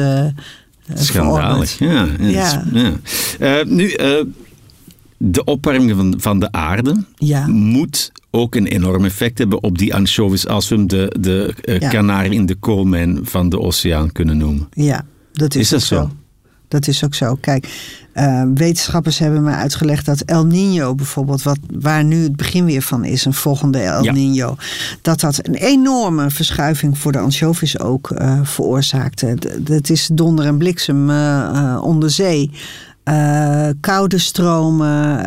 Schandalig, 0.94 1.78
ja. 1.78 2.06
ja. 2.18 2.64
ja. 3.38 3.64
nu, 3.66 3.96
de 5.16 5.44
opwarming 5.44 5.96
van, 5.96 6.14
van 6.18 6.40
de 6.40 6.52
aarde 6.52 7.04
ja. 7.16 7.46
moet 7.46 8.12
ook 8.34 8.54
een 8.54 8.66
enorm 8.66 9.04
effect 9.04 9.38
hebben 9.38 9.62
op 9.62 9.78
die 9.78 9.94
anchovies 9.94 10.46
als 10.46 10.68
we 10.68 10.74
hem 10.74 10.86
de, 10.86 11.16
de 11.20 11.54
uh, 11.64 11.78
ja. 11.78 12.22
in 12.22 12.46
de 12.46 12.54
koolmijn 12.54 13.18
van 13.22 13.48
de 13.48 13.60
oceaan 13.60 14.12
kunnen 14.12 14.36
noemen. 14.36 14.68
Ja, 14.72 15.04
dat 15.32 15.54
is, 15.54 15.60
is 15.60 15.68
dat 15.68 15.82
zo. 15.82 15.94
zo? 15.94 16.10
Dat 16.68 16.86
is 16.86 17.04
ook 17.04 17.14
zo. 17.14 17.34
Kijk, 17.34 17.66
uh, 18.14 18.42
wetenschappers 18.54 19.18
hebben 19.18 19.42
me 19.42 19.50
uitgelegd 19.50 20.06
dat 20.06 20.20
El 20.20 20.46
Nino 20.46 20.94
bijvoorbeeld, 20.94 21.42
wat, 21.42 21.58
waar 21.80 22.04
nu 22.04 22.22
het 22.22 22.36
begin 22.36 22.64
weer 22.64 22.82
van 22.82 23.04
is, 23.04 23.24
een 23.24 23.34
volgende 23.34 23.78
El 23.78 24.02
Ja. 24.04 24.12
Nino, 24.12 24.56
dat 25.02 25.20
dat 25.20 25.46
een 25.46 25.54
enorme 25.54 26.30
verschuiving 26.30 26.98
voor 26.98 27.12
de 27.12 27.18
anchovies 27.18 27.78
ook 27.78 28.10
uh, 28.10 28.40
veroorzaakte. 28.42 29.34
D- 29.34 29.68
Het 29.68 29.90
is 29.90 30.10
donder 30.12 30.46
en 30.46 30.58
bliksem 30.58 31.10
uh, 31.10 31.80
onder 31.82 32.10
zee. 32.10 32.50
Uh, 33.08 33.66
koude 33.80 34.18
stromen, 34.18 35.22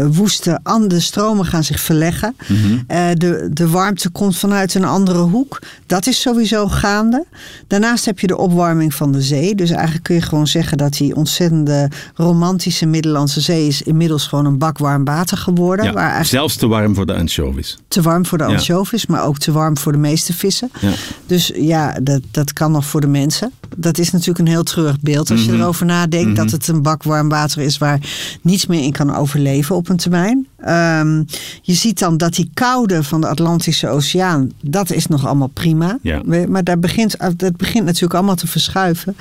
uh, 0.00 0.06
woeste 0.16 0.58
andere 0.62 1.00
stromen 1.00 1.44
gaan 1.46 1.64
zich 1.64 1.80
verleggen. 1.80 2.36
Mhm. 2.48 2.72
Uh, 2.72 3.06
de, 3.14 3.50
de 3.52 3.68
warmte 3.68 4.10
komt 4.10 4.36
vanuit 4.36 4.74
een 4.74 4.84
andere 4.84 5.18
hoek. 5.18 5.58
Dat 5.86 6.06
is 6.06 6.20
sowieso 6.20 6.68
gaande. 6.68 7.24
Daarnaast 7.66 8.04
heb 8.04 8.18
je 8.18 8.26
de 8.26 8.36
opwarming 8.36 8.94
van 8.94 9.12
de 9.12 9.22
zee. 9.22 9.54
Dus 9.54 9.70
eigenlijk 9.70 10.04
kun 10.04 10.14
je 10.14 10.20
gewoon 10.20 10.46
zeggen 10.46 10.78
dat 10.78 10.92
die 10.92 11.16
ontzettende 11.16 11.90
romantische 12.14 12.86
Middellandse 12.86 13.40
Zee 13.40 13.66
is 13.66 13.82
inmiddels 13.82 14.26
gewoon 14.26 14.46
een 14.46 14.58
bak 14.58 14.78
warm 14.78 15.04
water 15.04 15.36
geworden. 15.36 15.84
Ja, 15.84 15.92
waar 15.92 16.24
Zelfs 16.24 16.56
te 16.56 16.66
warm 16.66 16.94
voor 16.94 17.06
de 17.06 17.14
anchovies. 17.14 17.78
te 17.88 18.02
warm 18.02 18.26
voor 18.26 18.38
de 18.38 18.44
Ja. 18.44 18.50
anchovies, 18.50 19.06
maar 19.06 19.24
ook 19.24 19.38
te 19.38 19.52
warm 19.52 19.78
voor 19.78 19.92
de 19.92 19.98
meeste 19.98 20.32
vissen. 20.32 20.70
Ja. 20.80 20.90
Dus 21.26 21.52
ja, 21.54 21.96
dat, 22.02 22.20
dat 22.30 22.52
kan 22.52 22.72
nog 22.72 22.84
voor 22.86 23.00
de 23.00 23.06
mensen. 23.06 23.50
Dat 23.76 23.98
is 23.98 24.10
natuurlijk 24.10 24.38
een 24.38 24.46
heel 24.46 24.62
treurig 24.62 25.00
beeld 25.00 25.30
als 25.30 25.44
je 25.44 25.50
Mhm. 25.52 25.60
erover 25.60 25.86
nadenkt. 25.86 26.36
Dat 26.36 26.50
het 26.50 26.68
een 26.68 26.82
bak 26.82 26.93
warm 27.02 27.28
water 27.28 27.62
is 27.62 27.78
waar 27.78 27.98
niets 28.42 28.66
meer 28.66 28.82
in 28.82 28.92
kan 28.92 29.14
overleven 29.16 29.76
op 29.76 29.88
een 29.88 29.96
termijn. 29.96 30.46
Ehm, 30.56 31.22
je 31.62 31.74
ziet 31.74 31.98
dan 31.98 32.16
dat 32.16 32.34
die 32.34 32.50
koude 32.54 33.02
van 33.02 33.20
de 33.20 33.26
Atlantische 33.26 33.88
Oceaan, 33.88 34.50
dat 34.62 34.90
is 34.90 35.06
nog 35.06 35.26
allemaal 35.26 35.48
prima. 35.48 35.98
Ja. 36.02 36.22
Maar 36.48 36.64
daar 36.64 36.78
begint, 36.78 37.16
dat 37.36 37.56
begint 37.56 37.84
natuurlijk 37.84 38.14
allemaal 38.14 38.34
te 38.34 38.46
verschuiven. 38.46 39.16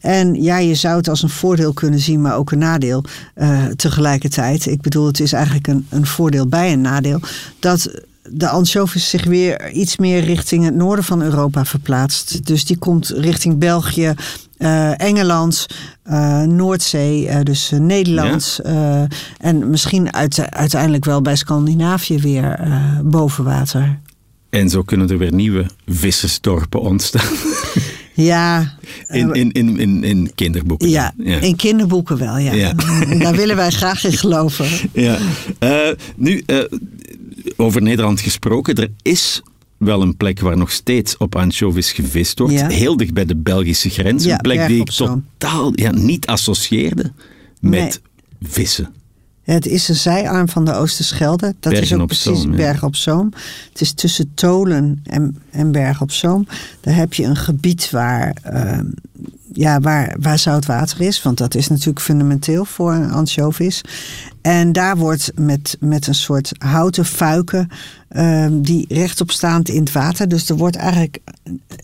En 0.00 0.42
ja, 0.42 0.58
je 0.58 0.74
zou 0.74 0.96
het 0.96 1.08
als 1.08 1.22
een 1.22 1.28
voordeel 1.28 1.72
kunnen 1.72 2.00
zien, 2.00 2.20
maar 2.20 2.36
ook 2.36 2.50
een 2.50 2.58
nadeel 2.58 3.04
eh, 3.34 3.64
tegelijkertijd. 3.64 4.66
Ik 4.66 4.80
bedoel, 4.80 5.06
het 5.06 5.20
is 5.20 5.32
eigenlijk 5.32 5.66
een, 5.66 5.86
een 5.88 6.06
voordeel 6.06 6.46
bij 6.46 6.72
een 6.72 6.80
nadeel. 6.80 7.20
Dat 7.58 7.90
de 8.30 8.48
anchovies 8.48 9.08
zich 9.08 9.24
weer 9.24 9.70
iets 9.70 9.96
meer 9.96 10.24
richting 10.24 10.64
het 10.64 10.74
noorden 10.74 11.04
van 11.04 11.22
Europa 11.22 11.64
verplaatst. 11.64 12.46
Dus 12.46 12.64
die 12.64 12.76
komt 12.78 13.08
richting 13.08 13.58
België, 13.58 14.14
eh, 14.56 15.00
Engeland, 15.00 15.66
eh, 16.02 16.42
Noordzee, 16.42 17.28
eh, 17.28 17.42
dus 17.42 17.70
Nederland. 17.78 18.60
en 19.38 19.70
misschien 19.70 20.12
uit, 20.14 20.50
uiteindelijk 20.50 21.04
wel 21.04 21.22
bij 21.22 21.36
Scandinavië 21.36 22.18
weer 22.18 22.58
boven 23.04 23.44
water. 23.44 23.98
En 24.50 24.70
zo 24.70 24.82
kunnen 24.82 25.10
er 25.10 25.18
weer 25.18 25.32
nieuwe 25.32 25.66
vissersdorpen 25.86 26.80
ontstaan. 26.80 27.32
Ja, 28.16 28.74
In, 29.08 29.32
in, 29.32 29.52
in, 29.52 29.78
in, 29.78 30.04
in 30.04 30.30
kinderboeken. 30.34 30.88
ja, 30.88 31.12
in 31.16 31.56
kinderboeken 31.56 32.18
wel, 32.18 32.38
ja. 32.38 32.52
Ja. 32.52 32.72
Daar 33.18 33.34
willen 33.34 33.56
wij 33.56 33.70
graag 33.70 34.04
in 34.04 34.12
geloven. 34.12 34.66
Ja. 34.92 35.18
Nu, 36.16 36.44
over 37.56 37.82
Nederland 37.82 38.20
gesproken, 38.20 38.74
er 38.74 38.90
is 39.02 39.42
wel 39.76 40.02
een 40.02 40.16
plek 40.16 40.40
waar 40.40 40.56
nog 40.56 40.70
steeds 40.70 41.16
op 41.16 41.36
anchovies 41.36 41.92
gevist 41.92 42.38
wordt. 42.38 42.54
Ja. 42.54 42.68
Heel 42.68 42.96
dicht 42.96 43.14
bij 43.14 43.24
de 43.24 43.36
Belgische 43.36 43.90
grens. 43.90 44.24
Ja, 44.24 44.32
een 44.32 44.40
plek 44.40 44.56
Berg 44.56 44.68
die 44.68 44.80
ik 44.80 44.90
totaal 44.90 45.72
ja, 45.74 45.90
niet 45.90 46.26
associeerde 46.26 47.12
met 47.60 48.00
vissen. 48.42 48.94
Het 49.46 49.66
is 49.66 49.88
een 49.88 49.94
zijarm 49.94 50.48
van 50.48 50.64
de 50.64 50.74
Oosterschelde. 50.74 51.54
Dat 51.60 51.72
is 51.72 51.92
ook 51.92 52.00
op 52.00 52.06
precies 52.06 52.40
Zoom, 52.40 52.50
ja. 52.50 52.56
Bergen 52.56 52.86
op 52.86 52.96
Zoom. 52.96 53.32
Het 53.68 53.80
is 53.80 53.92
tussen 53.92 54.30
Tolen 54.34 55.00
en, 55.04 55.36
en 55.50 55.72
Bergen 55.72 56.02
op 56.02 56.10
Zoom. 56.10 56.46
Daar 56.80 56.94
heb 56.94 57.14
je 57.14 57.24
een 57.24 57.36
gebied 57.36 57.90
waar, 57.90 58.36
ehm, 58.42 58.84
ja, 59.52 59.80
waar, 59.80 60.16
waar 60.20 60.38
zout 60.38 60.66
water 60.66 61.00
is. 61.00 61.22
Want 61.22 61.38
dat 61.38 61.54
is 61.54 61.68
natuurlijk 61.68 62.00
fundamenteel 62.00 62.64
voor 62.64 62.92
een 62.92 63.10
anchovis. 63.10 63.80
En 64.46 64.72
daar 64.72 64.96
wordt 64.96 65.32
met, 65.34 65.76
met 65.80 66.06
een 66.06 66.14
soort 66.14 66.52
houten 66.58 67.04
fuiken... 67.04 67.68
ehm, 68.08 68.60
die 68.60 68.84
rechtop 68.88 69.30
staand 69.30 69.68
in 69.68 69.80
het 69.80 69.92
water. 69.92 70.28
Dus 70.28 70.48
er 70.48 70.56
wordt 70.56 70.76
eigenlijk 70.76 71.18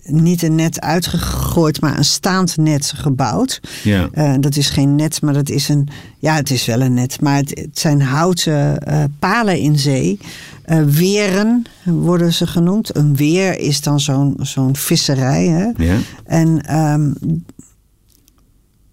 niet 0.05 0.43
een 0.43 0.55
net 0.55 0.81
uitgegooid... 0.81 1.81
maar 1.81 1.99
een 1.99 2.05
staand 2.05 2.57
net 2.57 2.93
gebouwd. 2.97 3.61
Ja. 3.83 4.09
Eh, 4.13 4.35
dat 4.41 4.57
is 4.57 4.71
geen 4.71 4.95
net, 4.95 5.23
maar 5.23 5.35
dat 5.35 5.49
is 5.49 5.69
een. 5.69 5.89
Ja, 6.19 6.35
het 6.35 6.51
is 6.51 6.65
wel 6.65 6.81
een 6.81 6.95
net, 6.95 7.21
maar 7.21 7.37
het, 7.37 7.51
het 7.51 7.79
zijn 7.79 8.03
houten 8.03 8.79
eh, 8.79 9.05
palen 9.19 9.59
in 9.59 9.79
zee. 9.79 10.19
Eh, 10.65 10.83
weren 10.85 11.65
worden 11.85 12.33
ze 12.33 12.47
genoemd. 12.47 12.97
Een 12.97 13.17
weer 13.17 13.59
is 13.59 13.81
dan 13.81 14.01
zo'n 14.01 14.35
zo'n 14.41 14.77
visserij. 14.77 15.47
Hè? 15.47 15.85
Ja. 15.85 15.97
En 16.25 16.67
ehm, 16.67 17.11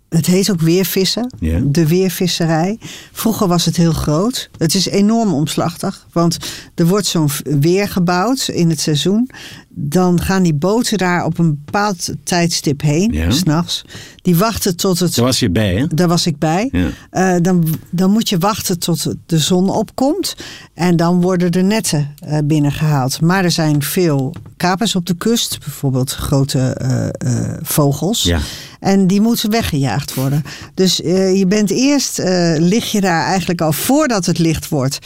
het 0.09 0.25
heet 0.25 0.51
ook 0.51 0.61
weervissen. 0.61 1.33
Ja. 1.39 1.59
De 1.63 1.87
weervisserij. 1.87 2.77
Vroeger 3.11 3.47
was 3.47 3.65
het 3.65 3.77
heel 3.77 3.91
groot. 3.91 4.49
Het 4.57 4.73
is 4.73 4.87
enorm 4.87 5.33
omslachtig. 5.33 6.07
Want 6.11 6.37
er 6.75 6.87
wordt 6.87 7.05
zo'n 7.05 7.29
weer 7.43 7.87
gebouwd 7.87 8.47
in 8.47 8.69
het 8.69 8.79
seizoen. 8.79 9.29
Dan 9.69 10.21
gaan 10.21 10.43
die 10.43 10.53
boten 10.53 10.97
daar 10.97 11.25
op 11.25 11.37
een 11.37 11.61
bepaald 11.65 12.09
tijdstip 12.23 12.81
heen. 12.81 13.33
S 13.33 13.37
S'nachts. 13.37 13.85
Die 14.29 14.37
wachten 14.37 14.75
tot 14.75 14.99
het 14.99 15.15
Daar 15.15 15.25
was 15.25 15.39
je 15.39 15.49
bij, 15.49 15.75
hè? 15.75 15.87
daar 15.87 16.07
was 16.07 16.25
ik 16.25 16.37
bij. 16.37 16.69
Ja. 16.71 16.89
Eh, 17.09 17.41
dan, 17.41 17.65
dan 17.89 18.11
moet 18.11 18.29
je 18.29 18.37
wachten 18.37 18.79
tot 18.79 19.13
de 19.25 19.37
zon 19.37 19.69
opkomt. 19.69 20.35
En 20.73 20.95
dan 20.95 21.21
worden 21.21 21.51
de 21.51 21.61
netten 21.61 22.15
eh, 22.19 22.37
binnengehaald. 22.43 23.21
Maar 23.21 23.43
er 23.43 23.51
zijn 23.51 23.83
veel 23.83 24.33
kapers 24.57 24.95
op 24.95 25.05
de 25.05 25.15
kust. 25.15 25.59
Bijvoorbeeld 25.59 26.11
grote 26.11 26.59
eh, 26.59 27.57
vogels. 27.61 28.23
Ja. 28.23 28.39
En 28.79 29.07
die 29.07 29.21
moeten 29.21 29.49
weggejaagd 29.49 30.13
worden. 30.13 30.43
Dus 30.73 30.95
je 30.97 31.45
bent 31.47 31.69
eerst, 31.69 32.17
lig 32.57 32.91
je 32.91 33.01
daar 33.01 33.25
eigenlijk 33.25 33.61
al 33.61 33.73
voordat 33.73 34.25
het 34.25 34.37
licht 34.37 34.69
wordt. 34.69 34.99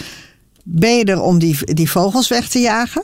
Ben 0.63 0.97
je 0.97 1.03
er 1.03 1.21
om 1.21 1.39
die, 1.39 1.73
die 1.73 1.89
vogels 1.89 2.27
weg 2.27 2.47
te 2.47 2.59
jagen? 2.59 3.03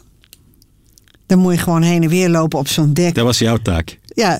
Dan 1.25 1.39
moet 1.39 1.53
je 1.53 1.59
gewoon 1.59 1.81
heen 1.81 2.03
en 2.03 2.09
weer 2.09 2.29
lopen 2.29 2.59
op 2.59 2.67
zo'n 2.67 2.93
dek. 2.93 3.15
Dat 3.15 3.25
was 3.25 3.39
jouw 3.39 3.57
taak. 3.57 3.99
Ja, 4.19 4.39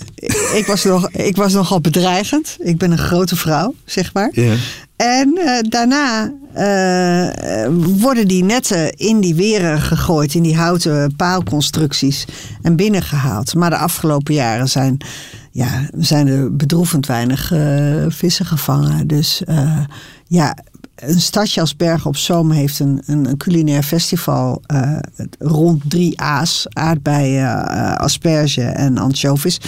ik 0.54 0.64
was, 0.68 0.84
nog, 0.84 1.10
ik 1.12 1.36
was 1.36 1.54
nogal 1.54 1.82
bedreigend. 1.82 2.58
Ik 2.60 2.78
ben 2.78 2.92
een 2.92 2.98
grote 2.98 3.36
vrouw, 3.36 3.74
zeg 3.86 4.14
maar. 4.14 4.30
Ja. 4.32 4.56
En 4.96 5.38
eh, 5.38 5.70
daarna 5.70 6.34
eh, 6.54 7.68
worden 8.00 8.28
die 8.28 8.44
netten 8.44 8.98
in 8.98 9.20
die 9.20 9.36
weren 9.36 9.82
gegooid, 9.82 10.34
in 10.34 10.44
die 10.44 10.56
houten 10.56 11.16
paalconstructies 11.16 12.26
en 12.62 12.76
binnengehaald. 12.76 13.56
Maar 13.56 13.70
de 13.70 13.78
afgelopen 13.78 14.34
jaren 14.34 14.70
zijn, 14.70 14.98
ja, 15.52 15.90
zijn 15.98 16.28
er 16.28 16.56
bedroevend 16.56 17.06
weinig 17.06 17.52
eh, 17.52 18.06
vissen 18.08 18.46
gevangen. 18.46 19.08
Dus 19.08 19.42
ja, 20.28 20.58
een 21.02 21.22
stadje 21.22 21.62
als 21.62 21.76
Bergen 21.76 22.06
op 22.10 22.18
Zoom 22.18 22.52
heeft 22.52 22.80
een, 22.80 23.02
een, 23.06 23.26
een 23.30 23.38
culinair 23.38 23.84
festival 23.84 24.62
eh, 24.66 24.98
rond 25.40 25.82
drie 25.90 26.22
A's: 26.22 26.66
aardbeien, 26.70 27.68
eh, 27.68 27.96
asperge 27.96 28.62
en 28.62 28.98
anchovies. 28.98 29.60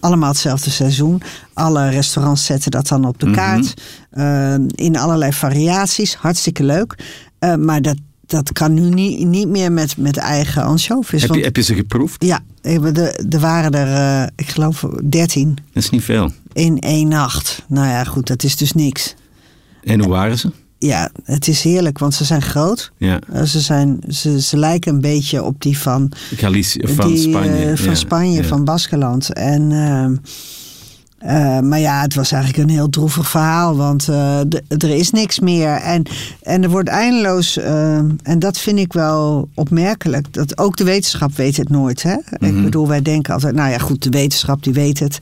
Allemaal 0.00 0.28
hetzelfde 0.28 0.70
seizoen. 0.70 1.22
Alle 1.52 1.88
restaurants 1.88 2.44
zetten 2.44 2.70
dat 2.70 2.88
dan 2.88 3.04
op 3.04 3.18
de 3.20 3.30
kaart. 3.30 3.74
eh, 4.10 4.54
in 4.74 4.96
allerlei 4.96 5.32
variaties. 5.32 6.14
Hartstikke 6.14 6.64
leuk. 6.64 6.94
Maar 7.58 7.82
dat, 7.82 7.96
dat 8.26 8.52
kan 8.52 8.74
nu 8.74 8.80
niet, 8.88 9.26
niet 9.26 9.48
meer 9.48 9.72
met, 9.72 9.96
met 9.96 10.16
eigen 10.16 10.62
anchovies. 10.62 11.22
Heb 11.22 11.34
je, 11.34 11.42
heb 11.42 11.56
je 11.56 11.62
ze 11.62 11.74
geproefd? 11.74 12.24
ja, 12.24 12.40
er 13.30 13.40
waren 13.40 13.72
er, 13.72 14.30
ik 14.36 14.48
geloof, 14.48 14.84
dertien 15.04 15.54
Dat 15.72 15.82
is 15.82 15.90
niet 15.90 16.04
veel. 16.04 16.32
in 16.52 16.78
één 16.78 17.08
nacht. 17.08 17.64
Nou 17.68 17.86
ja, 17.86 18.04
goed, 18.04 18.26
dat 18.26 18.42
is 18.42 18.56
dus 18.56 18.72
niks. 18.72 19.14
En 19.82 20.00
hoe 20.00 20.08
waren 20.08 20.38
ze? 20.38 20.50
Ja, 20.78 21.10
het 21.24 21.48
is 21.48 21.62
heerlijk, 21.62 21.98
want 21.98 22.14
ze 22.14 22.24
zijn 22.24 22.42
groot. 22.42 22.92
Ja. 22.96 23.20
Eh, 23.32 23.42
ze, 23.42 23.60
zijn, 23.60 24.00
ze, 24.08 24.40
ze 24.40 24.56
lijken 24.56 24.94
een 24.94 25.00
beetje 25.00 25.42
op 25.42 25.62
die 25.62 25.78
van, 25.78 26.12
Galicië, 26.36 26.80
van 26.84 27.12
die, 27.12 27.24
eh, 27.24 27.30
Spanje. 27.30 27.76
van 27.76 27.86
ja, 27.86 27.94
Spanje, 27.94 28.42
ja. 28.42 28.48
van 28.48 28.64
Baskeland. 28.64 29.32
En, 29.32 29.72
eh, 31.18 31.60
maar 31.60 31.78
ja, 31.78 32.00
het 32.00 32.14
was 32.14 32.32
eigenlijk 32.32 32.62
een 32.62 32.74
heel 32.74 32.88
droevig 32.88 33.28
verhaal, 33.28 33.76
want 33.76 34.08
eh, 34.08 34.40
er 34.68 34.90
is 34.90 35.10
niks 35.10 35.38
meer. 35.40 35.70
En, 35.70 36.02
en 36.42 36.62
er 36.62 36.70
wordt 36.70 36.88
eindeloos, 36.88 37.56
ehm, 37.56 38.10
en 38.22 38.38
dat 38.38 38.58
vind 38.58 38.78
ik 38.78 38.92
wel 38.92 39.48
opmerkelijk, 39.54 40.32
dat 40.32 40.58
ook 40.58 40.76
de 40.76 40.84
wetenschap 40.84 41.36
weet 41.36 41.56
het 41.56 41.68
nooit. 41.68 42.02
Hè? 42.02 42.16
Mhm. 42.38 42.56
Ik 42.56 42.62
bedoel, 42.62 42.88
wij 42.88 43.02
denken 43.02 43.34
altijd, 43.34 43.54
nou 43.54 43.70
ja, 43.70 43.78
goed, 43.78 44.02
de 44.02 44.10
wetenschap 44.10 44.62
die 44.62 44.72
weet 44.72 44.98
het. 44.98 45.18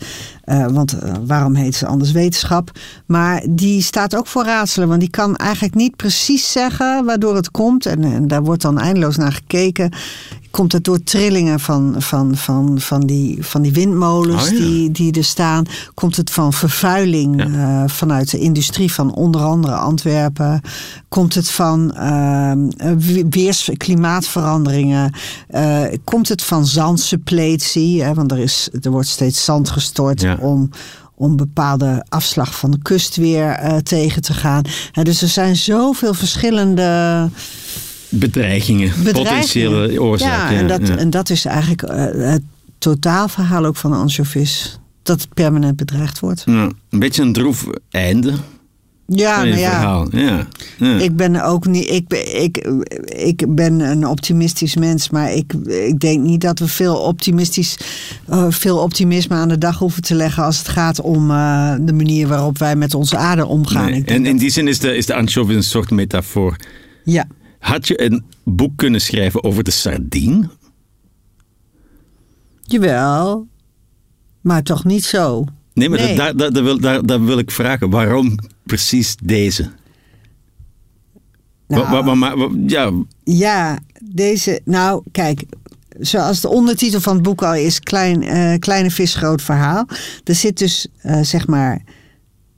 Eh, 0.47 0.66
want 0.66 0.99
eh, 0.99 1.12
waarom 1.26 1.55
heet 1.55 1.74
ze 1.74 1.86
anders 1.86 2.12
wetenschap? 2.12 2.70
Maar 3.07 3.42
die 3.49 3.82
staat 3.82 4.16
ook 4.16 4.26
voor 4.26 4.44
raadselen, 4.44 4.88
want 4.88 5.01
die 5.01 5.11
kan 5.11 5.36
eigenlijk 5.36 5.74
niet 5.74 5.97
precies 5.97 6.53
zeggen 6.53 7.05
waardoor 7.05 7.34
het 7.34 7.51
komt. 7.51 7.86
En, 7.86 8.05
en 8.05 8.28
daar 8.28 8.42
wordt 8.42 8.62
dan 8.62 8.78
eindeloos 8.78 9.16
naar 9.16 9.32
gekeken. 9.32 9.92
Komt 10.57 10.72
het 10.72 10.84
door 10.84 11.02
trillingen 11.02 11.61
van, 11.61 11.94
van, 11.98 12.36
van, 12.36 12.80
van, 12.80 13.00
die, 13.00 13.44
van 13.44 13.62
die 13.62 13.72
windmolens 13.72 14.46
Oh 14.46 14.50
ja. 14.52 14.59
die, 14.64 14.90
die 14.90 15.12
er 15.12 15.24
staan? 15.24 15.64
Komt 15.94 16.16
het 16.16 16.30
van 16.30 16.52
vervuiling 16.52 17.40
eh, 17.54 17.82
vanuit 17.86 18.30
de 18.30 18.38
industrie 18.38 18.92
van 18.92 19.14
onder 19.14 19.40
andere 19.40 19.74
Antwerpen? 19.74 20.61
Komt 21.09 21.34
het 21.34 21.50
van 21.50 21.86
we- 22.78 23.26
weers, 23.30 23.70
klimaatveranderingen? 23.76 25.12
Eh, 25.48 25.82
komt 26.04 26.28
het 26.28 26.42
van 26.42 26.66
zandsuppletie? 26.66 28.02
Hè? 28.02 28.14
Want 28.14 28.32
er, 28.32 28.38
is, 28.38 28.68
er 28.82 28.90
wordt 28.90 29.09
steeds 29.09 29.44
zand 29.44 29.70
gestort 29.70 30.20
Ja. 30.20 30.36
om, 30.40 30.70
om 31.14 31.36
bepaalde 31.36 32.04
afslag 32.09 32.54
van 32.59 32.70
de 32.70 32.78
kust 32.82 33.16
weer 33.16 33.48
eh, 33.50 33.76
tegen 33.76 34.22
te 34.22 34.34
gaan. 34.34 34.62
Dus 35.02 35.22
er 35.22 35.28
zijn 35.28 35.57
zoveel 35.57 36.14
verschillende 36.14 37.28
Bedreigingen, 38.18 38.88
bedreigingen. 39.04 39.22
potentiële 39.24 40.00
oorzaken. 40.02 40.54
Ja, 40.54 40.60
en 40.60 40.68
dat, 40.68 40.88
ja. 40.88 40.96
en 40.96 41.10
dat 41.10 41.30
is 41.30 41.44
eigenlijk 41.44 41.82
eh, 41.82 42.04
het 42.30 42.42
totaalverhaal 42.78 43.64
ook 43.64 43.76
van 43.76 43.90
de 43.90 43.96
anchovis. 43.96 44.78
Dat 45.02 45.20
het 45.20 45.34
permanent 45.34 45.76
bedreigd 45.76 46.20
wordt. 46.20 46.42
Ja, 46.46 46.70
een 46.90 46.98
beetje 46.98 47.22
een 47.22 47.32
droef 47.32 47.66
einde 47.90 48.32
Ja, 49.06 49.36
nou 49.44 49.48
ja. 49.58 49.70
verhaal. 49.70 50.06
Ja. 50.16 50.46
Ja. 50.78 50.98
Ik 50.98 51.16
ben 51.16 51.44
ook 51.44 51.66
niet. 51.66 51.90
Ik, 51.90 52.08
ben- 52.08 52.42
ik, 52.42 52.56
ik 53.06 53.54
ben 53.54 53.80
een 53.80 54.06
optimistisch 54.06 54.76
mens, 54.76 55.10
maar 55.10 55.32
ik, 55.32 55.52
ik 55.66 56.00
denk 56.00 56.22
niet 56.22 56.40
dat 56.40 56.58
we 56.58 56.68
veel, 56.68 56.96
optimistisch, 56.96 57.76
eh, 58.28 58.46
veel 58.48 58.78
optimisme 58.78 59.34
aan 59.36 59.48
de 59.48 59.58
dag 59.58 59.78
hoeven 59.78 60.02
te 60.02 60.14
leggen 60.14 60.44
als 60.44 60.58
het 60.58 60.68
gaat 60.68 61.00
om 61.00 61.30
eh, 61.30 61.74
de 61.80 61.92
manier 61.92 62.28
waarop 62.28 62.58
wij 62.58 62.76
met 62.76 62.94
onze 62.94 63.16
aarde 63.16 63.46
omgaan. 63.46 63.90
Nee, 63.90 64.04
En 64.04 64.26
in 64.26 64.36
die 64.36 64.50
zin 64.50 64.68
is 64.68 64.78
de, 64.78 64.96
is 64.96 65.06
de 65.06 65.14
anchovy 65.14 65.54
een 65.54 65.62
soort 65.62 65.90
metafoor. 65.90 66.56
ja. 67.04 67.24
Had 67.66 67.88
je 67.88 68.02
een 68.02 68.24
boek 68.44 68.76
kunnen 68.76 69.00
schrijven 69.00 69.44
over 69.44 69.64
de 69.64 69.70
sardine? 69.70 70.48
Jawel, 72.62 73.46
maar 74.40 74.62
toch 74.62 74.84
niet 74.84 75.04
zo. 75.04 75.44
Nee, 75.74 75.88
maar 75.88 75.98
Nee. 75.98 76.16
Dat, 76.16 76.16
daar, 76.16 76.36
daar, 76.36 76.52
daar 76.52 76.62
wil, 76.62 76.80
daar, 77.04 77.24
wil 77.24 77.38
ik 77.38 77.50
vragen. 77.50 77.90
Waarom 77.90 78.38
precies 78.64 79.16
deze? 79.22 79.70
Nou, 81.68 81.82
Wa- 81.82 81.90
wa- 81.90 82.04
wa- 82.04 82.14
maar- 82.14 82.36
wa- 82.36 82.50
ja, 82.66 82.92
Ja, 83.24 83.78
deze. 84.04 84.60
Nou, 84.64 85.02
kijk. 85.12 85.44
Zoals 86.00 86.40
de 86.40 86.48
ondertitel 86.48 87.00
van 87.00 87.14
het 87.14 87.22
boek 87.22 87.42
al 87.42 87.54
is: 87.54 87.80
klein, 87.80 88.22
eh, 88.22 88.58
Kleine 88.58 88.90
vis, 88.90 89.14
groot 89.14 89.42
verhaal. 89.42 89.86
Er 90.24 90.34
zit 90.34 90.58
dus, 90.58 90.86
eh, 91.00 91.20
zeg 91.22 91.46
maar, 91.46 91.82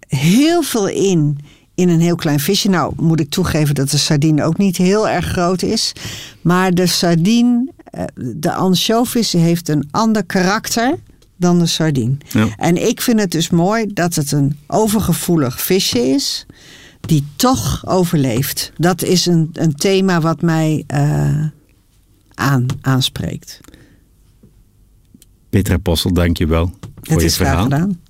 heel 0.09 0.63
veel 0.63 0.89
in. 0.89 1.39
In 1.79 1.89
een 1.89 2.01
heel 2.01 2.17
klein 2.17 2.41
visje. 2.41 2.69
Nou, 2.69 2.93
moet 2.97 3.21
ik 3.21 3.31
toegeven 3.31 3.75
dat 3.75 3.91
de 3.91 3.99
sardine 3.99 4.45
ook 4.45 4.59
niet 4.59 4.77
heel 4.77 5.09
erg 5.09 5.27
groot 5.27 5.63
is. 5.63 5.93
Maar 6.41 6.75
de 6.75 6.87
sardine, 6.87 7.73
eh, 7.85 8.05
de 8.15 8.53
anchovis, 8.53 9.33
heeft 9.33 9.69
een 9.69 9.89
ander 9.91 10.25
karakter 10.25 10.95
dan 11.37 11.59
de 11.59 11.67
sardine. 11.67 12.17
Ja. 12.29 12.49
En 12.57 12.89
ik 12.89 13.01
vind 13.01 13.21
het 13.21 13.31
dus 13.31 13.51
mooi 13.51 13.87
dat 13.93 14.15
het 14.15 14.33
een 14.33 14.59
overgevoelig 14.67 15.61
visje 15.61 15.99
is. 16.09 16.47
Die 17.01 17.25
toch 17.37 17.87
overleeft. 17.87 18.73
Dat 18.77 19.03
is 19.03 19.27
een, 19.27 19.51
een 19.53 19.75
thema 19.75 20.21
wat 20.21 20.43
mij 20.43 20.85
eh, 20.87 21.45
aan, 22.35 22.67
aanspreekt. 22.81 23.61
Petra 25.51 25.77
Possel, 25.79 26.13
dank 26.13 26.37
je 26.39 26.47
wel 26.47 26.71
voor 27.03 27.15
Het 27.15 27.23
je 27.23 27.31
verhaal. 27.31 27.63
gedaan. 27.63 28.01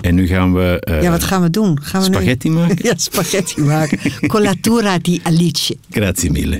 En 0.00 0.14
nu 0.14 0.26
gaan 0.26 0.54
we 0.54 0.80
eh, 0.80 1.02
ja, 1.02 1.10
wat 1.10 1.24
gaan 1.24 1.42
we 1.42 1.50
doen? 1.50 1.78
Gaan 1.82 2.02
we 2.02 2.08
nu- 2.08 2.14
spaghetti 2.14 2.50
maken? 2.50 2.76
ja, 2.88 2.92
spaghetti 2.96 3.60
maken. 3.60 3.98
Colatura 4.26 4.98
di 4.98 5.20
Alice. 5.22 5.76
Grazie 5.90 6.30
mille. 6.30 6.56